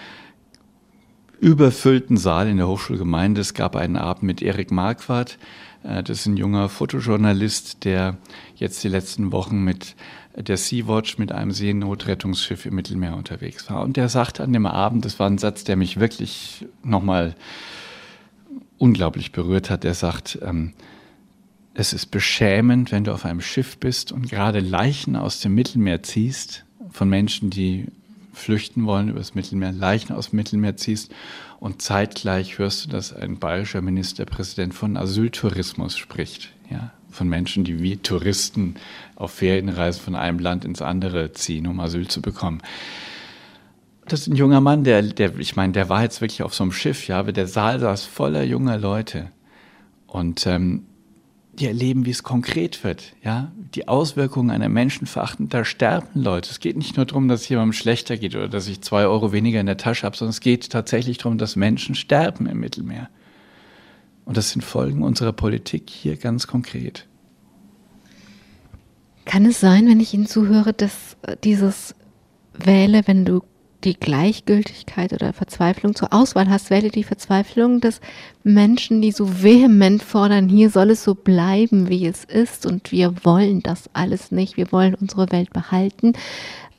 überfüllten 1.41 2.17
Saal 2.17 2.49
in 2.49 2.59
der 2.59 2.69
Hochschulgemeinde. 2.69 3.41
Es 3.41 3.55
gab 3.55 3.75
einen 3.75 3.97
Abend 3.97 4.25
mit 4.25 4.43
Erik 4.43 4.71
Marquardt. 4.71 5.39
Äh, 5.83 6.03
das 6.03 6.21
ist 6.21 6.27
ein 6.27 6.37
junger 6.37 6.69
Fotojournalist, 6.69 7.85
der 7.85 8.19
jetzt 8.57 8.85
die 8.85 8.89
letzten 8.89 9.33
Wochen 9.33 9.65
mit 9.65 9.97
der 10.37 10.57
Sea-Watch 10.57 11.19
mit 11.19 11.33
einem 11.33 11.51
Seenotrettungsschiff 11.51 12.67
im 12.67 12.75
Mittelmeer 12.75 13.17
unterwegs 13.17 13.69
war. 13.71 13.83
Und 13.83 13.97
der 13.97 14.09
sagte 14.09 14.45
an 14.45 14.53
dem 14.53 14.67
Abend, 14.67 15.05
das 15.05 15.19
war 15.19 15.29
ein 15.29 15.39
Satz, 15.39 15.65
der 15.65 15.77
mich 15.77 15.99
wirklich 15.99 16.67
nochmal 16.85 17.35
unglaublich 18.79 19.33
berührt 19.33 19.71
hat. 19.71 19.85
Er 19.85 19.95
sagt, 19.95 20.39
ähm, 20.43 20.73
es 21.81 21.95
ist 21.95 22.11
beschämend, 22.11 22.93
wenn 22.93 23.05
du 23.05 23.13
auf 23.13 23.25
einem 23.25 23.41
Schiff 23.41 23.79
bist 23.79 24.13
und 24.13 24.29
gerade 24.29 24.61
Leichen 24.61 25.17
aus 25.17 25.41
dem 25.41 25.55
Mittelmeer 25.55 26.03
ziehst, 26.03 26.65
von 26.91 27.09
Menschen, 27.09 27.49
die 27.49 27.87
flüchten 28.35 28.85
wollen 28.85 29.09
über 29.09 29.19
das 29.19 29.35
Mittelmeer, 29.35 29.73
Leichen 29.73 30.15
aus 30.15 30.31
dem 30.31 30.37
Mittelmeer 30.37 30.77
ziehst 30.77 31.11
und 31.59 31.81
zeitgleich 31.81 32.59
hörst 32.59 32.85
du, 32.85 32.91
dass 32.91 33.15
ein 33.15 33.39
bayerischer 33.39 33.81
Ministerpräsident 33.81 34.75
von 34.75 34.99
Asyltourismus 34.99 35.97
spricht. 35.97 36.53
Ja, 36.71 36.93
von 37.11 37.29
Menschen, 37.29 37.65
die 37.65 37.83
wie 37.83 37.97
Touristen 37.97 38.77
auf 39.17 39.33
Ferienreisen 39.33 40.03
von 40.03 40.15
einem 40.15 40.39
Land 40.39 40.67
ins 40.67 40.83
andere 40.83 41.33
ziehen, 41.33 41.67
um 41.67 41.81
Asyl 41.81 42.07
zu 42.07 42.21
bekommen. 42.21 42.61
Das 44.07 44.21
ist 44.21 44.27
ein 44.29 44.37
junger 44.37 44.61
Mann, 44.61 44.85
der, 44.85 45.03
der, 45.03 45.39
ich 45.39 45.57
meine, 45.57 45.73
der 45.73 45.89
war 45.89 46.03
jetzt 46.03 46.21
wirklich 46.21 46.43
auf 46.43 46.55
so 46.55 46.63
einem 46.63 46.73
Schiff, 46.73 47.09
ja, 47.09 47.19
aber 47.19 47.33
der 47.33 47.47
Saal 47.47 47.81
saß 47.81 48.05
voller 48.05 48.45
junger 48.45 48.79
Leute. 48.79 49.31
Und 50.07 50.47
ähm, 50.47 50.85
die 51.53 51.67
erleben, 51.67 52.07
wie 52.07 52.11
es 52.11 52.23
konkret 52.23 52.85
wird, 52.85 53.15
ja, 53.23 53.51
die 53.75 53.89
Auswirkungen 53.89 54.51
einer 54.51 54.69
menschenverachtenden, 54.69 55.51
da 55.51 55.65
sterben 55.65 56.23
Leute. 56.23 56.51
Es 56.51 56.61
geht 56.61 56.77
nicht 56.77 56.97
nur 56.97 57.07
darum, 57.07 57.29
dass 57.29 57.49
jemandem 57.49 57.73
schlechter 57.73 58.17
geht 58.17 58.35
oder 58.35 58.49
dass 58.49 58.69
ich 58.69 58.81
zwei 58.83 59.05
Euro 59.07 59.33
weniger 59.33 59.61
in 59.61 59.67
der 59.67 59.77
Tasche 59.77 60.07
habe, 60.07 60.17
sondern 60.17 60.31
es 60.31 60.41
geht 60.41 60.71
tatsächlich 60.71 61.19
darum, 61.19 61.39
dass 61.39 61.57
Menschen 61.57 61.95
sterben 61.95 62.47
im 62.47 62.61
Mittelmeer. 62.61 63.09
Und 64.25 64.37
das 64.37 64.51
sind 64.51 64.63
Folgen 64.63 65.03
unserer 65.03 65.33
Politik 65.33 65.91
hier 65.91 66.17
ganz 66.17 66.47
konkret. 66.47 67.07
Kann 69.25 69.45
es 69.45 69.61
sein, 69.61 69.87
wenn 69.89 70.01
ich 70.01 70.15
Ihnen 70.15 70.27
zuhöre, 70.27 70.73
dass 70.73 71.17
äh, 71.23 71.37
dieses 71.43 71.95
Wähle, 72.55 73.03
wenn 73.07 73.25
du 73.25 73.43
die 73.85 73.99
Gleichgültigkeit 73.99 75.13
oder 75.13 75.33
Verzweiflung 75.33 75.95
zur 75.95 76.13
Auswahl 76.13 76.49
hast, 76.49 76.71
wähle 76.71 76.91
die 76.91 77.05
Verzweiflung, 77.05 77.81
dass 77.81 78.01
Menschen, 78.43 79.01
die 79.01 79.13
so 79.13 79.43
vehement 79.43 80.03
fordern, 80.03 80.49
hier 80.49 80.71
soll 80.71 80.91
es 80.91 81.05
so 81.05 81.15
bleiben, 81.15 81.89
wie 81.89 82.07
es 82.07 82.25
ist 82.25 82.67
und 82.67 82.93
wir 82.93 83.15
wollen 83.25 83.63
das 83.63 83.91
alles 83.93 84.31
nicht, 84.31 84.57
wir 84.57 84.71
wollen 84.73 84.95
unsere 84.95 85.31
Welt 85.33 85.53
behalten, 85.53 86.13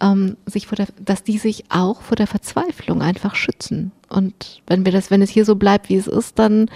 ähm, 0.01 0.37
sich 0.45 0.67
vor 0.67 0.75
der, 0.75 0.87
dass 1.03 1.23
die 1.23 1.37
sich 1.37 1.65
auch 1.69 2.01
vor 2.01 2.15
der 2.15 2.27
Verzweiflung 2.27 3.01
einfach 3.01 3.35
schützen. 3.35 3.91
Und 4.09 4.61
wenn 4.67 4.85
wir 4.85 4.91
das, 4.91 5.11
wenn 5.11 5.21
es 5.21 5.29
hier 5.29 5.45
so 5.45 5.55
bleibt, 5.55 5.89
wie 5.89 5.95
es 5.95 6.07
ist, 6.07 6.37
dann 6.39 6.69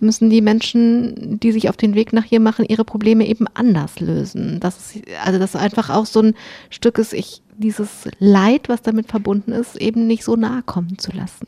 müssen 0.00 0.30
die 0.30 0.40
Menschen, 0.40 1.38
die 1.38 1.52
sich 1.52 1.68
auf 1.68 1.76
den 1.76 1.94
Weg 1.94 2.12
nach 2.12 2.24
hier 2.24 2.40
machen, 2.40 2.64
ihre 2.66 2.84
Probleme 2.84 3.26
eben 3.26 3.46
anders 3.54 4.00
lösen. 4.00 4.58
Das 4.60 4.94
ist, 4.94 5.04
also 5.24 5.38
das 5.38 5.54
ist 5.54 5.60
einfach 5.60 5.90
auch 5.90 6.06
so 6.06 6.22
ein 6.22 6.34
Stück 6.70 6.98
ist, 6.98 7.12
ich, 7.12 7.42
dieses 7.60 8.08
Leid, 8.18 8.68
was 8.68 8.82
damit 8.82 9.08
verbunden 9.08 9.52
ist, 9.52 9.76
eben 9.76 10.06
nicht 10.06 10.24
so 10.24 10.36
nahe 10.36 10.62
kommen 10.62 10.98
zu 10.98 11.12
lassen. 11.12 11.46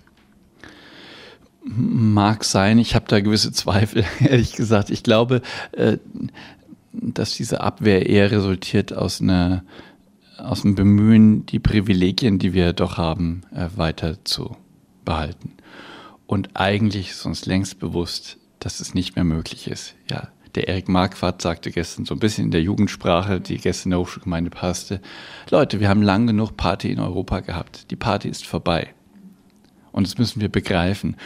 Mag 1.64 2.44
sein, 2.44 2.78
ich 2.78 2.94
habe 2.94 3.04
da 3.08 3.20
gewisse 3.20 3.52
Zweifel, 3.52 4.04
ehrlich 4.20 4.52
gesagt. 4.52 4.90
Ich 4.90 5.02
glaube, 5.02 5.42
äh, 5.72 5.98
dass 6.92 7.34
diese 7.34 7.60
Abwehr 7.60 8.08
eher 8.08 8.30
resultiert 8.30 8.92
aus 8.92 9.20
einer 9.20 9.64
aus 10.38 10.62
dem 10.62 10.74
Bemühen, 10.74 11.46
die 11.46 11.60
Privilegien, 11.60 12.38
die 12.38 12.52
wir 12.52 12.72
doch 12.72 12.96
haben, 12.96 13.42
äh, 13.54 13.68
weiter 13.76 14.24
zu 14.24 14.56
behalten. 15.04 15.52
Und 16.26 16.50
eigentlich 16.54 17.10
ist 17.10 17.26
uns 17.26 17.46
längst 17.46 17.78
bewusst, 17.78 18.38
dass 18.58 18.80
es 18.80 18.94
nicht 18.94 19.14
mehr 19.14 19.24
möglich 19.24 19.68
ist. 19.68 19.94
Ja, 20.10 20.28
der 20.54 20.68
Erik 20.68 20.88
Marquardt 20.88 21.40
sagte 21.40 21.70
gestern 21.70 22.04
so 22.04 22.14
ein 22.14 22.20
bisschen 22.20 22.46
in 22.46 22.50
der 22.50 22.62
Jugendsprache, 22.62 23.40
die 23.40 23.56
gestern 23.56 23.88
in 23.88 23.90
der 23.92 24.00
Hochschulgemeinde 24.00 24.50
passte, 24.50 25.00
Leute, 25.50 25.80
wir 25.80 25.88
haben 25.88 26.02
lang 26.02 26.26
genug 26.26 26.56
Party 26.56 26.90
in 26.90 27.00
Europa 27.00 27.40
gehabt. 27.40 27.90
Die 27.90 27.96
Party 27.96 28.28
ist 28.28 28.46
vorbei. 28.46 28.88
Und 29.92 30.06
das 30.06 30.18
müssen 30.18 30.40
wir 30.40 30.48
begreifen. 30.48 31.16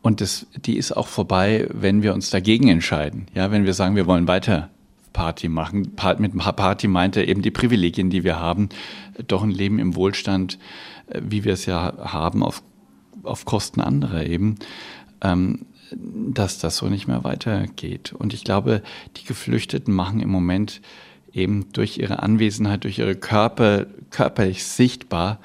Und 0.00 0.20
das, 0.20 0.46
die 0.64 0.76
ist 0.76 0.92
auch 0.92 1.06
vorbei, 1.06 1.68
wenn 1.72 2.02
wir 2.02 2.14
uns 2.14 2.30
dagegen 2.30 2.68
entscheiden. 2.68 3.26
Ja, 3.34 3.50
wenn 3.50 3.64
wir 3.64 3.74
sagen, 3.74 3.96
wir 3.96 4.06
wollen 4.06 4.28
weiter 4.28 4.70
Party 5.12 5.48
machen. 5.48 5.92
Mit 6.18 6.38
Party 6.38 6.88
meint 6.88 7.16
er 7.16 7.28
eben 7.28 7.42
die 7.42 7.50
Privilegien, 7.50 8.10
die 8.10 8.24
wir 8.24 8.40
haben, 8.40 8.68
doch 9.28 9.42
ein 9.42 9.50
Leben 9.50 9.78
im 9.78 9.94
Wohlstand, 9.94 10.58
äh, 11.08 11.20
wie 11.22 11.44
wir 11.44 11.52
es 11.52 11.66
ja 11.66 11.92
haben, 11.98 12.42
auf, 12.42 12.62
auf 13.22 13.44
Kosten 13.44 13.80
anderer 13.80 14.24
eben. 14.24 14.56
Ähm, 15.20 15.66
dass 15.96 16.58
das 16.58 16.76
so 16.76 16.88
nicht 16.88 17.08
mehr 17.08 17.24
weitergeht. 17.24 18.12
Und 18.12 18.34
ich 18.34 18.44
glaube, 18.44 18.82
die 19.16 19.24
Geflüchteten 19.24 19.92
machen 19.94 20.20
im 20.20 20.28
Moment 20.30 20.80
eben 21.32 21.72
durch 21.72 21.98
ihre 21.98 22.22
Anwesenheit, 22.22 22.84
durch 22.84 22.98
ihre 22.98 23.16
Körper 23.16 23.86
körperlich 24.10 24.64
sichtbar, 24.64 25.38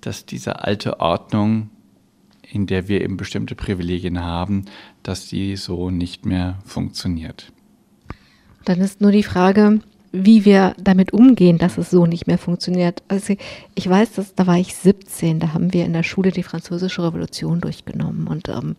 dass 0.00 0.26
diese 0.26 0.64
alte 0.64 1.00
Ordnung, 1.00 1.70
in 2.50 2.66
der 2.66 2.88
wir 2.88 3.02
eben 3.02 3.16
bestimmte 3.16 3.54
Privilegien 3.54 4.24
haben, 4.24 4.64
dass 5.02 5.26
die 5.26 5.56
so 5.56 5.90
nicht 5.90 6.24
mehr 6.24 6.58
funktioniert. 6.64 7.52
Dann 8.64 8.80
ist 8.80 9.00
nur 9.00 9.12
die 9.12 9.22
Frage, 9.22 9.80
wie 10.12 10.44
wir 10.44 10.74
damit 10.78 11.12
umgehen, 11.12 11.58
dass 11.58 11.76
es 11.78 11.90
so 11.90 12.06
nicht 12.06 12.26
mehr 12.26 12.38
funktioniert. 12.38 13.02
Also 13.08 13.36
ich 13.74 13.88
weiß, 13.88 14.12
dass 14.12 14.34
da 14.34 14.46
war 14.46 14.58
ich 14.58 14.74
17, 14.74 15.40
da 15.40 15.52
haben 15.52 15.72
wir 15.72 15.84
in 15.84 15.92
der 15.92 16.02
Schule 16.02 16.30
die 16.30 16.42
Französische 16.42 17.02
Revolution 17.02 17.60
durchgenommen 17.60 18.26
und 18.26 18.48
ähm, 18.48 18.76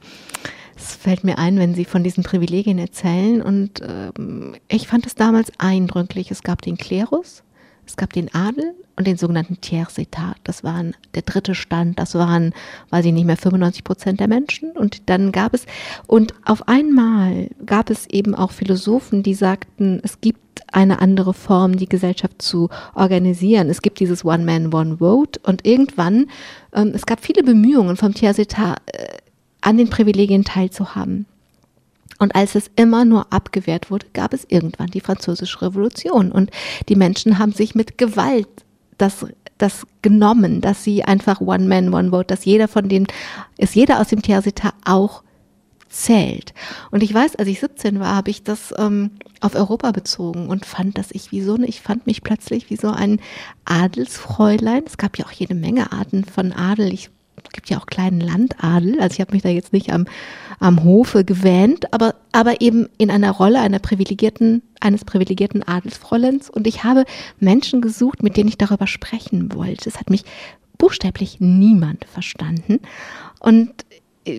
es 0.79 0.95
fällt 0.95 1.23
mir 1.23 1.37
ein, 1.37 1.59
wenn 1.59 1.75
Sie 1.75 1.85
von 1.85 2.03
diesen 2.03 2.23
Privilegien 2.23 2.79
erzählen. 2.79 3.41
Und 3.41 3.81
ähm, 3.81 4.55
ich 4.67 4.87
fand 4.87 5.05
es 5.05 5.15
damals 5.15 5.51
eindrücklich. 5.57 6.31
Es 6.31 6.41
gab 6.43 6.61
den 6.61 6.77
Klerus, 6.77 7.43
es 7.85 7.97
gab 7.97 8.13
den 8.13 8.33
Adel 8.33 8.73
und 8.95 9.07
den 9.07 9.17
sogenannten 9.17 9.59
Tiers 9.61 9.97
Etat. 9.97 10.35
Das 10.43 10.63
waren 10.63 10.95
der 11.15 11.23
dritte 11.23 11.55
Stand. 11.55 11.99
Das 11.99 12.15
waren, 12.15 12.53
weiß 12.91 13.05
ich 13.05 13.13
nicht 13.13 13.25
mehr, 13.25 13.37
95 13.37 13.83
Prozent 13.83 14.19
der 14.19 14.27
Menschen. 14.27 14.71
Und 14.71 15.09
dann 15.09 15.31
gab 15.31 15.53
es, 15.53 15.65
und 16.07 16.33
auf 16.45 16.67
einmal 16.67 17.49
gab 17.65 17.89
es 17.89 18.07
eben 18.07 18.35
auch 18.35 18.51
Philosophen, 18.51 19.23
die 19.23 19.33
sagten, 19.33 19.99
es 20.03 20.21
gibt 20.21 20.39
eine 20.71 21.01
andere 21.01 21.33
Form, 21.33 21.77
die 21.77 21.89
Gesellschaft 21.89 22.41
zu 22.41 22.69
organisieren. 22.93 23.69
Es 23.69 23.81
gibt 23.81 23.99
dieses 23.99 24.23
One 24.23 24.45
Man, 24.45 24.73
One 24.73 24.97
Vote. 24.97 25.39
Und 25.43 25.65
irgendwann, 25.65 26.27
ähm, 26.73 26.91
es 26.93 27.05
gab 27.05 27.21
viele 27.21 27.43
Bemühungen 27.43 27.97
vom 27.97 28.13
Tiers 28.13 28.37
Etat, 28.37 28.77
äh, 28.85 29.17
an 29.61 29.77
den 29.77 29.89
Privilegien 29.89 30.43
teilzuhaben. 30.43 31.25
Und 32.19 32.35
als 32.35 32.55
es 32.55 32.69
immer 32.75 33.05
nur 33.05 33.31
abgewehrt 33.31 33.89
wurde, 33.89 34.07
gab 34.13 34.33
es 34.33 34.45
irgendwann 34.47 34.89
die 34.89 34.99
Französische 34.99 35.61
Revolution. 35.61 36.31
Und 36.31 36.51
die 36.89 36.95
Menschen 36.95 37.39
haben 37.39 37.53
sich 37.53 37.75
mit 37.75 37.97
Gewalt 37.97 38.47
das, 38.97 39.25
das 39.57 39.87
genommen, 40.01 40.59
dass 40.59 40.83
sie 40.83 41.03
einfach 41.03 41.39
One 41.39 41.65
Man, 41.65 41.93
One 41.93 42.11
Vote, 42.11 42.27
dass 42.27 42.45
jeder 42.45 42.67
von 42.67 42.89
denen, 42.89 43.07
ist 43.57 43.73
jeder 43.73 44.01
aus 44.01 44.09
dem 44.09 44.21
Tiersita 44.21 44.73
auch 44.83 45.23
zählt. 45.89 46.53
Und 46.91 47.03
ich 47.03 47.13
weiß, 47.13 47.37
als 47.37 47.47
ich 47.47 47.61
17 47.61 47.99
war, 47.99 48.15
habe 48.15 48.29
ich 48.29 48.43
das 48.43 48.73
ähm, 48.77 49.11
auf 49.39 49.55
Europa 49.55 49.91
bezogen 49.91 50.47
und 50.47 50.65
fand, 50.65 50.97
dass 50.97 51.11
ich 51.11 51.31
wie 51.31 51.41
so 51.41 51.55
eine, 51.55 51.67
ich 51.67 51.81
fand 51.81 52.05
mich 52.05 52.21
plötzlich 52.21 52.69
wie 52.69 52.75
so 52.75 52.89
ein 52.89 53.19
Adelsfräulein. 53.65 54.83
Es 54.85 54.97
gab 54.97 55.17
ja 55.17 55.25
auch 55.25 55.31
jede 55.31 55.55
Menge 55.55 55.91
Arten 55.91 56.25
von 56.25 56.51
Adel. 56.51 56.93
Ich 56.93 57.09
gibt 57.51 57.69
ja 57.69 57.77
auch 57.77 57.85
kleinen 57.85 58.19
Landadel, 58.19 58.99
also 58.99 59.13
ich 59.13 59.21
habe 59.21 59.33
mich 59.33 59.43
da 59.43 59.49
jetzt 59.49 59.73
nicht 59.73 59.91
am, 59.91 60.05
am 60.59 60.83
Hofe 60.83 61.23
gewähnt, 61.23 61.93
aber, 61.93 62.15
aber 62.31 62.61
eben 62.61 62.87
in 62.97 63.11
einer 63.11 63.31
Rolle 63.31 63.59
einer 63.59 63.79
privilegierten, 63.79 64.61
eines 64.79 65.05
privilegierten 65.05 65.63
Adelsfräuleins. 65.63 66.49
Und 66.49 66.67
ich 66.67 66.83
habe 66.83 67.05
Menschen 67.39 67.81
gesucht, 67.81 68.23
mit 68.23 68.37
denen 68.37 68.49
ich 68.49 68.57
darüber 68.57 68.87
sprechen 68.87 69.53
wollte. 69.53 69.89
Es 69.89 69.99
hat 69.99 70.09
mich 70.09 70.23
buchstäblich 70.77 71.39
niemand 71.39 72.05
verstanden. 72.05 72.79
Und 73.39 73.71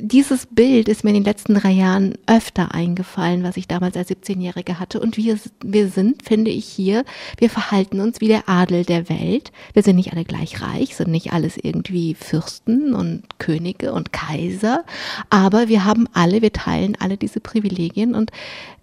dieses 0.02 0.46
Bild 0.46 0.88
ist 0.88 1.04
mir 1.04 1.10
in 1.10 1.16
den 1.16 1.24
letzten 1.24 1.54
drei 1.54 1.70
Jahren 1.70 2.14
öfter 2.26 2.74
eingefallen, 2.74 3.42
was 3.42 3.56
ich 3.56 3.68
damals 3.68 3.96
als 3.96 4.10
17-Jährige 4.10 4.78
hatte. 4.78 5.00
Und 5.00 5.16
wir, 5.16 5.38
wir 5.62 5.88
sind, 5.88 6.22
finde 6.22 6.50
ich 6.50 6.66
hier, 6.66 7.04
wir 7.38 7.50
verhalten 7.50 8.00
uns 8.00 8.20
wie 8.20 8.28
der 8.28 8.48
Adel 8.48 8.84
der 8.84 9.08
Welt. 9.08 9.52
Wir 9.72 9.82
sind 9.82 9.96
nicht 9.96 10.12
alle 10.12 10.24
gleich 10.24 10.62
reich, 10.62 10.96
sind 10.96 11.10
nicht 11.10 11.32
alles 11.32 11.56
irgendwie 11.56 12.14
Fürsten 12.14 12.94
und 12.94 13.38
Könige 13.38 13.92
und 13.92 14.12
Kaiser, 14.12 14.84
aber 15.28 15.68
wir 15.68 15.84
haben 15.84 16.06
alle, 16.12 16.42
wir 16.42 16.52
teilen 16.52 16.96
alle 16.98 17.16
diese 17.16 17.40
Privilegien 17.40 18.14
und 18.14 18.30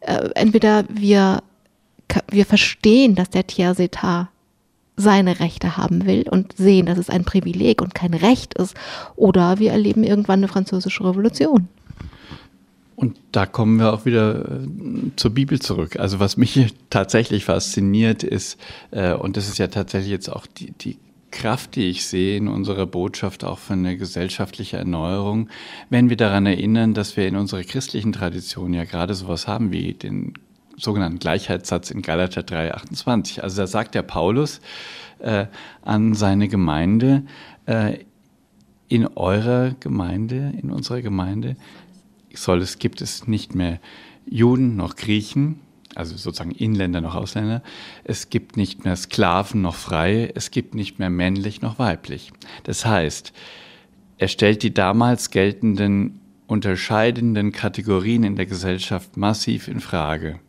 äh, 0.02 0.30
entweder 0.36 0.86
wir, 0.90 1.44
wir 2.30 2.46
verstehen, 2.46 3.16
dass 3.16 3.30
der 3.30 3.48
Tiers 3.48 3.80
seine 4.98 5.40
Rechte 5.40 5.78
haben 5.78 6.06
will 6.06 6.28
und 6.30 6.58
sehen, 6.58 6.88
dass 6.88 6.98
es 6.98 7.10
ein 7.10 7.24
Privileg 7.24 7.82
und 7.82 7.96
kein 7.96 8.14
Recht 8.14 8.56
ist. 8.56 8.76
Oder 9.16 9.60
wir 9.60 9.72
erleben 9.72 10.04
irgendwann 10.04 10.40
eine 10.40 10.48
französische 10.48 11.04
Revolution. 11.06 11.68
Und 12.96 13.16
da 13.32 13.46
kommen 13.46 13.78
wir 13.78 13.94
auch 13.94 14.06
wieder 14.06 14.44
äh, 14.44 14.68
zur 15.16 15.32
Bibel 15.32 15.60
zurück. 15.60 16.00
Also 16.00 16.20
was 16.20 16.36
mich 16.36 16.74
tatsächlich 16.90 17.46
fasziniert 17.46 18.24
ist, 18.24 18.60
äh, 18.90 19.14
und 19.14 19.38
das 19.38 19.48
ist 19.48 19.60
ja 19.60 19.68
tatsächlich 19.68 20.12
jetzt 20.12 20.30
auch 20.30 20.48
die, 20.48 20.72
die 20.72 20.98
Kraft, 21.30 21.76
die 21.76 21.90
ich 21.90 22.06
sehe 22.06 22.38
in 22.38 22.48
unserer 22.48 22.88
Botschaft 22.88 23.44
auch 23.44 23.60
für 23.60 23.74
eine 23.74 23.98
gesellschaftliche 23.98 24.78
Erneuerung, 24.78 25.50
wenn 25.92 26.10
wir 26.10 26.18
daran 26.18 26.48
erinnern, 26.48 26.96
dass 26.96 27.16
wir 27.18 27.28
in 27.28 27.36
unserer 27.36 27.64
christlichen 27.64 28.14
Tradition 28.14 28.74
ja 28.74 28.86
gerade 28.86 29.14
sowas 29.14 29.48
haben 29.48 29.72
wie 29.72 29.94
den 29.94 30.34
sogenannten 30.78 31.20
Gleichheitssatz 31.20 31.92
in 31.92 32.02
Galater 32.02 32.42
3,28. 32.42 33.42
Also 33.42 33.62
da 33.62 33.68
sagt 33.68 33.96
der 33.96 34.04
Paulus 34.04 34.62
äh, 35.20 35.48
an 35.82 36.14
seine 36.14 36.48
Gemeinde, 36.48 37.24
äh, 37.66 38.00
in 38.88 39.08
eurer 39.08 39.76
Gemeinde, 39.80 40.54
in 40.62 40.72
unserer 40.72 41.02
Gemeinde, 41.02 41.58
soll 42.34 42.62
es, 42.62 42.80
gibt 42.80 43.02
es 43.02 43.28
nicht 43.28 43.56
mehr 43.56 43.80
Juden 44.26 44.76
noch 44.76 44.96
Griechen, 44.96 45.60
also 45.96 46.16
sozusagen 46.16 46.52
Inländer 46.52 47.02
noch 47.02 47.16
Ausländer. 47.16 47.64
Es 48.04 48.30
gibt 48.30 48.56
nicht 48.56 48.86
mehr 48.86 48.96
Sklaven 48.96 49.62
noch 49.62 49.76
Freie. 49.76 50.36
Es 50.36 50.52
gibt 50.52 50.76
nicht 50.76 51.00
mehr 51.00 51.10
männlich 51.10 51.62
noch 51.62 51.80
weiblich. 51.80 52.32
Das 52.64 52.86
heißt, 52.86 53.34
er 54.20 54.28
stellt 54.28 54.64
die 54.64 54.74
damals 54.74 55.32
geltenden 55.32 56.20
unterscheidenden 56.46 57.52
Kategorien 57.52 58.24
in 58.24 58.36
der 58.36 58.46
Gesellschaft 58.46 59.18
massiv 59.18 59.68
in 59.68 59.82
Frage. 59.82 60.40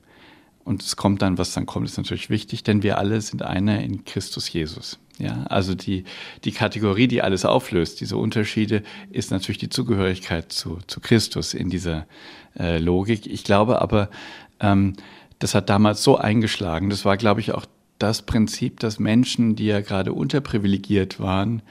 Und 0.68 0.82
es 0.82 0.96
kommt 0.96 1.22
dann, 1.22 1.38
was 1.38 1.54
dann 1.54 1.64
kommt, 1.64 1.88
ist 1.88 1.96
natürlich 1.96 2.28
wichtig, 2.28 2.62
denn 2.62 2.82
wir 2.82 2.98
alle 2.98 3.22
sind 3.22 3.40
einer 3.40 3.80
in 3.80 4.04
Christus 4.04 4.52
Jesus. 4.52 4.98
Ja, 5.16 5.44
also 5.44 5.74
die, 5.74 6.04
die 6.44 6.52
Kategorie, 6.52 7.08
die 7.08 7.22
alles 7.22 7.46
auflöst, 7.46 8.02
diese 8.02 8.18
Unterschiede, 8.18 8.82
ist 9.10 9.30
natürlich 9.30 9.56
die 9.56 9.70
Zugehörigkeit 9.70 10.52
zu, 10.52 10.80
zu 10.86 11.00
Christus 11.00 11.54
in 11.54 11.70
dieser 11.70 12.06
äh, 12.58 12.76
Logik. 12.76 13.26
Ich 13.26 13.44
glaube 13.44 13.80
aber, 13.80 14.10
ähm, 14.60 14.92
das 15.38 15.54
hat 15.54 15.70
damals 15.70 16.04
so 16.04 16.18
eingeschlagen. 16.18 16.90
Das 16.90 17.06
war, 17.06 17.16
glaube 17.16 17.40
ich, 17.40 17.52
auch 17.52 17.64
das 17.98 18.20
Prinzip, 18.20 18.78
dass 18.78 18.98
Menschen, 18.98 19.56
die 19.56 19.64
ja 19.64 19.80
gerade 19.80 20.12
unterprivilegiert 20.12 21.18
waren 21.18 21.62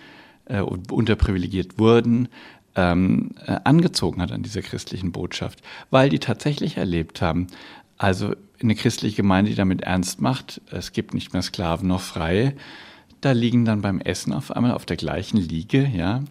äh, 0.46 0.62
und 0.62 0.92
unterprivilegiert 0.92 1.78
wurden, 1.78 2.30
ähm, 2.78 3.32
äh, 3.46 3.58
angezogen 3.64 4.22
hat 4.22 4.32
an 4.32 4.44
dieser 4.44 4.62
christlichen 4.62 5.12
Botschaft, 5.12 5.62
weil 5.90 6.10
die 6.10 6.20
tatsächlich 6.20 6.78
erlebt 6.78 7.22
haben, 7.22 7.48
also 7.98 8.36
eine 8.62 8.76
christliche 8.76 9.18
Gemeinde, 9.18 9.52
die 9.52 9.58
damit 9.58 9.82
ernst 9.82 10.22
macht, 10.22 10.62
es 10.72 10.92
gibt 10.92 11.14
nicht 11.14 11.34
mehr 11.34 11.42
Sklaven 11.42 11.88
noch 11.88 12.02
Freie, 12.02 12.54
da 13.22 13.32
liegen 13.32 13.66
dann 13.66 13.82
beim 13.82 14.00
Essen 14.00 14.34
auf 14.34 14.52
einmal 14.52 14.72
auf 14.72 14.86
der 14.86 14.98
gleichen 14.98 15.38
Liege, 15.38 15.88
ja, 15.88 16.24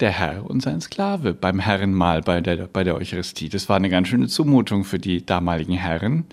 der 0.00 0.10
Herr 0.10 0.48
und 0.48 0.62
sein 0.62 0.80
Sklave 0.80 1.34
beim 1.34 1.58
Herrenmahl 1.58 2.22
bei 2.22 2.40
der, 2.40 2.66
bei 2.66 2.84
der 2.84 2.94
Eucharistie. 2.94 3.50
Das 3.50 3.68
war 3.68 3.76
eine 3.76 3.90
ganz 3.90 4.08
schöne 4.08 4.28
Zumutung 4.28 4.84
für 4.84 4.98
die 4.98 5.24
damaligen 5.24 5.74
Herren 5.74 6.24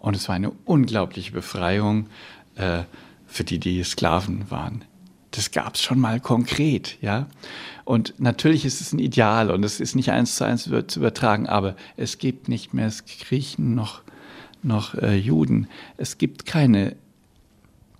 und 0.00 0.16
es 0.16 0.28
war 0.28 0.34
eine 0.34 0.50
unglaubliche 0.64 1.32
Befreiung 1.32 2.08
äh, 2.56 2.82
für 3.26 3.44
die, 3.44 3.58
die 3.58 3.82
Sklaven 3.84 4.50
waren. 4.50 4.84
Das 5.30 5.50
gab 5.50 5.74
es 5.74 5.82
schon 5.82 6.00
mal 6.00 6.20
konkret, 6.20 6.98
ja. 7.00 7.26
Und 7.86 8.14
natürlich 8.18 8.64
ist 8.64 8.80
es 8.80 8.92
ein 8.92 8.98
Ideal 8.98 9.48
und 9.48 9.64
es 9.64 9.78
ist 9.78 9.94
nicht 9.94 10.10
eins 10.10 10.34
zu 10.34 10.44
eins 10.44 10.64
zu 10.64 10.98
übertragen, 10.98 11.46
aber 11.46 11.76
es 11.96 12.18
gibt 12.18 12.48
nicht 12.48 12.74
mehr 12.74 12.92
Griechen 13.20 13.76
noch, 13.76 14.02
noch 14.64 14.96
äh, 14.96 15.14
Juden. 15.14 15.68
Es 15.96 16.18
gibt 16.18 16.46
keine 16.46 16.96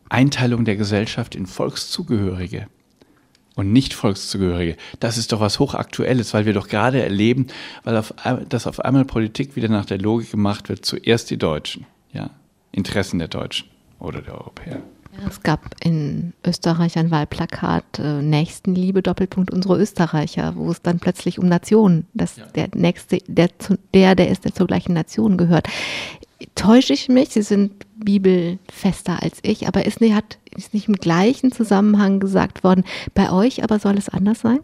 Einteilung 0.09 0.65
der 0.65 0.75
Gesellschaft 0.75 1.37
in 1.37 1.47
Volkszugehörige 1.47 2.67
und 3.55 3.73
nicht 3.73 3.95
Volkszugehörige. 3.95 4.77
Das 4.99 5.19
ist 5.19 5.31
doch 5.31 5.39
was 5.39 5.61
Hochaktuelles, 5.61 6.35
weil 6.35 6.47
wir 6.47 6.53
doch 6.53 6.67
gerade 6.67 7.01
erleben, 7.01 7.47
weil 7.85 7.97
auf, 7.97 8.13
dass 8.49 8.67
auf 8.67 8.81
einmal 8.81 9.05
Politik 9.05 9.55
wieder 9.55 9.69
nach 9.69 9.87
der 9.87 9.99
Logik 9.99 10.33
gemacht 10.33 10.69
wird, 10.69 10.85
zuerst 10.85 11.31
die 11.31 11.39
Deutschen, 11.39 11.87
ja, 12.13 12.31
Interessen 12.73 13.21
der 13.21 13.29
Deutschen 13.29 13.69
oder 14.01 14.21
der 14.21 14.35
Europäer. 14.35 14.83
Ja, 15.21 15.29
es 15.29 15.43
gab 15.43 15.75
in 15.83 16.33
Österreich 16.45 16.99
ein 16.99 17.11
Wahlplakat 17.11 17.99
äh, 17.99 18.23
Nächstenliebe 18.23 19.03
Doppelpunkt 19.03 19.51
unsere 19.53 19.79
Österreicher, 19.79 20.55
wo 20.57 20.71
es 20.71 20.83
dann 20.83 20.99
plötzlich 20.99 21.39
um 21.39 21.49
Nationen, 21.49 22.07
dass 22.15 22.37
ja. 22.37 22.47
der 22.55 22.69
nächste, 22.75 23.19
der, 23.27 23.59
zu, 23.59 23.79
der, 23.95 24.15
der 24.15 24.29
ist, 24.31 24.45
der 24.45 24.55
zur 24.55 24.67
gleichen 24.67 24.95
Nation 24.95 25.37
gehört 25.37 25.69
täusche 26.55 26.93
ich 26.93 27.09
mich? 27.09 27.31
Sie 27.31 27.43
sind 27.43 27.73
bibelfester 27.97 29.23
als 29.23 29.39
ich, 29.43 29.67
aber 29.67 29.87
ist, 29.87 30.01
nicht, 30.01 30.15
hat, 30.15 30.39
ist 30.57 30.75
nicht 30.75 30.89
im 30.89 30.97
gleichen 30.97 31.53
Zusammenhang 31.53 32.21
gesagt 32.21 32.65
worden, 32.65 32.85
bei 33.15 33.31
euch 33.31 33.63
aber 33.63 33.79
soll 33.79 33.97
es 33.97 34.09
anders 34.09 34.41
sein? 34.41 34.61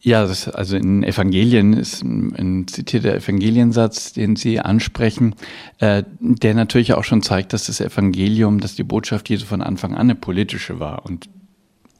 Ja, 0.00 0.26
das, 0.26 0.48
also 0.48 0.76
in 0.76 1.02
Evangelien 1.02 1.72
ist 1.72 2.02
ein, 2.02 2.34
ein 2.36 2.68
zitierter 2.68 3.14
Evangeliensatz, 3.14 4.12
den 4.12 4.36
Sie 4.36 4.60
ansprechen, 4.60 5.34
äh, 5.78 6.04
der 6.20 6.54
natürlich 6.54 6.92
auch 6.92 7.02
schon 7.02 7.22
zeigt, 7.22 7.52
dass 7.52 7.66
das 7.66 7.80
Evangelium, 7.80 8.60
dass 8.60 8.76
die 8.76 8.84
Botschaft 8.84 9.28
Jesu 9.28 9.46
von 9.46 9.60
Anfang 9.60 9.94
an 9.94 10.02
eine 10.02 10.14
politische 10.14 10.78
war 10.78 11.04
und 11.04 11.28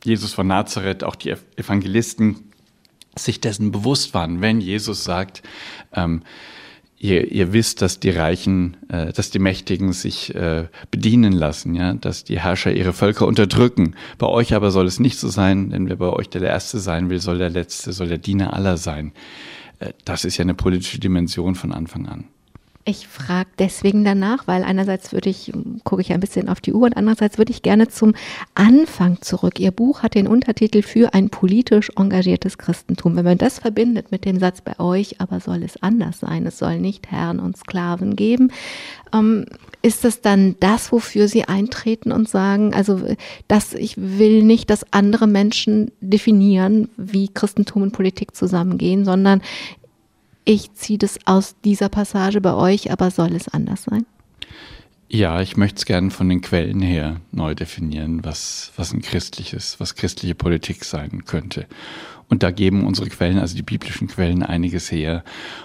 Jesus 0.04 0.32
von 0.32 0.46
Nazareth, 0.46 1.02
auch 1.02 1.16
die 1.16 1.34
Evangelisten 1.56 2.52
sich 3.16 3.40
dessen 3.40 3.72
bewusst 3.72 4.14
waren, 4.14 4.40
wenn 4.40 4.60
Jesus 4.60 5.02
sagt, 5.02 5.42
ähm, 5.92 6.22
ihr, 6.98 7.30
ihr 7.30 7.52
wisst, 7.52 7.82
dass 7.82 8.00
die 8.00 8.10
Reichen, 8.10 8.76
äh, 8.88 9.12
dass 9.12 9.30
die 9.30 9.38
Mächtigen 9.38 9.92
sich 9.92 10.34
äh, 10.34 10.68
bedienen 10.90 11.32
lassen, 11.32 11.74
ja, 11.74 11.94
dass 11.94 12.24
die 12.24 12.40
Herrscher 12.40 12.72
ihre 12.72 12.92
Völker 12.92 13.26
unterdrücken. 13.26 13.94
Bei 14.18 14.26
euch 14.26 14.54
aber 14.54 14.70
soll 14.70 14.86
es 14.86 15.00
nicht 15.00 15.18
so 15.18 15.28
sein, 15.28 15.70
denn 15.70 15.88
wer 15.88 15.96
bei 15.96 16.10
euch 16.10 16.28
der 16.28 16.42
Erste 16.42 16.78
sein 16.78 17.10
will, 17.10 17.20
soll 17.20 17.38
der 17.38 17.50
Letzte, 17.50 17.92
soll 17.92 18.08
der 18.08 18.18
Diener 18.18 18.52
aller 18.54 18.76
sein. 18.76 19.12
Äh, 19.78 19.92
das 20.04 20.24
ist 20.24 20.36
ja 20.36 20.42
eine 20.42 20.54
politische 20.54 20.98
Dimension 20.98 21.54
von 21.54 21.72
Anfang 21.72 22.06
an. 22.06 22.24
Ich 22.88 23.06
frage 23.06 23.50
deswegen 23.58 24.02
danach, 24.02 24.46
weil 24.46 24.64
einerseits 24.64 25.12
würde 25.12 25.28
ich, 25.28 25.52
gucke 25.84 26.00
ich 26.00 26.10
ein 26.10 26.20
bisschen 26.20 26.48
auf 26.48 26.62
die 26.62 26.72
Uhr 26.72 26.86
und 26.86 26.96
andererseits 26.96 27.36
würde 27.36 27.52
ich 27.52 27.60
gerne 27.60 27.88
zum 27.88 28.14
Anfang 28.54 29.20
zurück. 29.20 29.60
Ihr 29.60 29.72
Buch 29.72 30.02
hat 30.02 30.14
den 30.14 30.26
Untertitel 30.26 30.80
für 30.80 31.12
ein 31.12 31.28
politisch 31.28 31.90
engagiertes 31.96 32.56
Christentum. 32.56 33.14
Wenn 33.14 33.26
man 33.26 33.36
das 33.36 33.58
verbindet 33.58 34.10
mit 34.10 34.24
dem 34.24 34.38
Satz 34.38 34.62
bei 34.62 34.80
euch, 34.80 35.20
aber 35.20 35.38
soll 35.40 35.64
es 35.64 35.82
anders 35.82 36.20
sein, 36.20 36.46
es 36.46 36.58
soll 36.58 36.78
nicht 36.78 37.10
Herren 37.10 37.40
und 37.40 37.58
Sklaven 37.58 38.16
geben, 38.16 38.52
ähm, 39.12 39.44
ist 39.82 40.06
es 40.06 40.22
dann 40.22 40.56
das, 40.58 40.90
wofür 40.90 41.28
Sie 41.28 41.44
eintreten 41.44 42.10
und 42.10 42.26
sagen, 42.26 42.72
also 42.72 43.02
dass 43.48 43.74
ich 43.74 43.96
will 43.98 44.42
nicht, 44.42 44.70
dass 44.70 44.90
andere 44.94 45.26
Menschen 45.26 45.90
definieren, 46.00 46.88
wie 46.96 47.28
Christentum 47.28 47.82
und 47.82 47.92
Politik 47.92 48.34
zusammengehen, 48.34 49.04
sondern 49.04 49.42
ich 50.48 50.72
ziehe 50.72 50.98
das 50.98 51.18
aus 51.26 51.56
dieser 51.62 51.90
Passage 51.90 52.40
bei 52.40 52.54
euch, 52.54 52.90
aber 52.90 53.10
soll 53.10 53.34
es 53.34 53.48
anders 53.48 53.82
sein? 53.82 54.06
Ja, 55.10 55.42
ich 55.42 55.58
möchte 55.58 55.76
es 55.76 55.84
gerne 55.84 56.10
von 56.10 56.26
den 56.26 56.40
Quellen 56.40 56.80
her 56.80 57.20
neu 57.32 57.54
definieren, 57.54 58.24
was, 58.24 58.72
was 58.76 58.94
ein 58.94 59.02
christliches, 59.02 59.78
was 59.78 59.94
christliche 59.94 60.34
Politik 60.34 60.84
sein 60.86 61.26
könnte. 61.26 61.66
Und 62.30 62.42
da 62.42 62.50
geben 62.50 62.86
unsere 62.86 63.10
Quellen, 63.10 63.38
also 63.38 63.56
die 63.56 63.62
biblischen 63.62 64.08
Quellen, 64.08 64.42
einiges 64.42 64.90
her. 64.90 65.22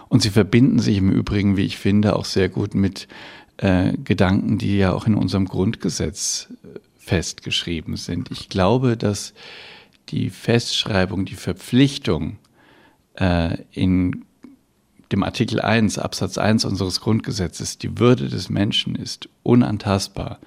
Und 0.09 0.21
sie 0.21 0.31
verbinden 0.31 0.79
sich 0.79 0.97
im 0.97 1.11
Übrigen, 1.11 1.55
wie 1.55 1.65
ich 1.65 1.77
finde, 1.77 2.17
auch 2.17 2.25
sehr 2.25 2.49
gut 2.49 2.75
mit 2.75 3.07
äh, 3.57 3.93
Gedanken, 4.03 4.57
die 4.57 4.77
ja 4.77 4.91
auch 4.91 5.07
in 5.07 5.15
unserem 5.15 5.45
Grundgesetz 5.45 6.49
äh, 6.63 6.79
festgeschrieben 6.97 7.95
sind. 7.95 8.31
Ich 8.31 8.49
glaube, 8.49 8.97
dass 8.97 9.33
die 10.09 10.29
Festschreibung, 10.29 11.23
die 11.23 11.35
Verpflichtung 11.35 12.37
äh, 13.15 13.57
in 13.71 14.25
dem 15.13 15.23
Artikel 15.23 15.61
1, 15.61 15.99
Absatz 15.99 16.37
1 16.37 16.65
unseres 16.65 16.99
Grundgesetzes, 16.99 17.77
die 17.77 17.99
Würde 17.99 18.27
des 18.27 18.49
Menschen 18.49 18.95
ist 18.95 19.29
unantastbar. 19.43 20.39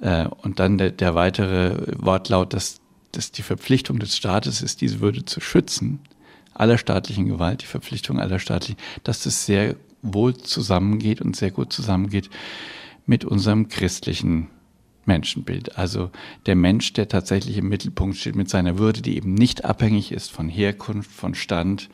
Äh, 0.00 0.26
und 0.26 0.60
dann 0.60 0.78
der, 0.78 0.90
der 0.90 1.14
weitere 1.14 1.92
Wortlaut, 1.98 2.54
dass, 2.54 2.80
dass 3.12 3.32
die 3.32 3.42
Verpflichtung 3.42 3.98
des 3.98 4.16
Staates 4.16 4.62
ist, 4.62 4.80
diese 4.80 5.00
Würde 5.00 5.24
zu 5.24 5.40
schützen, 5.40 5.98
aller 6.54 6.78
staatlichen 6.78 7.26
Gewalt, 7.26 7.62
die 7.62 7.66
Verpflichtung 7.66 8.20
aller 8.20 8.38
staatlichen, 8.38 8.78
dass 9.02 9.24
das 9.24 9.44
sehr 9.44 9.76
wohl 10.02 10.36
zusammengeht 10.36 11.20
und 11.20 11.34
sehr 11.34 11.50
gut 11.50 11.72
zusammengeht 11.72 12.30
mit 13.06 13.24
unserem 13.24 13.68
christlichen 13.68 14.48
Menschenbild. 15.06 15.76
Also 15.76 16.10
der 16.46 16.54
Mensch, 16.54 16.92
der 16.92 17.08
tatsächlich 17.08 17.58
im 17.58 17.68
Mittelpunkt 17.68 18.16
steht 18.16 18.36
mit 18.36 18.48
seiner 18.48 18.78
Würde, 18.78 19.02
die 19.02 19.16
eben 19.16 19.34
nicht 19.34 19.64
abhängig 19.64 20.12
ist 20.12 20.30
von 20.30 20.48
Herkunft, 20.48 21.10
von 21.10 21.34
Stand, 21.34 21.90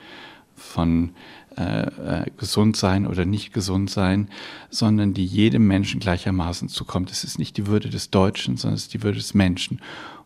von 0.54 1.10
äh, 1.56 1.82
äh, 1.82 2.26
gesund 2.36 2.76
sein 2.76 3.06
oder 3.06 3.24
nicht 3.24 3.52
gesund 3.52 3.90
sein, 3.90 4.28
sondern 4.70 5.14
die 5.14 5.26
jedem 5.26 5.66
Menschen 5.66 6.00
gleichermaßen 6.00 6.68
zukommt. 6.68 7.10
Es 7.10 7.24
ist 7.24 7.38
nicht 7.38 7.56
die 7.56 7.66
Würde 7.66 7.90
des 7.90 8.10
Deutschen, 8.10 8.56
sondern 8.56 8.76
es 8.76 8.82
ist 8.82 8.94
die 8.94 9.02
Würde 9.02 9.18
des 9.18 9.34
Menschen. 9.34 9.80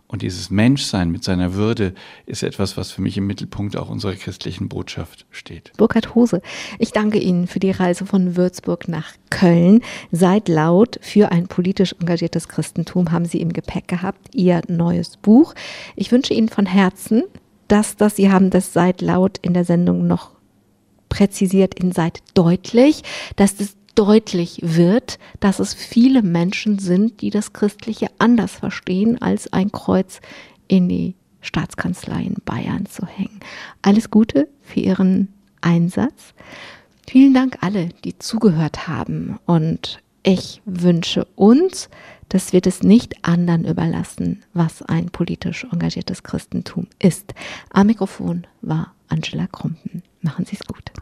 Und 0.07 0.23
dieses 0.23 0.51
Menschsein 0.51 1.11
mit 1.11 1.25
seiner 1.25 1.55
Würde 1.55 1.95
ist 2.27 2.43
etwas, 2.43 2.77
was 2.77 2.93
für 2.93 3.01
mich 3.01 3.17
im 3.17 3.27
Mittelpunkt 3.27 3.77
auch 3.77 3.89
unserer 3.89 4.13
christlichen 4.13 4.69
Botschaft 4.69 5.27
steht. 5.31 5.73
Burkhard 5.77 6.15
Hose, 6.15 6.43
ich 6.79 6.93
danke 6.93 7.19
Ihnen 7.19 7.47
für 7.47 7.59
die 7.59 7.71
Reise 7.71 8.05
von 8.05 8.37
Würzburg 8.37 8.87
nach 8.87 9.13
Köln. 9.31 9.81
Seid 10.13 10.49
laut 10.49 10.99
für 11.01 11.33
ein 11.33 11.49
politisch 11.49 11.97
engagiertes 11.99 12.49
Christentum 12.49 13.13
haben 13.13 13.25
Sie 13.25 13.41
im 13.41 13.53
Gepäck 13.53 13.89
gehabt, 13.89 14.35
Ihr 14.35 14.61
neues 14.69 15.17
Buch. 15.17 15.55
Ich 15.97 16.13
wünsche 16.13 16.35
Ihnen 16.35 16.49
von 16.49 16.67
Herzen, 16.67 17.25
dass 17.67 17.97
das, 17.97 18.17
Sie 18.17 18.31
haben 18.31 18.51
das 18.51 18.73
Seid 18.73 19.01
laut 19.01 19.39
in 19.39 19.55
der 19.55 19.65
Sendung 19.65 20.07
noch 20.07 20.34
präzisiert 21.15 21.75
in 21.75 21.93
Seid 21.93 22.23
deutlich, 22.35 23.03
dass 23.37 23.61
es 23.61 23.77
deutlich 23.95 24.59
wird, 24.63 25.21
dass 25.39 25.61
es 25.61 25.73
viele 25.73 26.23
Menschen 26.23 26.81
sind, 26.81 27.21
die 27.21 27.31
das 27.31 27.53
Christliche 27.53 28.09
anders 28.19 28.51
verstehen, 28.51 29.23
als 29.23 29.53
ein 29.53 29.71
Kreuz 29.71 30.21
in 30.67 30.89
die 30.89 31.15
Staatskanzlei 31.41 32.23
in 32.23 32.35
Bayern 32.45 32.87
zu 32.87 33.07
hängen. 33.07 33.39
Alles 33.81 34.11
Gute 34.11 34.49
für 34.61 34.81
Ihren 34.81 35.29
Einsatz. 35.61 36.35
Vielen 37.07 37.33
Dank 37.33 37.59
alle, 37.61 37.91
die 38.05 38.19
zugehört 38.19 38.89
haben 38.89 39.39
und 39.47 40.01
ich 40.25 40.63
wünsche 40.65 41.27
uns, 41.37 41.91
dass 42.29 42.53
wir 42.53 42.61
das 42.61 42.83
nicht 42.83 43.25
anderen 43.25 43.67
überlassen, 43.67 44.43
was 44.53 44.83
ein 44.83 45.11
politisch 45.11 45.65
engagiertes 45.71 46.25
Christentum 46.25 46.89
ist. 46.99 47.35
Am 47.71 47.87
Mikrofon 47.87 48.49
war 48.63 48.95
Angela 49.09 49.47
Krumpen. 49.47 50.03
Machen 50.23 50.47
Sie 50.47 50.57
es 50.57 50.67
gut. 50.67 50.95